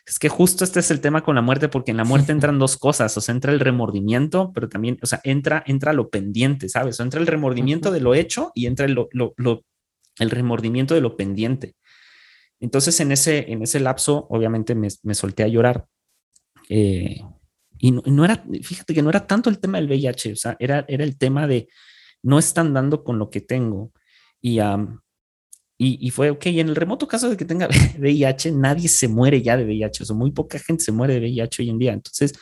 Es 0.05 0.17
que 0.17 0.29
justo 0.29 0.63
este 0.63 0.79
es 0.79 0.89
el 0.89 1.01
tema 1.01 1.21
con 1.23 1.35
la 1.35 1.41
muerte, 1.41 1.69
porque 1.69 1.91
en 1.91 1.97
la 1.97 2.03
muerte 2.03 2.31
entran 2.31 2.57
dos 2.57 2.77
cosas, 2.77 3.15
o 3.15 3.21
sea, 3.21 3.33
entra 3.35 3.51
el 3.51 3.59
remordimiento, 3.59 4.51
pero 4.53 4.67
también, 4.67 4.97
o 5.03 5.05
sea, 5.05 5.21
entra, 5.23 5.63
entra 5.67 5.93
lo 5.93 6.09
pendiente, 6.09 6.67
¿sabes? 6.67 6.99
O 6.99 7.03
entra 7.03 7.19
el 7.19 7.27
remordimiento 7.27 7.91
de 7.91 8.01
lo 8.01 8.15
hecho 8.15 8.51
y 8.55 8.65
entra 8.65 8.87
el, 8.87 8.93
lo, 8.93 9.09
lo, 9.11 9.65
el 10.17 10.31
remordimiento 10.31 10.95
de 10.95 11.01
lo 11.01 11.15
pendiente. 11.15 11.75
Entonces, 12.59 12.99
en 12.99 13.11
ese, 13.11 13.51
en 13.51 13.61
ese 13.61 13.79
lapso, 13.79 14.27
obviamente 14.29 14.73
me, 14.73 14.87
me 15.03 15.13
solté 15.13 15.43
a 15.43 15.47
llorar. 15.47 15.85
Eh, 16.69 17.21
y 17.77 17.91
no, 17.91 18.25
era, 18.25 18.43
fíjate 18.61 18.93
que 18.93 19.01
no 19.01 19.09
era 19.09 19.25
tanto 19.25 19.49
el 19.49 19.59
tema 19.59 19.77
del 19.77 19.87
VIH, 19.87 20.33
o 20.33 20.35
sea, 20.35 20.57
era, 20.59 20.85
era 20.87 21.03
el 21.03 21.17
tema 21.17 21.47
de 21.47 21.69
no 22.21 22.37
están 22.37 22.73
dando 22.73 23.03
con 23.03 23.17
lo 23.17 23.29
que 23.29 23.41
tengo. 23.41 23.91
Y, 24.41 24.59
y, 25.81 25.97
y, 26.05 26.11
fue, 26.11 26.29
ok, 26.29 26.45
en 26.47 26.67
el 26.67 26.75
remoto 26.75 27.07
caso 27.07 27.29
de 27.29 27.37
que 27.37 27.45
tenga 27.45 27.69
VIH, 27.97 28.51
nadie 28.51 28.89
se 28.89 29.07
muere 29.07 29.41
ya 29.41 29.55
de 29.55 29.63
VIH, 29.63 30.03
o 30.03 30.05
sea, 30.05 30.15
muy 30.15 30.31
poca 30.31 30.59
gente 30.59 30.83
se 30.83 30.91
muere 30.91 31.13
de 31.13 31.21
VIH 31.21 31.63
hoy 31.63 31.69
en 31.69 31.79
día. 31.79 31.93
Entonces, 31.93 32.33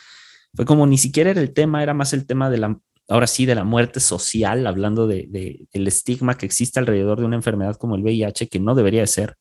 fue 0.54 0.64
como 0.64 0.86
ni 0.88 0.98
siquiera 0.98 1.30
era 1.30 1.40
el 1.40 1.52
tema, 1.54 1.80
era 1.82 1.94
más 1.94 2.12
el 2.12 2.26
tema 2.26 2.50
de 2.50 2.58
la, 2.58 2.76
ahora 3.08 3.28
sí, 3.28 3.46
de 3.46 3.54
la 3.54 3.62
muerte 3.62 4.00
social, 4.00 4.66
hablando 4.66 5.06
de, 5.06 5.28
de, 5.30 5.68
del 5.72 5.86
estigma 5.86 6.36
que 6.36 6.46
existe 6.46 6.80
alrededor 6.80 7.20
de 7.20 7.26
una 7.26 7.36
enfermedad 7.36 7.76
como 7.76 7.94
el 7.94 8.02
VIH, 8.02 8.48
que 8.48 8.58
no 8.58 8.74
debería 8.74 9.02
de 9.02 9.06
ser. 9.06 9.36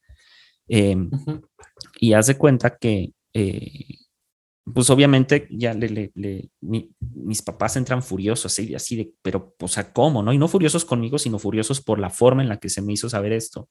Eh, 0.70 0.96
Y 2.00 2.14
hace 2.14 2.38
cuenta 2.38 2.78
que, 2.78 3.14
eh, 3.34 3.96
pues 4.74 4.90
obviamente 4.90 5.48
ya 5.50 5.74
le, 5.74 5.90
le, 5.90 6.12
le 6.14 6.50
mi, 6.62 6.92
mis 7.24 7.42
papás 7.42 7.76
entran 7.76 8.04
furiosos, 8.04 8.52
así, 8.52 8.74
así 8.76 8.96
de, 8.96 9.14
pero, 9.22 9.56
o 9.60 9.68
sea, 9.68 9.92
¿cómo? 9.92 10.24
¿No? 10.24 10.34
Y 10.34 10.38
no 10.38 10.48
furiosos 10.48 10.86
conmigo, 10.86 11.18
sino 11.18 11.40
furiosos 11.40 11.82
por 11.82 12.00
la 12.00 12.10
forma 12.10 12.42
en 12.42 12.50
la 12.50 12.58
que 12.58 12.70
se 12.70 12.82
me 12.82 12.94
hizo 12.94 13.10
saber 13.10 13.34
esto. 13.34 13.70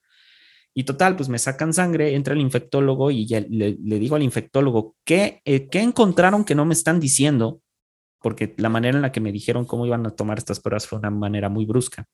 Y 0.75 0.85
total, 0.85 1.17
pues 1.17 1.29
me 1.29 1.39
sacan 1.39 1.73
sangre, 1.73 2.15
entra 2.15 2.35
el 2.35 2.41
infectólogo 2.41 3.11
y 3.11 3.27
ya 3.27 3.41
le, 3.41 3.77
digo 3.77 4.15
al 4.17 4.23
infectólogo, 4.23 4.95
¿qué, 5.05 5.41
eh, 5.45 5.69
¿qué 5.69 5.81
encontraron 5.81 6.45
que 6.45 6.55
no 6.55 6.67
me 6.67 6.75
están 6.75 7.01
diciendo? 7.01 7.63
Porque 8.21 8.55
la 8.59 8.69
manera 8.69 8.97
en 8.99 9.03
la 9.03 9.11
que 9.11 9.21
me 9.21 9.33
dijeron 9.33 9.65
cómo 9.65 9.87
iban 9.87 10.07
a 10.07 10.11
tomar 10.11 10.37
estas 10.37 10.61
pruebas 10.61 10.87
fue 10.87 10.99
una 10.99 11.11
manera 11.11 11.49
muy 11.49 11.65
brusca. 11.65 12.07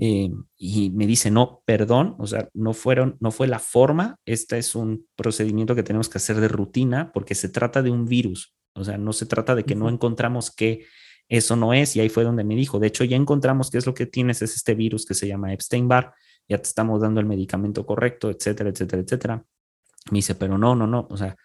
Eh, 0.00 0.30
y 0.56 0.90
me 0.90 1.06
dice, 1.06 1.30
no, 1.30 1.62
perdón, 1.64 2.16
o 2.18 2.26
sea, 2.26 2.48
no 2.54 2.72
fueron, 2.72 3.16
no 3.20 3.30
fue 3.30 3.46
la 3.46 3.60
forma, 3.60 4.16
este 4.26 4.58
es 4.58 4.74
un 4.74 5.06
procedimiento 5.14 5.76
que 5.76 5.84
tenemos 5.84 6.08
que 6.08 6.18
hacer 6.18 6.40
de 6.40 6.48
rutina 6.48 7.12
porque 7.12 7.36
se 7.36 7.48
trata 7.48 7.82
de 7.82 7.90
un 7.90 8.06
virus, 8.06 8.52
o 8.74 8.84
sea, 8.84 8.98
no 8.98 9.12
se 9.12 9.26
trata 9.26 9.54
de 9.54 9.64
que 9.64 9.74
no 9.74 9.88
encontramos 9.88 10.50
que 10.50 10.86
eso 11.28 11.56
no 11.56 11.72
es, 11.72 11.96
y 11.96 12.00
ahí 12.00 12.08
fue 12.08 12.24
donde 12.24 12.44
me 12.44 12.54
dijo, 12.54 12.78
de 12.78 12.88
hecho 12.88 13.04
ya 13.04 13.16
encontramos 13.16 13.70
que 13.70 13.78
es 13.78 13.86
lo 13.86 13.94
que 13.94 14.06
tienes, 14.06 14.42
es 14.42 14.54
este 14.54 14.74
virus 14.74 15.06
que 15.06 15.14
se 15.14 15.26
llama 15.28 15.52
Epstein-Barr, 15.52 16.12
ya 16.48 16.58
te 16.58 16.68
estamos 16.68 17.00
dando 17.00 17.20
el 17.20 17.26
medicamento 17.26 17.86
correcto, 17.86 18.30
etcétera, 18.30 18.70
etcétera, 18.70 19.02
etcétera. 19.02 19.44
Me 20.10 20.18
dice, 20.18 20.34
pero 20.34 20.58
no, 20.58 20.74
no, 20.74 20.86
no, 20.86 21.06
o 21.08 21.16
sea, 21.16 21.36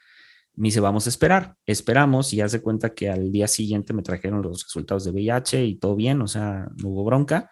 me 0.56 0.70
dice, 0.70 0.80
vamos 0.80 1.06
a 1.06 1.10
esperar, 1.10 1.56
esperamos 1.66 2.34
y 2.34 2.42
hace 2.42 2.62
cuenta 2.62 2.94
que 2.94 3.10
al 3.10 3.32
día 3.32 3.48
siguiente 3.48 3.94
me 3.94 4.02
trajeron 4.02 4.42
los 4.42 4.64
resultados 4.64 5.06
de 5.06 5.12
VIH 5.12 5.64
y 5.64 5.76
todo 5.76 5.96
bien, 5.96 6.22
o 6.22 6.28
sea, 6.28 6.68
no 6.78 6.90
hubo 6.90 7.04
bronca 7.04 7.50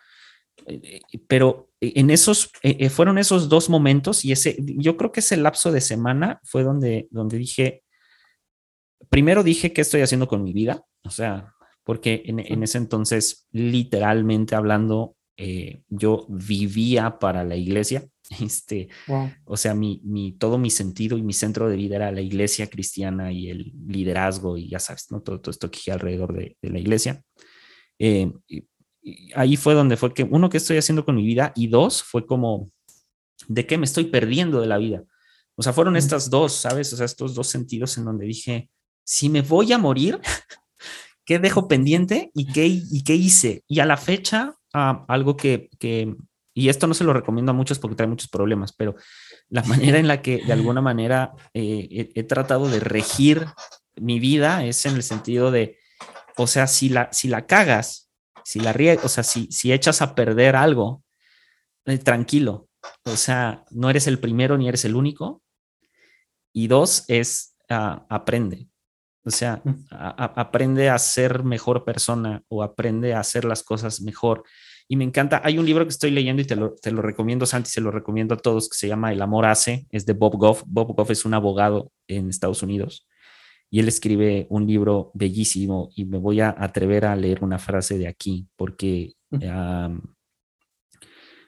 eh, 0.66 1.02
pero 1.28 1.70
en 1.80 2.10
esos, 2.10 2.52
eh, 2.64 2.78
eh, 2.80 2.90
fueron 2.90 3.18
esos 3.18 3.50
dos 3.50 3.70
momentos 3.70 4.26
y 4.26 4.32
ese, 4.32 4.58
yo 4.60 4.98
creo 4.98 5.12
que 5.12 5.20
ese 5.20 5.38
lapso 5.38 5.72
de 5.72 5.82
semana 5.82 6.40
fue 6.44 6.64
donde, 6.64 7.08
donde 7.12 7.38
dije, 7.38 7.84
primero 9.10 9.44
dije, 9.44 9.74
¿qué 9.74 9.82
estoy 9.82 10.02
haciendo 10.02 10.28
con 10.28 10.44
mi 10.44 10.54
vida? 10.54 10.84
O 11.04 11.10
sea, 11.10 11.54
porque 11.84 12.24
en, 12.26 12.40
en 12.40 12.64
ese 12.64 12.78
entonces, 12.78 13.48
literalmente 13.52 14.56
hablando, 14.56 15.16
yo 15.90 16.26
vivía 16.30 17.20
para 17.20 17.44
la 17.44 17.56
iglesia. 17.56 18.08
Este, 18.42 18.90
wow. 19.06 19.30
o 19.46 19.56
sea, 19.56 19.76
mi, 19.76 20.02
mi, 20.04 20.32
todo 20.32 20.58
mi 20.58 20.72
sentido 20.72 21.16
y 21.16 21.22
mi 21.22 21.32
centro 21.32 21.70
de 21.70 21.78
vida 21.78 21.98
era 21.98 22.12
la 22.12 22.22
iglesia 22.22 22.68
cristiana 22.68 23.32
y 23.32 23.52
el 23.52 23.72
liderazgo 23.88 24.58
y 24.58 24.68
ya 24.68 24.80
sabes, 24.80 25.12
¿no? 25.12 25.22
todo, 25.22 25.40
todo 25.40 25.52
esto 25.52 25.70
que 25.70 25.92
alrededor 25.92 26.34
de, 26.34 26.58
de 26.60 26.70
la 26.72 26.80
iglesia. 26.80 27.22
Eh, 28.00 28.32
ahí 29.36 29.58
fue 29.58 29.76
donde 29.76 29.96
fue 29.96 30.12
que, 30.14 30.24
uno, 30.24 30.50
¿qué 30.50 30.58
estoy 30.58 30.78
haciendo 30.78 31.06
con 31.06 31.16
mi 31.16 31.24
vida? 31.24 31.52
Y 31.56 31.68
dos, 31.68 32.02
fue 32.02 32.26
como, 32.26 32.72
¿de 33.48 33.68
qué 33.68 33.78
me 33.78 33.86
estoy 33.86 34.06
perdiendo 34.06 34.60
de 34.60 34.68
la 34.68 34.80
vida? 34.80 35.04
O 35.56 35.62
sea, 35.62 35.72
fueron 35.72 35.96
estas 35.96 36.30
dos, 36.30 36.54
¿sabes? 36.54 36.92
O 36.94 36.98
sea, 36.98 37.06
estos 37.06 37.36
dos 37.36 37.48
sentidos 37.48 37.98
en 37.98 38.06
donde 38.06 38.26
dije, 38.26 38.70
si 39.06 39.30
me 39.30 39.42
voy 39.42 39.72
a 39.72 39.78
morir, 39.78 40.20
¿qué 41.26 41.40
dejo 41.40 41.68
pendiente 41.68 42.32
y 42.34 42.52
qué, 42.52 42.66
y 42.66 43.04
qué 43.04 43.16
hice? 43.16 43.64
Y 43.68 43.80
a 43.80 43.86
la 43.86 43.98
fecha, 43.98 44.56
uh, 44.74 45.06
algo 45.08 45.38
que, 45.38 45.70
que, 45.80 46.14
y 46.54 46.70
esto 46.70 46.88
no 46.88 46.94
se 46.94 47.04
lo 47.04 47.14
recomiendo 47.14 47.52
a 47.52 47.56
muchos 47.56 47.80
porque 47.80 47.96
trae 47.96 48.10
muchos 48.10 48.30
problemas, 48.30 48.74
pero 48.74 48.96
la 49.50 49.64
manera 49.64 50.00
en 50.00 50.08
la 50.08 50.22
que 50.22 50.44
de 50.46 50.54
alguna 50.54 50.82
manera 50.82 51.34
eh, 51.54 52.12
he, 52.14 52.24
tratado 52.24 52.68
de 52.68 52.80
regir 52.80 53.46
mi 53.96 54.20
vida 54.20 54.66
es 54.66 54.86
en 54.86 54.96
el 54.96 55.04
sentido 55.04 55.52
de, 55.52 55.78
o 56.36 56.48
sea, 56.48 56.68
si 56.68 56.90
la, 56.90 57.10
si 57.14 57.28
la 57.28 57.46
cagas, 57.46 58.12
si 58.44 58.60
la 58.60 58.76
o 59.02 59.08
sea, 59.08 59.24
si, 59.24 59.48
si 59.52 59.72
echas 59.72 60.02
a 60.02 60.14
perder 60.16 60.56
algo, 60.56 61.04
eh, 61.86 61.98
tranquilo, 61.98 62.68
o 63.04 63.16
sea, 63.16 63.64
no 63.72 63.90
eres 63.90 64.08
el 64.08 64.20
primero 64.20 64.58
ni 64.58 64.68
eres 64.68 64.86
el 64.86 64.96
único. 64.96 65.42
Y 66.54 66.68
dos 66.68 67.04
es 67.10 67.58
uh, 67.70 68.06
aprende, 68.10 68.70
o 69.26 69.32
sea, 69.32 69.62
a, 69.90 70.24
a, 70.24 70.42
aprende 70.42 70.90
a 70.90 70.98
ser 71.00 71.44
mejor 71.44 71.84
persona 71.84 72.44
o 72.48 72.64
aprende 72.64 73.14
a 73.14 73.20
hacer 73.20 73.44
las 73.44 73.64
cosas 73.64 74.02
mejor. 74.02 74.44
Y 74.88 74.98
me 74.98 75.04
encanta, 75.04 75.42
hay 75.44 75.58
un 75.58 75.66
libro 75.66 75.84
que 75.84 75.90
estoy 75.90 76.12
leyendo 76.12 76.44
y 76.44 76.46
te 76.46 76.56
lo, 76.56 76.76
te 76.76 76.92
lo 76.92 77.02
recomiendo, 77.02 77.46
Santi, 77.48 77.70
se 77.72 77.82
lo 77.82 77.90
recomiendo 77.90 78.36
a 78.36 78.38
todos, 78.38 78.70
que 78.70 78.78
se 78.78 78.88
llama 78.88 79.12
El 79.12 79.22
amor 79.22 79.48
hace, 79.48 79.88
es 79.90 80.06
de 80.06 80.14
Bob 80.14 80.38
Goff. 80.38 80.64
Bob 80.68 80.96
Goff 80.96 81.10
es 81.10 81.26
un 81.26 81.34
abogado 81.34 81.92
en 82.08 82.30
Estados 82.30 82.62
Unidos 82.62 83.08
y 83.72 83.80
él 83.80 83.88
escribe 83.88 84.46
un 84.50 84.68
libro 84.68 85.12
bellísimo 85.16 85.90
y 85.96 86.06
me 86.06 86.20
voy 86.20 86.40
a 86.40 86.56
atrever 86.58 87.06
a 87.06 87.16
leer 87.16 87.44
una 87.44 87.58
frase 87.58 87.98
de 87.98 88.08
aquí 88.08 88.48
porque 88.56 89.14
um, 89.32 90.02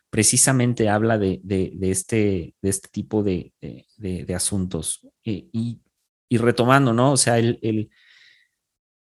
precisamente 0.09 0.89
habla 0.89 1.19
de, 1.19 1.39
de, 1.43 1.73
de, 1.75 1.91
este, 1.91 2.55
de 2.59 2.69
este 2.69 2.89
tipo 2.89 3.21
de, 3.21 3.53
de 3.61 4.35
asuntos. 4.35 5.07
Y, 5.23 5.49
y, 5.53 5.79
y, 6.29 6.37
retomando, 6.37 6.93
¿no? 6.93 7.13
O 7.13 7.17
sea, 7.17 7.37
el, 7.39 7.59
el 7.61 7.89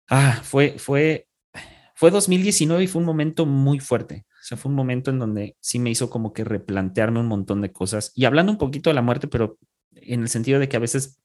ah, 0.08 0.40
fue, 0.42 0.78
fue, 0.78 1.28
fue 1.94 2.10
2019 2.10 2.84
y 2.84 2.86
fue 2.86 3.00
un 3.00 3.06
momento 3.06 3.46
muy 3.46 3.80
fuerte. 3.80 4.24
O 4.28 4.44
sea, 4.44 4.56
fue 4.56 4.70
un 4.70 4.76
momento 4.76 5.10
en 5.10 5.18
donde 5.18 5.56
sí 5.60 5.78
me 5.78 5.90
hizo 5.90 6.10
como 6.10 6.32
que 6.32 6.44
replantearme 6.44 7.20
un 7.20 7.28
montón 7.28 7.60
de 7.60 7.72
cosas. 7.72 8.12
Y 8.14 8.24
hablando 8.24 8.52
un 8.52 8.58
poquito 8.58 8.90
de 8.90 8.94
la 8.94 9.02
muerte, 9.02 9.28
pero 9.28 9.58
en 9.94 10.22
el 10.22 10.28
sentido 10.28 10.58
de 10.58 10.68
que 10.68 10.76
a 10.76 10.80
veces 10.80 11.20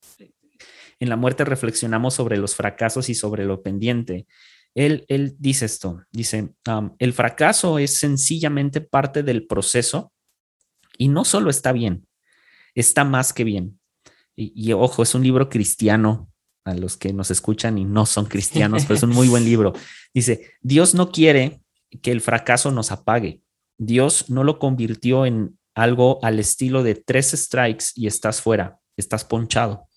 en 0.99 1.09
la 1.09 1.15
muerte 1.15 1.45
reflexionamos 1.45 2.13
sobre 2.15 2.37
los 2.37 2.55
fracasos 2.55 3.09
y 3.09 3.15
sobre 3.15 3.45
lo 3.45 3.61
pendiente. 3.61 4.27
Él, 4.73 5.05
él 5.07 5.35
dice 5.39 5.65
esto, 5.65 6.03
dice, 6.11 6.53
um, 6.67 6.95
el 6.99 7.13
fracaso 7.13 7.79
es 7.79 7.97
sencillamente 7.97 8.81
parte 8.81 9.23
del 9.23 9.47
proceso 9.47 10.11
y 10.97 11.07
no 11.07 11.25
solo 11.25 11.49
está 11.49 11.71
bien, 11.71 12.07
está 12.75 13.03
más 13.03 13.33
que 13.33 13.43
bien. 13.43 13.76
Y, 14.37 14.53
y 14.55 14.71
ojo, 14.71 15.03
es 15.03 15.13
un 15.15 15.23
libro 15.23 15.49
cristiano, 15.49 16.29
a 16.67 16.73
los 16.75 16.97
que 16.97 17.13
nos 17.13 17.31
escuchan 17.31 17.77
y 17.77 17.85
no 17.85 18.05
son 18.05 18.25
cristianos, 18.25 18.83
pero 18.83 18.95
es 18.95 19.03
un 19.03 19.11
muy 19.11 19.27
buen 19.27 19.45
libro. 19.45 19.73
Dice, 20.13 20.51
Dios 20.61 20.93
no 20.93 21.11
quiere 21.11 21.61
que 22.01 22.11
el 22.11 22.21
fracaso 22.21 22.71
nos 22.71 22.91
apague. 22.91 23.41
Dios 23.77 24.29
no 24.29 24.43
lo 24.43 24.59
convirtió 24.59 25.25
en 25.25 25.57
algo 25.73 26.19
al 26.23 26.39
estilo 26.39 26.83
de 26.83 26.95
tres 26.95 27.31
strikes 27.31 27.85
y 27.95 28.07
estás 28.07 28.41
fuera, 28.41 28.79
estás 28.97 29.23
ponchado. 29.23 29.87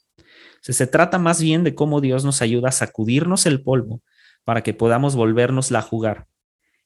Se, 0.60 0.72
se 0.72 0.86
trata 0.86 1.18
más 1.18 1.40
bien 1.42 1.64
de 1.64 1.74
cómo 1.74 2.00
Dios 2.00 2.24
nos 2.24 2.42
ayuda 2.42 2.68
a 2.68 2.72
sacudirnos 2.72 3.46
el 3.46 3.62
polvo 3.62 4.02
para 4.44 4.62
que 4.62 4.74
podamos 4.74 5.16
volvernos 5.16 5.72
a 5.72 5.82
jugar. 5.82 6.26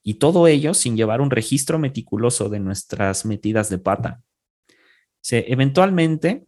Y 0.03 0.15
todo 0.15 0.47
ello 0.47 0.75
sin 0.75 0.97
llevar 0.97 1.21
un 1.21 1.31
registro 1.31 1.79
meticuloso 1.79 2.49
de 2.49 2.61
nuestras 2.61 3.25
metidas 3.25 3.69
de 3.71 3.79
pata. 3.79 4.23
Se, 5.21 5.51
eventualmente, 5.51 6.47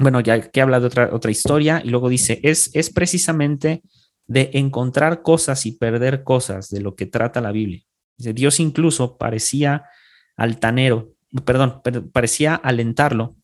bueno, 0.00 0.20
ya 0.20 0.40
que 0.40 0.60
habla 0.60 0.80
de 0.80 0.86
otra, 0.86 1.10
otra 1.12 1.30
historia, 1.30 1.82
y 1.84 1.90
luego 1.90 2.08
dice, 2.08 2.40
es, 2.42 2.70
es 2.74 2.90
precisamente 2.90 3.82
de 4.26 4.50
encontrar 4.54 5.22
cosas 5.22 5.66
y 5.66 5.72
perder 5.72 6.24
cosas 6.24 6.70
de 6.70 6.80
lo 6.80 6.94
que 6.94 7.06
trata 7.06 7.40
la 7.40 7.52
Biblia. 7.52 7.82
Dios 8.16 8.60
incluso 8.60 9.18
parecía 9.18 9.84
altanero, 10.36 11.14
perdón, 11.44 11.82
parecía 12.12 12.54
alentarlo. 12.54 13.36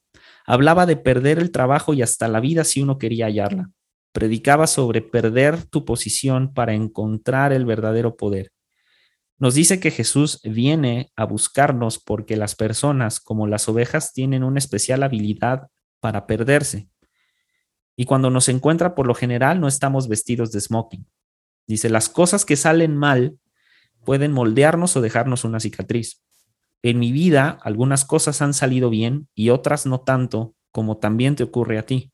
Hablaba 0.46 0.86
de 0.86 0.96
perder 0.96 1.38
el 1.38 1.50
trabajo 1.50 1.92
y 1.92 2.02
hasta 2.02 2.28
la 2.28 2.40
vida 2.40 2.64
si 2.64 2.82
uno 2.82 2.98
quería 2.98 3.26
hallarla. 3.26 3.70
Predicaba 4.12 4.66
sobre 4.66 5.02
perder 5.02 5.64
tu 5.64 5.84
posición 5.84 6.54
para 6.54 6.72
encontrar 6.72 7.52
el 7.52 7.64
verdadero 7.66 8.16
poder. 8.16 8.52
Nos 9.38 9.54
dice 9.54 9.80
que 9.80 9.90
Jesús 9.90 10.40
viene 10.44 11.10
a 11.16 11.24
buscarnos 11.24 11.98
porque 11.98 12.36
las 12.36 12.54
personas, 12.54 13.20
como 13.20 13.46
las 13.46 13.68
ovejas, 13.68 14.12
tienen 14.14 14.42
una 14.42 14.58
especial 14.58 15.02
habilidad 15.02 15.66
para 16.00 16.26
perderse. 16.26 16.88
Y 17.96 18.04
cuando 18.04 18.30
nos 18.30 18.48
encuentra, 18.48 18.94
por 18.94 19.06
lo 19.06 19.14
general, 19.14 19.60
no 19.60 19.68
estamos 19.68 20.08
vestidos 20.08 20.52
de 20.52 20.60
smoking. 20.60 21.06
Dice, 21.66 21.88
las 21.88 22.08
cosas 22.08 22.44
que 22.44 22.56
salen 22.56 22.96
mal 22.96 23.38
pueden 24.04 24.32
moldearnos 24.32 24.96
o 24.96 25.00
dejarnos 25.00 25.44
una 25.44 25.60
cicatriz. 25.60 26.22
En 26.82 26.98
mi 26.98 27.10
vida, 27.10 27.58
algunas 27.62 28.04
cosas 28.04 28.42
han 28.42 28.54
salido 28.54 28.90
bien 28.90 29.28
y 29.34 29.50
otras 29.50 29.86
no 29.86 30.00
tanto, 30.00 30.54
como 30.70 30.98
también 30.98 31.36
te 31.36 31.42
ocurre 31.42 31.78
a 31.78 31.86
ti. 31.86 32.12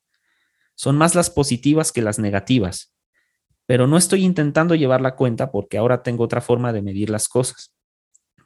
Son 0.75 0.97
más 0.97 1.15
las 1.15 1.31
positivas 1.31 1.93
que 1.93 2.01
las 2.01 2.19
negativas 2.19 2.93
pero 3.67 3.87
no 3.87 3.97
estoy 3.97 4.25
intentando 4.25 4.75
llevar 4.75 5.01
la 5.01 5.17
cuenta 5.17 5.51
porque 5.51 5.79
ahora 5.79 6.03
tengo 6.03 6.25
otra 6.25 6.41
forma 6.41 6.73
de 6.73 6.83
medir 6.83 7.11
las 7.11 7.29
cosas. 7.29 7.73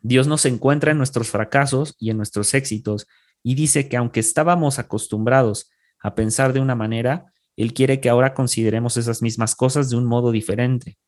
Dios 0.02 0.26
nos 0.26 0.44
encuentra 0.44 0.92
en 0.92 0.98
nuestros 0.98 1.30
fracasos 1.30 1.96
y 1.98 2.10
en 2.10 2.16
nuestros 2.16 2.54
éxitos 2.54 3.06
y 3.46 3.54
dice 3.54 3.88
que 3.88 3.96
aunque 3.96 4.18
estábamos 4.18 4.80
acostumbrados 4.80 5.70
a 6.00 6.16
pensar 6.16 6.52
de 6.52 6.58
una 6.58 6.74
manera, 6.74 7.32
Él 7.54 7.74
quiere 7.74 8.00
que 8.00 8.08
ahora 8.08 8.34
consideremos 8.34 8.96
esas 8.96 9.22
mismas 9.22 9.54
cosas 9.54 9.88
de 9.88 9.94
un 9.94 10.04
modo 10.04 10.32
diferente. 10.32 10.98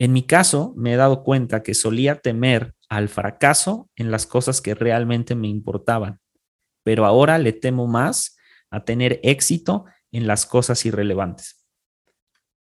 En 0.00 0.12
mi 0.12 0.24
caso, 0.24 0.74
me 0.76 0.92
he 0.92 0.96
dado 0.96 1.22
cuenta 1.22 1.62
que 1.62 1.74
solía 1.74 2.16
temer 2.16 2.74
al 2.88 3.08
fracaso 3.08 3.88
en 3.94 4.10
las 4.10 4.26
cosas 4.26 4.60
que 4.60 4.74
realmente 4.74 5.36
me 5.36 5.46
importaban, 5.46 6.18
pero 6.82 7.06
ahora 7.06 7.38
le 7.38 7.52
temo 7.52 7.86
más 7.86 8.36
a 8.68 8.84
tener 8.84 9.20
éxito 9.22 9.84
en 10.10 10.26
las 10.26 10.46
cosas 10.46 10.84
irrelevantes. 10.84 11.64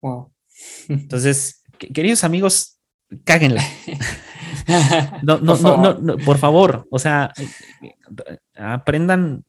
Wow. 0.03 0.33
Entonces, 0.89 1.63
queridos 1.79 2.25
amigos, 2.25 2.81
cáguenla. 3.23 3.63
No, 5.23 5.39
no, 5.39 5.57
no, 5.57 5.95
no, 5.95 6.17
por 6.19 6.39
favor, 6.39 6.89
o 6.91 6.99
sea, 6.99 7.33
aprendan. 8.57 9.45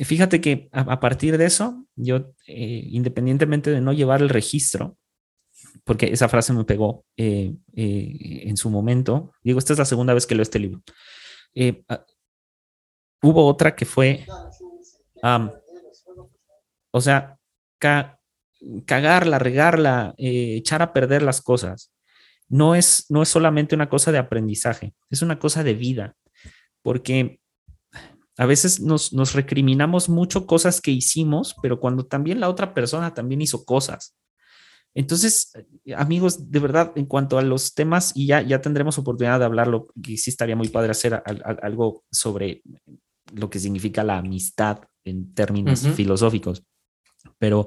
Fíjate 0.00 0.40
que 0.40 0.68
a, 0.72 0.98
partir 0.98 1.38
de 1.38 1.44
eso, 1.44 1.86
yo, 1.94 2.32
eh, 2.46 2.88
independientemente 2.90 3.70
de 3.70 3.80
no 3.80 3.92
llevar 3.92 4.20
el 4.20 4.28
registro, 4.28 4.98
porque 5.84 6.06
esa 6.06 6.28
frase 6.28 6.52
me 6.52 6.64
pegó 6.64 7.04
eh, 7.16 7.54
eh, 7.74 8.42
en 8.44 8.56
su 8.56 8.68
momento, 8.70 9.32
digo, 9.42 9.58
esta 9.58 9.72
es 9.72 9.78
la 9.78 9.84
segunda 9.84 10.14
vez 10.14 10.26
que 10.26 10.34
leo 10.34 10.42
este 10.42 10.58
libro. 10.58 10.82
Ah, 11.88 12.04
hubo 13.22 13.46
otra 13.46 13.76
que 13.76 13.84
fue, 13.84 14.26
o 16.90 17.00
sea, 17.00 17.38
cagarla, 17.78 19.38
regarla, 19.38 20.14
eh, 20.18 20.56
echar 20.56 20.82
a 20.82 20.92
perder 20.92 21.22
las 21.22 21.40
cosas, 21.40 21.92
no 22.48 22.74
es, 22.74 23.06
no 23.08 23.22
es 23.22 23.28
solamente 23.28 23.74
una 23.74 23.88
cosa 23.88 24.12
de 24.12 24.18
aprendizaje, 24.18 24.94
es 25.08 25.22
una 25.22 25.38
cosa 25.38 25.62
de 25.62 25.74
vida, 25.74 26.16
porque 26.82 27.40
a 28.40 28.46
veces 28.46 28.80
nos, 28.80 29.12
nos 29.12 29.34
recriminamos 29.34 30.08
mucho 30.08 30.46
cosas 30.46 30.80
que 30.80 30.90
hicimos, 30.90 31.54
pero 31.60 31.78
cuando 31.78 32.06
también 32.06 32.40
la 32.40 32.48
otra 32.48 32.72
persona 32.72 33.12
también 33.12 33.42
hizo 33.42 33.66
cosas. 33.66 34.16
Entonces, 34.94 35.52
amigos, 35.94 36.50
de 36.50 36.58
verdad, 36.58 36.90
en 36.94 37.04
cuanto 37.04 37.36
a 37.36 37.42
los 37.42 37.74
temas, 37.74 38.12
y 38.14 38.28
ya, 38.28 38.40
ya 38.40 38.62
tendremos 38.62 38.96
oportunidad 38.96 39.40
de 39.40 39.44
hablarlo, 39.44 39.88
que 40.02 40.16
sí 40.16 40.30
estaría 40.30 40.56
muy 40.56 40.68
padre 40.68 40.92
hacer 40.92 41.22
algo 41.62 42.04
sobre 42.10 42.62
lo 43.34 43.50
que 43.50 43.58
significa 43.58 44.02
la 44.04 44.16
amistad 44.16 44.78
en 45.04 45.34
términos 45.34 45.86
filosóficos, 45.94 46.64
pero 47.36 47.66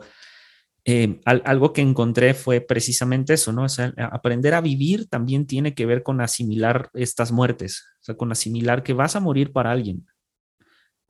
eh, 0.86 1.22
algo 1.24 1.72
que 1.72 1.82
encontré 1.82 2.34
fue 2.34 2.62
precisamente 2.62 3.36
eso, 3.36 3.54
¿no? 3.54 3.66
O 3.66 3.70
sea, 3.70 3.94
aprender 4.12 4.56
a 4.56 4.62
vivir 4.62 5.08
también 5.08 5.46
tiene 5.46 5.76
que 5.76 5.86
ver 5.86 6.02
con 6.02 6.20
asimilar 6.20 6.90
estas 6.96 7.32
muertes, 7.32 7.84
o 8.02 8.04
sea, 8.06 8.16
con 8.16 8.32
asimilar 8.32 8.82
que 8.82 8.94
vas 8.94 9.16
a 9.16 9.20
morir 9.20 9.52
para 9.52 9.72
alguien, 9.72 10.08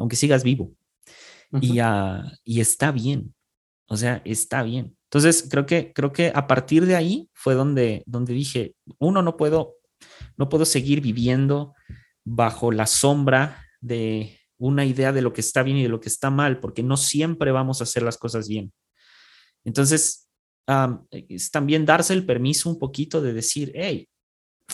aunque 0.03 0.17
sigas 0.17 0.43
vivo. 0.43 0.75
y, 1.61 1.79
y 2.43 2.59
está 2.59 2.91
bien, 2.91 3.33
o 3.87 3.95
sea, 3.95 4.21
está 4.25 4.63
bien. 4.63 4.97
Entonces, 5.05 5.47
creo 5.49 5.65
que, 5.65 5.93
creo 5.93 6.11
que 6.11 6.31
a 6.35 6.45
partir 6.45 6.85
de 6.85 6.97
ahí 6.97 7.29
fue 7.31 7.53
donde, 7.53 8.03
donde 8.05 8.33
dije, 8.33 8.75
uno, 8.99 9.21
no 9.21 9.37
puedo, 9.37 9.75
no 10.35 10.49
puedo 10.49 10.65
seguir 10.65 10.99
viviendo 10.99 11.73
bajo 12.25 12.73
la 12.73 12.85
sombra 12.85 13.65
de 13.79 14.39
una 14.57 14.83
idea 14.83 15.13
de 15.13 15.21
lo 15.21 15.31
que 15.31 15.39
está 15.39 15.63
bien 15.63 15.77
y 15.77 15.83
de 15.83 15.89
lo 15.89 16.01
que 16.01 16.09
está 16.09 16.29
mal, 16.29 16.59
porque 16.59 16.83
no 16.83 16.97
siempre 16.97 17.53
vamos 17.53 17.79
a 17.79 17.85
hacer 17.85 18.03
las 18.03 18.17
cosas 18.17 18.49
bien. 18.49 18.73
Entonces, 19.63 20.27
es 21.29 21.49
también 21.49 21.85
darse 21.85 22.13
el 22.13 22.25
permiso 22.25 22.69
un 22.69 22.77
poquito 22.77 23.21
de 23.21 23.31
decir, 23.31 23.71
hey, 23.73 24.09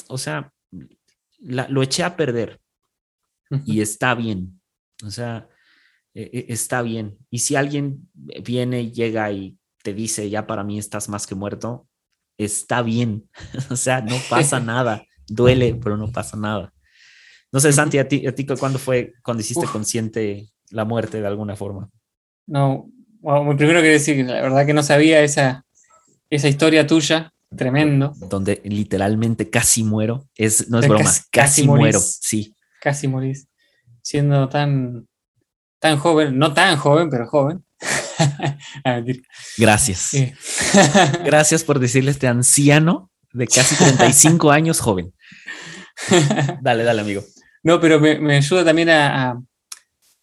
o 0.07 0.17
sea, 0.17 0.51
lo 1.39 1.83
eché 1.83 2.03
a 2.03 2.17
perder 2.17 2.59
y 3.65 3.81
está 3.81 4.15
bien. 4.15 4.58
O 5.05 5.11
sea, 5.11 5.47
e, 6.13 6.23
e, 6.23 6.53
está 6.53 6.81
bien. 6.81 7.17
Y 7.29 7.39
si 7.39 7.55
alguien 7.55 8.09
viene, 8.43 8.91
llega 8.91 9.31
y 9.31 9.57
te 9.83 9.93
dice, 9.93 10.29
ya 10.29 10.47
para 10.47 10.63
mí 10.63 10.77
estás 10.77 11.09
más 11.09 11.27
que 11.27 11.35
muerto, 11.35 11.87
está 12.37 12.81
bien. 12.81 13.29
o 13.69 13.75
sea, 13.75 14.01
no 14.01 14.15
pasa 14.29 14.59
nada. 14.61 15.03
Duele, 15.27 15.75
pero 15.75 15.95
no 15.95 16.11
pasa 16.11 16.37
nada. 16.37 16.73
No 17.51 17.59
sé, 17.59 17.71
Santi, 17.71 17.97
a 17.97 18.07
ti, 18.07 18.25
a 18.27 18.33
ti 18.33 18.45
¿cuándo 18.45 18.79
fue 18.79 19.13
cuando 19.23 19.41
hiciste 19.41 19.65
consciente 19.67 20.49
la 20.69 20.85
muerte 20.85 21.21
de 21.21 21.27
alguna 21.27 21.55
forma? 21.55 21.89
No, 22.45 22.89
Wow, 23.21 23.55
primero 23.57 23.81
quiero 23.81 23.93
decir 23.93 24.15
que 24.15 24.23
la 24.23 24.41
verdad 24.41 24.65
que 24.65 24.73
no 24.73 24.83
sabía 24.83 25.21
esa, 25.21 25.65
esa 26.29 26.47
historia 26.47 26.87
tuya, 26.87 27.33
tremendo. 27.55 28.13
Donde 28.29 28.61
literalmente 28.63 29.49
casi 29.49 29.83
muero. 29.83 30.27
Es, 30.35 30.69
no 30.69 30.79
es 30.79 30.87
broma, 30.87 31.11
casi, 31.31 31.67
muero, 31.67 31.99
sí. 31.99 32.55
Casi 32.81 33.07
morís. 33.07 33.47
Siendo 34.01 34.49
tan, 34.49 35.07
tan 35.79 35.97
joven, 35.97 36.37
no 36.37 36.53
tan 36.53 36.77
joven, 36.77 37.09
pero 37.09 37.27
joven. 37.27 37.63
Gracias. 39.57 40.11
Gracias 41.25 41.63
por 41.63 41.79
decirle 41.79 42.09
a 42.09 42.13
este 42.13 42.27
anciano 42.27 43.11
de 43.31 43.47
casi 43.47 43.75
35 43.75 44.51
años 44.51 44.79
joven. 44.79 45.13
dale, 46.61 46.83
dale, 46.83 47.01
amigo. 47.01 47.23
No, 47.63 47.79
pero 47.79 47.99
me, 47.99 48.35
ayuda 48.35 48.63
también 48.63 48.89
a, 48.89 49.39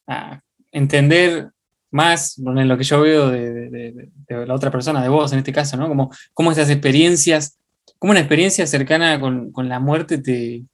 a 0.07 0.41
entender 0.73 1.51
más 1.91 2.39
en 2.39 2.69
lo 2.69 2.77
que 2.77 2.85
yo 2.85 3.01
veo 3.01 3.31
de, 3.31 4.11
la 4.29 4.55
otra 4.55 4.71
persona, 4.71 5.03
de 5.03 5.09
vos 5.09 5.33
en 5.33 5.39
este 5.39 5.53
caso, 5.53 5.77
¿no? 5.77 5.89
Como, 5.89 6.11
cómo 6.35 6.53
esas 6.53 6.71
experiencias, 6.71 7.59
cómo 7.99 8.11
una 8.11 8.21
experiencia 8.21 8.67
cercana 8.67 9.19
con, 9.21 9.53
la 9.57 9.81
muerte 9.81 10.19
te, 10.19 10.65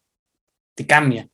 te, 0.74 0.86
cambia. 0.86 1.28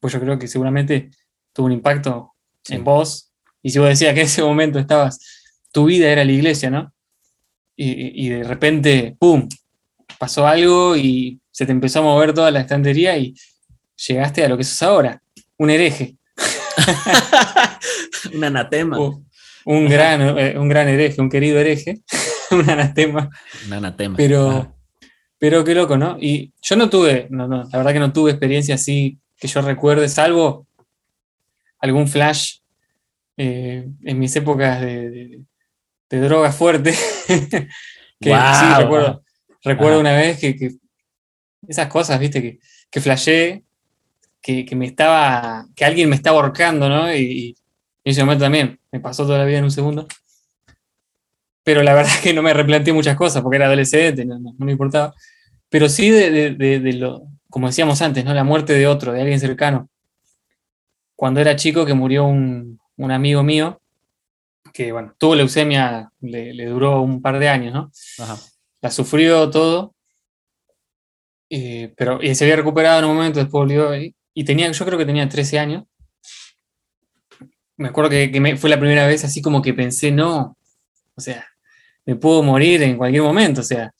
Pues 0.00 0.12
yo 0.12 0.20
creo 0.20 0.38
que 0.38 0.48
seguramente 0.48 1.10
tuvo 1.52 1.66
un 1.66 1.72
impacto 1.72 2.34
en 2.68 2.84
vos. 2.84 3.32
Y 3.62 3.70
si 3.70 3.78
vos 3.78 3.88
decías 3.88 4.14
que 4.14 4.20
en 4.20 4.26
ese 4.26 4.42
momento 4.42 4.78
estabas, 4.78 5.18
tu 5.72 5.86
vida 5.86 6.10
era 6.10 6.24
la 6.24 6.32
iglesia, 6.32 6.70
¿no? 6.70 6.92
Y, 7.76 8.26
y 8.26 8.28
de 8.28 8.44
repente, 8.44 9.16
¡pum! 9.18 9.48
Pasó 10.18 10.46
algo 10.46 10.96
y 10.96 11.40
se 11.50 11.66
te 11.66 11.72
empezó 11.72 12.00
a 12.00 12.02
mover 12.02 12.32
toda 12.32 12.50
la 12.50 12.60
estantería 12.60 13.16
y 13.18 13.34
llegaste 14.06 14.44
a 14.44 14.48
lo 14.48 14.56
que 14.56 14.64
sos 14.64 14.82
ahora, 14.82 15.22
un 15.56 15.70
hereje. 15.70 16.16
un 18.34 18.44
anatema. 18.44 18.98
un, 19.64 19.88
gran, 19.88 20.38
eh, 20.38 20.58
un 20.58 20.68
gran 20.68 20.88
hereje, 20.88 21.20
un 21.20 21.28
querido 21.28 21.58
hereje, 21.58 22.00
un 22.50 22.68
anatema. 22.68 23.28
Un 23.66 23.72
anatema. 23.72 24.16
Pero, 24.16 24.76
pero 25.38 25.64
qué 25.64 25.74
loco, 25.74 25.96
¿no? 25.96 26.16
Y 26.20 26.52
yo 26.62 26.76
no 26.76 26.88
tuve, 26.88 27.26
no, 27.30 27.48
no, 27.48 27.64
la 27.64 27.78
verdad 27.78 27.92
que 27.92 27.98
no 27.98 28.12
tuve 28.12 28.30
experiencia 28.30 28.76
así 28.76 29.18
que 29.38 29.48
yo 29.48 29.62
recuerde, 29.62 30.08
salvo 30.08 30.66
algún 31.78 32.08
flash 32.08 32.58
eh, 33.36 33.88
en 34.04 34.18
mis 34.18 34.34
épocas 34.36 34.80
de, 34.80 35.42
de, 36.10 36.20
droga 36.20 36.52
fuerte. 36.52 36.92
que 38.20 38.30
sí, 38.30 38.74
recuerdo, 38.76 39.22
recuerdo 39.62 40.00
una 40.00 40.12
vez 40.12 40.38
que, 40.38 40.76
esas 41.66 41.88
cosas, 41.88 42.18
viste, 42.18 42.42
que, 42.42 42.58
que 42.90 43.00
flashé 43.00 43.64
que, 44.42 44.76
me 44.76 44.86
estaba, 44.86 45.66
que 45.74 45.84
alguien 45.84 46.08
me 46.08 46.16
estaba 46.16 46.38
ahorcando, 46.38 46.88
¿no? 46.88 47.14
Y, 47.14 47.56
en 48.04 48.12
ese 48.12 48.22
momento 48.22 48.44
también 48.44 48.80
me 48.90 49.00
pasó 49.00 49.24
toda 49.24 49.38
la 49.38 49.44
vida 49.44 49.58
en 49.58 49.64
un 49.64 49.70
segundo. 49.70 50.06
Pero 51.62 51.82
la 51.82 51.94
verdad 51.94 52.12
es 52.14 52.20
que 52.20 52.32
no 52.32 52.42
me 52.42 52.54
replanteé 52.54 52.92
muchas 52.92 53.16
cosas 53.16 53.42
porque 53.42 53.56
era 53.56 53.66
adolescente, 53.66 54.24
no, 54.24 54.38
me 54.58 54.72
importaba. 54.72 55.14
Pero 55.68 55.88
sí 55.88 56.10
de, 56.10 56.92
lo, 56.94 57.26
como 57.50 57.66
decíamos 57.66 58.02
antes, 58.02 58.24
¿no? 58.24 58.34
La 58.34 58.44
muerte 58.44 58.74
de 58.74 58.86
otro, 58.86 59.12
de 59.12 59.20
alguien 59.20 59.40
cercano. 59.40 59.88
Cuando 61.16 61.40
era 61.40 61.56
chico 61.56 61.84
que 61.84 61.94
murió 61.94 62.24
un, 62.24 62.78
amigo 62.98 63.42
mío, 63.42 63.80
que 64.72 64.92
bueno, 64.92 65.14
tuvo 65.18 65.34
leucemia, 65.34 66.12
le, 66.20 66.66
duró 66.66 67.02
un 67.02 67.22
par 67.22 67.38
de 67.38 67.48
años, 67.48 67.72
¿no? 67.72 67.90
La 68.80 68.90
sufrió 68.90 69.50
todo, 69.50 69.94
eh, 71.50 71.92
pero 71.96 72.22
y 72.22 72.34
se 72.34 72.44
había 72.44 72.56
recuperado 72.56 73.00
en 73.00 73.06
un 73.06 73.16
momento, 73.16 73.40
después 73.40 73.62
volvió 73.62 73.96
y, 73.96 74.14
y 74.34 74.44
tenía, 74.44 74.70
yo 74.70 74.84
creo 74.84 74.98
que 74.98 75.06
tenía 75.06 75.28
13 75.28 75.58
años. 75.58 75.84
Me 77.76 77.88
acuerdo 77.88 78.10
que, 78.10 78.56
fue 78.56 78.70
la 78.70 78.78
primera 78.78 79.06
vez 79.06 79.24
así 79.24 79.42
como 79.42 79.62
que 79.62 79.74
pensé, 79.74 80.12
no, 80.12 80.56
o 81.14 81.20
sea, 81.20 81.44
me 82.06 82.14
puedo 82.16 82.42
morir 82.42 82.82
en 82.82 82.96
cualquier 82.96 83.22
momento, 83.22 83.62
o 83.62 83.64
sea, 83.64 83.92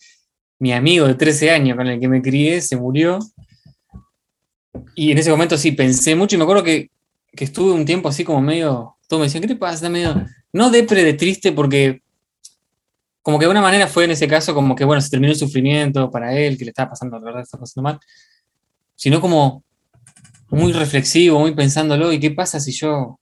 mi 0.61 0.73
amigo 0.73 1.07
de 1.07 1.15
13 1.15 1.51
años 1.51 1.77
con 1.77 1.87
el 1.87 2.01
que 2.01 2.09
me 2.09 2.23
crié 2.23 2.61
se 2.61 2.77
murió. 2.77 3.19
Y 4.99 5.13
en 5.13 5.19
ese 5.19 5.31
momento 5.31 5.57
sí 5.57 5.71
pensé 5.71 6.17
mucho 6.17 6.35
y 6.35 6.39
me 6.39 6.43
acuerdo 6.43 6.65
que, 6.65 6.91
que 7.31 7.45
estuve 7.45 7.71
un 7.71 7.85
tiempo 7.85 8.09
así 8.09 8.25
como 8.25 8.41
medio, 8.41 8.97
todo 9.07 9.21
me 9.21 9.27
decían, 9.27 9.43
¿qué 9.43 9.47
te 9.47 9.55
pasa? 9.55 9.75
Está 9.77 9.89
medio, 9.89 10.27
no 10.53 10.71
depre 10.71 11.05
de 11.05 11.15
triste 11.15 11.53
porque 11.53 12.03
como 13.23 13.39
que 13.39 13.45
de 13.45 13.51
una 13.53 13.61
manera 13.61 13.87
fue 13.87 14.07
en 14.07 14.11
ese 14.11 14.27
caso 14.27 14.55
como 14.55 14.75
que, 14.75 14.85
bueno, 14.85 15.01
se 15.01 15.09
terminó 15.09 15.33
el 15.33 15.39
sufrimiento 15.39 16.11
para 16.11 16.37
él, 16.37 16.59
que 16.59 16.65
le 16.65 16.71
estaba 16.71 16.91
pasando, 16.91 17.17
la 17.17 17.27
verdad, 17.27 17.43
estaba 17.43 17.61
pasando 17.61 17.83
mal, 17.85 18.01
sino 18.97 19.21
como 19.21 19.63
muy 20.49 20.73
reflexivo, 20.73 21.39
muy 21.39 21.55
pensándolo, 21.55 22.13
¿y 22.13 22.19
qué 22.19 22.33
pasa 22.33 22.59
si 22.59 22.73
yo, 22.73 23.21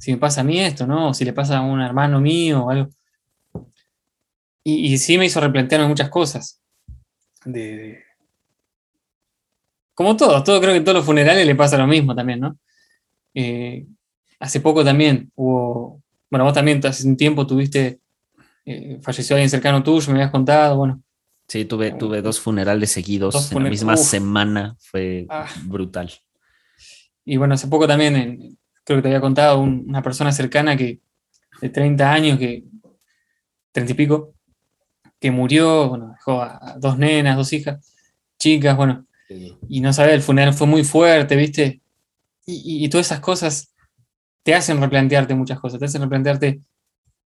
si 0.00 0.10
me 0.10 0.18
pasa 0.18 0.40
a 0.40 0.44
mí 0.44 0.58
esto, 0.58 0.84
¿no? 0.84 1.14
Si 1.14 1.24
le 1.24 1.32
pasa 1.32 1.58
a 1.58 1.62
un 1.62 1.80
hermano 1.80 2.20
mío 2.20 2.64
o 2.64 2.70
algo. 2.70 2.90
Y, 4.64 4.98
sí 4.98 5.16
me 5.16 5.26
hizo 5.26 5.40
replantearme 5.40 5.86
muchas 5.86 6.08
cosas. 6.08 6.60
De, 7.44 8.03
como 9.94 10.16
todo, 10.16 10.42
todo, 10.42 10.60
creo 10.60 10.72
que 10.72 10.78
en 10.78 10.84
todos 10.84 10.96
los 10.96 11.06
funerales 11.06 11.46
le 11.46 11.54
pasa 11.54 11.78
lo 11.78 11.86
mismo 11.86 12.14
también, 12.14 12.40
¿no? 12.40 12.58
Eh, 13.34 13.86
hace 14.38 14.60
poco 14.60 14.84
también 14.84 15.30
hubo, 15.34 16.02
bueno, 16.30 16.44
vos 16.44 16.54
también 16.54 16.84
hace 16.84 17.06
un 17.06 17.16
tiempo 17.16 17.46
tuviste 17.46 18.00
eh, 18.66 18.98
falleció 19.02 19.36
alguien 19.36 19.50
cercano 19.50 19.82
tuyo, 19.82 20.10
me 20.10 20.18
habías 20.18 20.30
contado, 20.30 20.76
bueno. 20.76 21.02
Sí, 21.46 21.66
tuve, 21.66 21.88
eh, 21.88 21.94
tuve 21.98 22.22
dos 22.22 22.40
funerales 22.40 22.90
seguidos 22.90 23.52
en 23.52 23.62
la 23.62 23.68
misma 23.68 23.96
semana, 23.96 24.76
fue 24.78 25.26
ah. 25.28 25.46
brutal. 25.64 26.10
Y 27.26 27.36
bueno, 27.36 27.54
hace 27.54 27.68
poco 27.68 27.86
también, 27.86 28.56
creo 28.82 28.98
que 28.98 29.02
te 29.02 29.08
había 29.08 29.20
contado, 29.20 29.60
una 29.60 30.02
persona 30.02 30.32
cercana 30.32 30.76
que 30.76 31.00
de 31.60 31.68
30 31.68 32.10
años, 32.10 32.38
que 32.38 32.64
30 33.72 33.92
y 33.92 33.94
pico, 33.94 34.34
que 35.20 35.30
murió, 35.30 35.90
bueno, 35.90 36.12
dejó 36.12 36.40
a 36.42 36.76
dos 36.78 36.96
nenas, 36.96 37.36
dos 37.36 37.52
hijas, 37.52 37.94
chicas, 38.38 38.76
bueno, 38.76 39.06
y 39.28 39.80
no 39.80 39.92
sabía, 39.92 40.14
el 40.14 40.22
funeral 40.22 40.54
fue 40.54 40.66
muy 40.66 40.84
fuerte, 40.84 41.36
¿viste? 41.36 41.80
Y, 42.46 42.84
y, 42.84 42.88
todas 42.88 43.06
esas 43.06 43.20
cosas 43.20 43.74
te 44.42 44.54
hacen 44.54 44.80
replantearte 44.80 45.34
muchas 45.34 45.58
cosas, 45.58 45.78
te 45.78 45.86
hacen 45.86 46.02
replantearte 46.02 46.60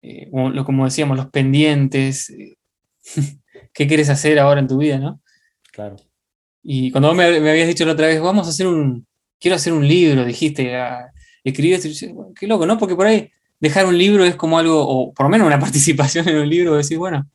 eh, 0.02 0.30
como, 0.66 0.86
decíamos, 0.86 1.18
los 1.18 1.28
pendientes, 1.28 2.30
eh, 2.30 2.58
qué 3.74 3.88
quieres 3.88 4.10
hacer 4.10 4.40
ahora 4.40 4.60
en 4.60 4.68
tu 4.68 4.78
vida, 4.78 5.00
¿no? 5.00 5.22
Claro. 5.72 5.96
Y 6.64 6.92
cuando 6.92 7.10
vos 7.10 7.18
me, 7.18 7.26
habías 7.26 7.68
dicho 7.68 7.86
la 7.86 7.94
otra 7.94 8.08
vez, 8.08 8.22
vamos 8.22 8.48
a 8.48 8.50
hacer 8.50 8.68
un, 8.68 9.06
quiero 9.40 9.56
hacer 9.56 9.74
un 9.74 9.88
libro, 9.88 10.26
dijiste, 10.26 10.76
ah, 10.76 11.12
escribiste, 11.44 12.14
qué 12.38 12.48
loco, 12.48 12.66
¿no? 12.66 12.78
Porque 12.78 12.96
por 12.96 13.08
ahí 13.08 13.32
dejar 13.60 13.86
un 13.86 13.98
libro 13.98 14.24
es 14.24 14.36
como 14.36 14.60
algo, 14.60 14.88
o 14.88 15.14
por 15.14 15.26
lo 15.26 15.30
menos 15.30 15.48
una 15.48 15.60
participación 15.60 16.28
en 16.30 16.38
un 16.38 16.50
libro, 16.50 16.76
decir, 16.76 16.98
bueno, 16.98 17.28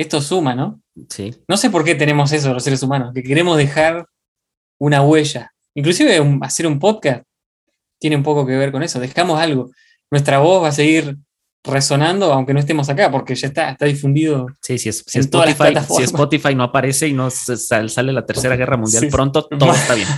esto 0.00 0.20
suma, 0.20 0.54
¿no? 0.54 0.80
Sí. 1.08 1.34
No 1.46 1.56
sé 1.56 1.70
por 1.70 1.84
qué 1.84 1.94
tenemos 1.94 2.32
eso 2.32 2.52
los 2.54 2.64
seres 2.64 2.82
humanos, 2.82 3.12
que 3.14 3.22
queremos 3.22 3.56
dejar 3.56 4.06
una 4.78 5.02
huella. 5.02 5.52
Inclusive 5.74 6.20
hacer 6.42 6.66
un 6.66 6.78
podcast 6.78 7.24
tiene 7.98 8.16
un 8.16 8.22
poco 8.22 8.46
que 8.46 8.56
ver 8.56 8.72
con 8.72 8.82
eso, 8.82 8.98
dejamos 8.98 9.38
algo. 9.38 9.70
Nuestra 10.10 10.38
voz 10.38 10.62
va 10.62 10.68
a 10.68 10.72
seguir 10.72 11.16
resonando, 11.62 12.32
aunque 12.32 12.54
no 12.54 12.60
estemos 12.60 12.88
acá, 12.88 13.10
porque 13.10 13.34
ya 13.34 13.48
está, 13.48 13.70
está 13.70 13.84
difundido. 13.84 14.46
Sí, 14.62 14.78
si, 14.78 14.88
es, 14.88 15.04
si, 15.06 15.18
Spotify, 15.18 15.74
si 15.94 16.02
Spotify 16.04 16.54
no 16.54 16.64
aparece 16.64 17.06
y 17.06 17.12
no 17.12 17.30
sale 17.30 18.12
la 18.12 18.24
Tercera 18.24 18.56
Guerra 18.56 18.78
Mundial 18.78 19.08
pronto, 19.10 19.44
todo 19.46 19.72
está 19.72 19.94
bien. 19.94 20.08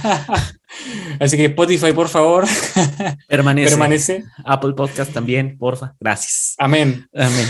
Así 1.20 1.36
que 1.36 1.46
Spotify, 1.46 1.92
por 1.92 2.08
favor, 2.08 2.46
permanece. 3.28 3.70
permanece. 3.70 4.24
Apple 4.44 4.74
Podcast 4.74 5.12
también, 5.12 5.58
porfa. 5.58 5.94
Gracias. 5.98 6.54
Amén. 6.58 7.08
Amén. 7.12 7.46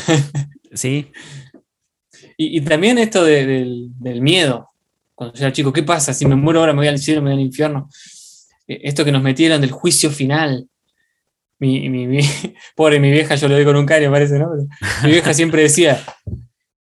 Sí. 0.72 1.12
Y, 2.45 2.61
también 2.62 2.99
esto 2.99 3.24
del, 3.24 3.93
miedo. 4.01 4.68
Cuando 5.14 5.34
yo 5.34 5.45
era 5.45 5.53
chico, 5.53 5.72
¿qué 5.72 5.82
pasa? 5.82 6.12
Si 6.12 6.26
me 6.26 6.34
muero 6.34 6.61
ahora, 6.61 6.72
me 6.72 6.78
voy 6.78 6.88
al 6.88 6.99
cielo, 6.99 7.22
me 7.22 7.30
voy 7.30 7.40
al 7.40 7.47
infierno. 7.47 7.88
Eh, 8.66 8.80
esto 8.84 9.05
que 9.05 9.12
nos 9.12 9.22
metieron 9.22 9.61
del 9.61 9.70
juicio 9.70 10.11
final 10.11 10.66
mi, 11.62 12.18
pobre 12.76 13.01
mi 13.01 13.11
vieja, 13.11 13.34
yo 13.36 13.49
lo 13.49 13.57
digo 13.57 13.70
con 13.70 13.80
un 13.80 13.86
cario, 13.86 14.11
parece, 14.11 14.38
¿no? 14.38 14.51
mi 15.05 15.11
vieja 15.11 15.32
siempre 15.32 15.62
decía, 15.62 16.03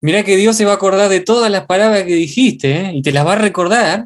mirá 0.01 0.23
que 0.23 0.37
Dios 0.37 0.55
se 0.55 0.65
va 0.65 0.71
a 0.71 0.75
acordar 0.75 1.09
de 1.09 1.19
todas 1.19 1.51
las 1.51 1.65
palabras 1.65 2.03
que 2.03 2.15
dijiste, 2.15 2.71
¿eh? 2.71 2.91
y 2.93 3.01
te 3.01 3.11
las 3.11 3.25
va 3.25 3.33
a 3.33 3.37
recordar. 3.37 4.05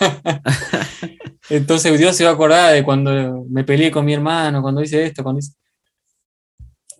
Entonces 1.50 1.98
Dios 1.98 2.14
se 2.16 2.24
va 2.24 2.30
a 2.30 2.34
acordar 2.34 2.74
de 2.74 2.82
cuando 2.82 3.44
me 3.48 3.64
peleé 3.64 3.90
con 3.90 4.04
mi 4.04 4.12
hermano, 4.14 4.62
cuando 4.62 4.82
hice 4.82 5.04
esto, 5.04 5.22
cuando 5.22 5.40
hice... 5.40 5.52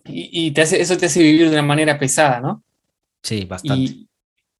Y, 0.05 0.53
eso 0.59 0.97
te 0.97 1.05
hace 1.05 1.21
vivir 1.21 1.49
de 1.49 1.53
una 1.53 1.61
manera 1.61 1.99
pesada, 1.99 2.39
¿no? 2.39 2.63
Sí, 3.23 3.45
bastante. 3.45 3.91
Y, 3.91 4.09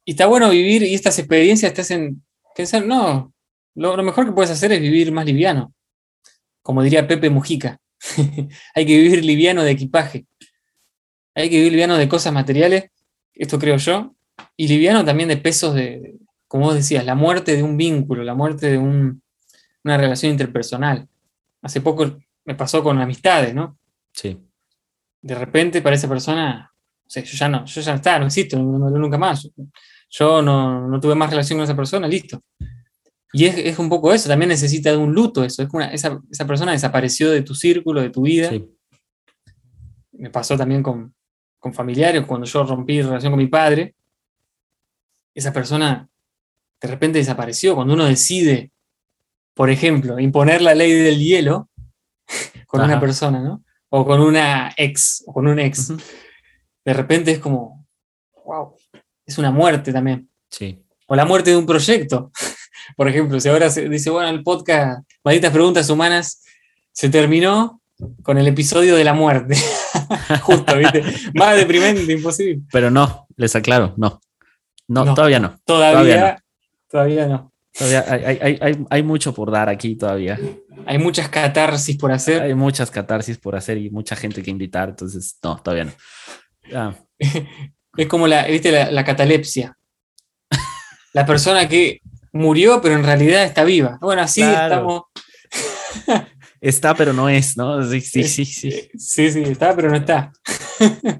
está 0.05 0.25
bueno 0.25 0.49
vivir 0.49 0.83
y 0.83 0.95
estas 0.95 1.19
experiencias 1.19 1.73
te 1.73 1.81
hacen 1.81 2.23
pensar, 2.55 2.85
no, 2.85 3.33
lo, 3.75 3.95
lo 3.95 4.03
mejor 4.03 4.25
que 4.25 4.31
puedes 4.31 4.51
hacer 4.51 4.71
es 4.71 4.81
vivir 4.81 5.11
más 5.11 5.25
liviano, 5.25 5.73
como 6.61 6.83
diría 6.83 7.07
Pepe 7.07 7.29
Mujica. 7.29 7.79
hay 8.75 8.85
que 8.85 8.97
vivir 8.97 9.23
liviano 9.23 9.63
de 9.63 9.71
equipaje. 9.71 10.25
Hay 11.35 11.49
que 11.49 11.57
vivir 11.57 11.71
liviano 11.71 11.97
de 11.97 12.09
cosas 12.09 12.33
materiales, 12.33 12.91
esto 13.33 13.59
creo 13.59 13.77
yo, 13.77 14.15
y 14.57 14.67
liviano 14.67 15.05
también 15.05 15.29
de 15.29 15.37
pesos 15.37 15.75
de, 15.75 16.17
como 16.47 16.65
vos 16.65 16.75
decías, 16.75 17.05
la 17.05 17.15
muerte 17.15 17.55
de 17.55 17.63
un 17.63 17.77
vínculo, 17.77 18.23
la 18.23 18.33
muerte 18.33 18.71
de 18.71 18.77
una 18.77 19.97
relación 19.97 20.31
interpersonal. 20.31 21.07
Hace 21.61 21.81
poco 21.81 22.17
me 22.45 22.55
pasó 22.55 22.83
con 22.83 22.99
amistades, 22.99 23.53
¿no? 23.53 23.77
Sí. 24.11 24.37
De 25.21 25.35
repente 25.35 25.81
para 25.81 25.95
esa 25.95 26.09
persona, 26.09 26.68
o 27.09 27.11
sea, 27.11 27.23
yo 27.23 27.35
ya 27.35 27.49
no, 27.49 27.65
yo 27.65 27.81
ya 27.81 27.91
no 27.91 27.95
está, 27.95 28.19
no 28.19 28.27
existo, 28.27 28.59
no 28.59 28.77
me 28.91 28.99
nunca 28.99 29.17
más. 29.17 29.49
Yo 30.11 30.43
no, 30.43 30.87
no 30.87 30.99
tuve 30.99 31.15
más 31.15 31.31
relación 31.31 31.57
con 31.57 31.63
esa 31.63 31.75
persona, 31.75 32.07
listo. 32.07 32.43
Y 33.33 33.45
es, 33.45 33.79
un 33.79 33.89
poco 33.89 34.13
eso, 34.13 34.29
también 34.29 34.49
necesita 34.49 34.91
de 34.91 34.97
un 34.97 35.11
luto 35.11 35.43
eso, 35.43 35.63
es 35.63 35.69
una, 35.73 35.91
esa, 35.91 36.19
persona 36.45 36.71
desapareció 36.71 37.31
de 37.31 37.41
tu 37.41 37.55
círculo, 37.55 37.99
de 38.01 38.11
tu 38.11 38.21
vida. 38.21 38.51
Me 40.11 40.29
pasó 40.29 40.55
también 40.55 40.83
con, 40.83 41.15
familiares, 41.73 42.25
cuando 42.27 42.45
yo 42.45 42.63
rompí 42.63 43.01
relación 43.01 43.31
con 43.31 43.39
mi 43.39 43.47
padre, 43.47 43.95
esa 45.33 45.51
persona 45.51 46.07
de 46.79 46.87
repente 46.87 47.17
desapareció. 47.17 47.73
Cuando 47.73 47.95
uno 47.95 48.05
decide, 48.05 48.71
por 49.55 49.71
ejemplo, 49.71 50.19
imponer 50.19 50.61
la 50.61 50.75
ley 50.75 50.91
del 50.91 51.17
hielo 51.17 51.69
con 52.67 52.81
una 52.81 52.99
persona, 52.99 53.41
¿no? 53.41 53.63
O 53.89 54.05
con 54.05 54.21
una 54.21 54.71
ex, 54.77 55.23
o 55.25 55.33
con 55.33 55.47
un 55.47 55.57
ex, 55.57 55.91
de 56.89 56.93
repente 56.93 57.29
es 57.29 57.37
como, 57.37 57.85
wow, 58.43 58.75
es 59.23 59.37
una 59.37 59.51
muerte 59.51 59.93
también. 59.93 60.27
Sí. 60.49 60.83
O 61.05 61.15
la 61.15 61.23
muerte 61.23 61.51
de 61.51 61.57
un 61.57 61.67
proyecto. 61.67 62.31
Por 62.97 63.07
ejemplo, 63.07 63.39
si 63.39 63.47
ahora 63.47 63.69
se 63.69 63.87
dice, 63.87 64.09
bueno, 64.09 64.27
el 64.29 64.41
podcast 64.41 65.07
Malditas 65.23 65.53
Preguntas 65.53 65.87
Humanas 65.91 66.43
se 66.91 67.09
terminó 67.09 67.79
con 68.23 68.39
el 68.39 68.47
episodio 68.47 68.95
de 68.95 69.03
la 69.03 69.13
muerte. 69.13 69.55
Justo, 70.41 70.75
¿viste? 70.77 71.03
Más 71.35 71.57
deprimente, 71.57 72.11
imposible. 72.11 72.61
Pero 72.71 72.89
no, 72.89 73.27
les 73.35 73.55
aclaro, 73.55 73.93
no. 73.95 74.19
No, 74.87 75.13
todavía 75.13 75.39
no. 75.39 75.59
Todavía, 75.65 76.43
todavía 76.89 77.27
no. 77.27 77.53
Todavía 77.71 78.03
hay, 78.89 79.03
mucho 79.03 79.31
por 79.35 79.51
dar 79.51 79.69
aquí 79.69 79.95
todavía. 79.95 80.39
Hay 80.87 80.97
muchas 80.97 81.29
catarsis 81.29 81.97
por 81.97 82.11
hacer. 82.11 82.41
Hay 82.41 82.55
muchas 82.55 82.89
catarsis 82.89 83.37
por 83.37 83.55
hacer 83.55 83.77
y 83.77 83.91
mucha 83.91 84.15
gente 84.15 84.41
que 84.41 84.49
invitar, 84.49 84.89
entonces 84.89 85.37
no, 85.43 85.61
todavía 85.61 85.85
no. 85.85 85.91
Es 87.97 88.07
como 88.07 88.27
la, 88.27 88.45
¿viste? 88.45 88.91
la 88.91 89.03
catalepsia. 89.03 89.75
La 91.13 91.25
persona 91.25 91.67
que 91.67 92.01
murió, 92.31 92.81
pero 92.81 92.95
en 92.95 93.03
realidad 93.03 93.43
está 93.43 93.63
viva. 93.63 93.97
Bueno, 94.01 94.21
así 94.21 94.41
estamos. 94.41 95.03
está, 96.61 96.93
pero 96.95 97.13
no 97.13 97.29
es, 97.29 97.57
¿no? 97.57 97.83
Sí, 97.83 98.01
sí, 98.01 98.23
sí. 98.23 98.45
Sí, 98.45 98.71
sí, 98.97 99.31
sí 99.31 99.41
está, 99.41 99.75
pero 99.75 99.89
no 99.89 99.97
está. 99.97 100.31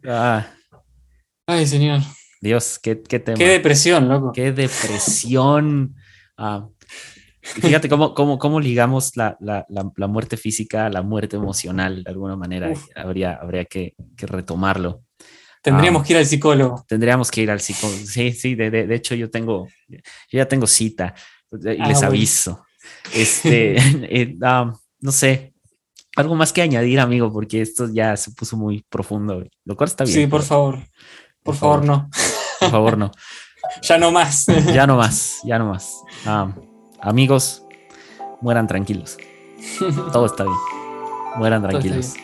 Ah. 0.08 0.47
Ay, 1.45 1.66
señor. 1.66 2.02
Dios, 2.41 2.80
qué, 2.80 3.02
qué 3.02 3.20
tema. 3.20 3.38
Qué 3.38 3.50
depresión, 3.50 4.08
loco. 4.08 4.32
Qué 4.32 4.52
depresión. 4.52 5.95
Ah. 6.38 6.68
Fíjate 7.41 7.89
cómo, 7.89 8.14
cómo, 8.14 8.38
cómo 8.38 8.60
ligamos 8.60 9.18
la, 9.18 9.36
la, 9.39 9.66
la, 9.68 10.08
muerte 10.08 10.38
física 10.38 10.86
a 10.86 10.89
la 10.89 11.02
muerte 11.02 11.36
emocional 11.36 12.04
de 12.04 12.12
alguna 12.12 12.36
manera. 12.36 12.72
Habría, 12.95 13.34
habría 13.34 13.66
que, 13.66 13.95
que 14.16 14.28
retomarlo. 14.28 15.04
Tendríamos 15.72 16.05
que 16.05 16.13
ir 16.13 16.20
al 16.20 16.26
psicólogo. 16.26 16.86
Tendríamos 16.88 17.32
que 17.32 17.41
ir 17.41 17.51
al 17.51 17.59
psicólogo. 17.59 17.99
Sí, 18.05 18.32
sí, 18.32 18.55
de, 18.55 18.70
de, 18.70 18.95
hecho 18.95 19.15
yo 19.15 19.30
tengo, 19.30 19.67
yo 19.88 19.99
ya 20.32 20.47
tengo 20.47 20.67
cita 20.67 21.13
y 21.51 21.82
ah, 21.82 21.88
les 21.88 22.03
aviso. 22.03 22.63
Este, 23.13 23.76
eh, 24.09 24.36
no 25.01 25.11
sé, 25.11 25.53
algo 26.15 26.36
más 26.36 26.53
que 26.53 26.61
añadir, 26.61 26.99
amigo, 26.99 27.32
porque 27.32 27.61
esto 27.61 27.88
ya 27.91 28.15
se 28.17 28.32
puso 28.32 28.57
muy 28.57 28.84
profundo, 28.89 29.43
lo 29.65 29.76
cual 29.76 29.89
está 29.89 30.03
bien. 30.03 30.15
Sí, 30.15 30.28
por 30.28 30.43
favor. 30.43 30.80
Por, 31.43 31.55
favor, 31.55 31.86
no. 31.86 32.09
Por 32.59 32.70
favor, 32.70 32.97
no. 32.97 33.11
ya 33.82 33.97
no 33.97 34.11
más. 34.11 34.45
ya 34.74 34.86
no 34.86 34.97
más, 34.97 35.39
ya 35.45 35.57
no 35.57 35.67
más. 35.67 35.95
Ah, 36.26 36.53
amigos, 37.01 37.63
mueran 38.41 38.67
tranquilos. 38.67 39.17
Todo 40.11 40.26
está 40.26 40.43
bien. 40.43 40.57
Mueran 41.38 41.61
tranquilos. 41.61 42.15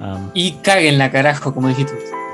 Um, 0.00 0.30
y 0.32 0.52
caguen 0.62 0.96
la 0.96 1.10
carajo, 1.10 1.52
como 1.52 1.68
dijiste. 1.68 1.92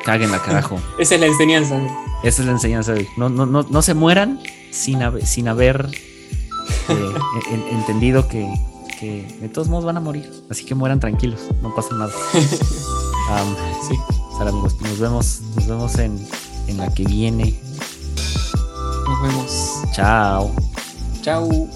Cáguenla, 0.09 0.41
carajo. 0.41 0.81
Esa 0.99 1.17
es 1.17 1.21
la 1.21 1.27
enseñanza. 1.27 1.79
Esa 2.23 2.41
es 2.41 2.47
la 2.47 2.53
enseñanza. 2.53 2.95
No, 3.19 3.29
no, 3.29 3.45
no, 3.45 3.67
no 3.69 3.83
se 3.83 3.93
mueran 3.93 4.41
sin, 4.71 5.03
haber, 5.03 5.91
eh, 6.89 7.15
e-, 7.51 7.75
entendido 7.75 8.27
que, 8.27 8.49
de 9.03 9.49
todos 9.51 9.69
modos 9.69 9.85
van 9.85 9.99
a 9.99 10.01
morir. 10.01 10.33
Así 10.49 10.65
que 10.65 10.75
mueran 10.75 10.99
tranquilos, 10.99 11.43
no 11.61 11.75
pasa 11.75 11.95
nada. 11.95 12.13
Sí. 13.87 13.95
Sara, 14.39 14.49
amigos, 14.49 14.75
pues 14.79 14.91
nos 14.91 15.01
vemos, 15.01 15.41
nos 15.55 15.67
vemos 15.67 15.99
en, 15.99 16.19
en 16.67 16.79
la 16.79 16.95
que 16.95 17.05
viene. 17.05 17.61
Nos 19.07 19.23
vemos. 19.23 19.83
Chao. 19.93 20.51
Chao. 21.21 21.69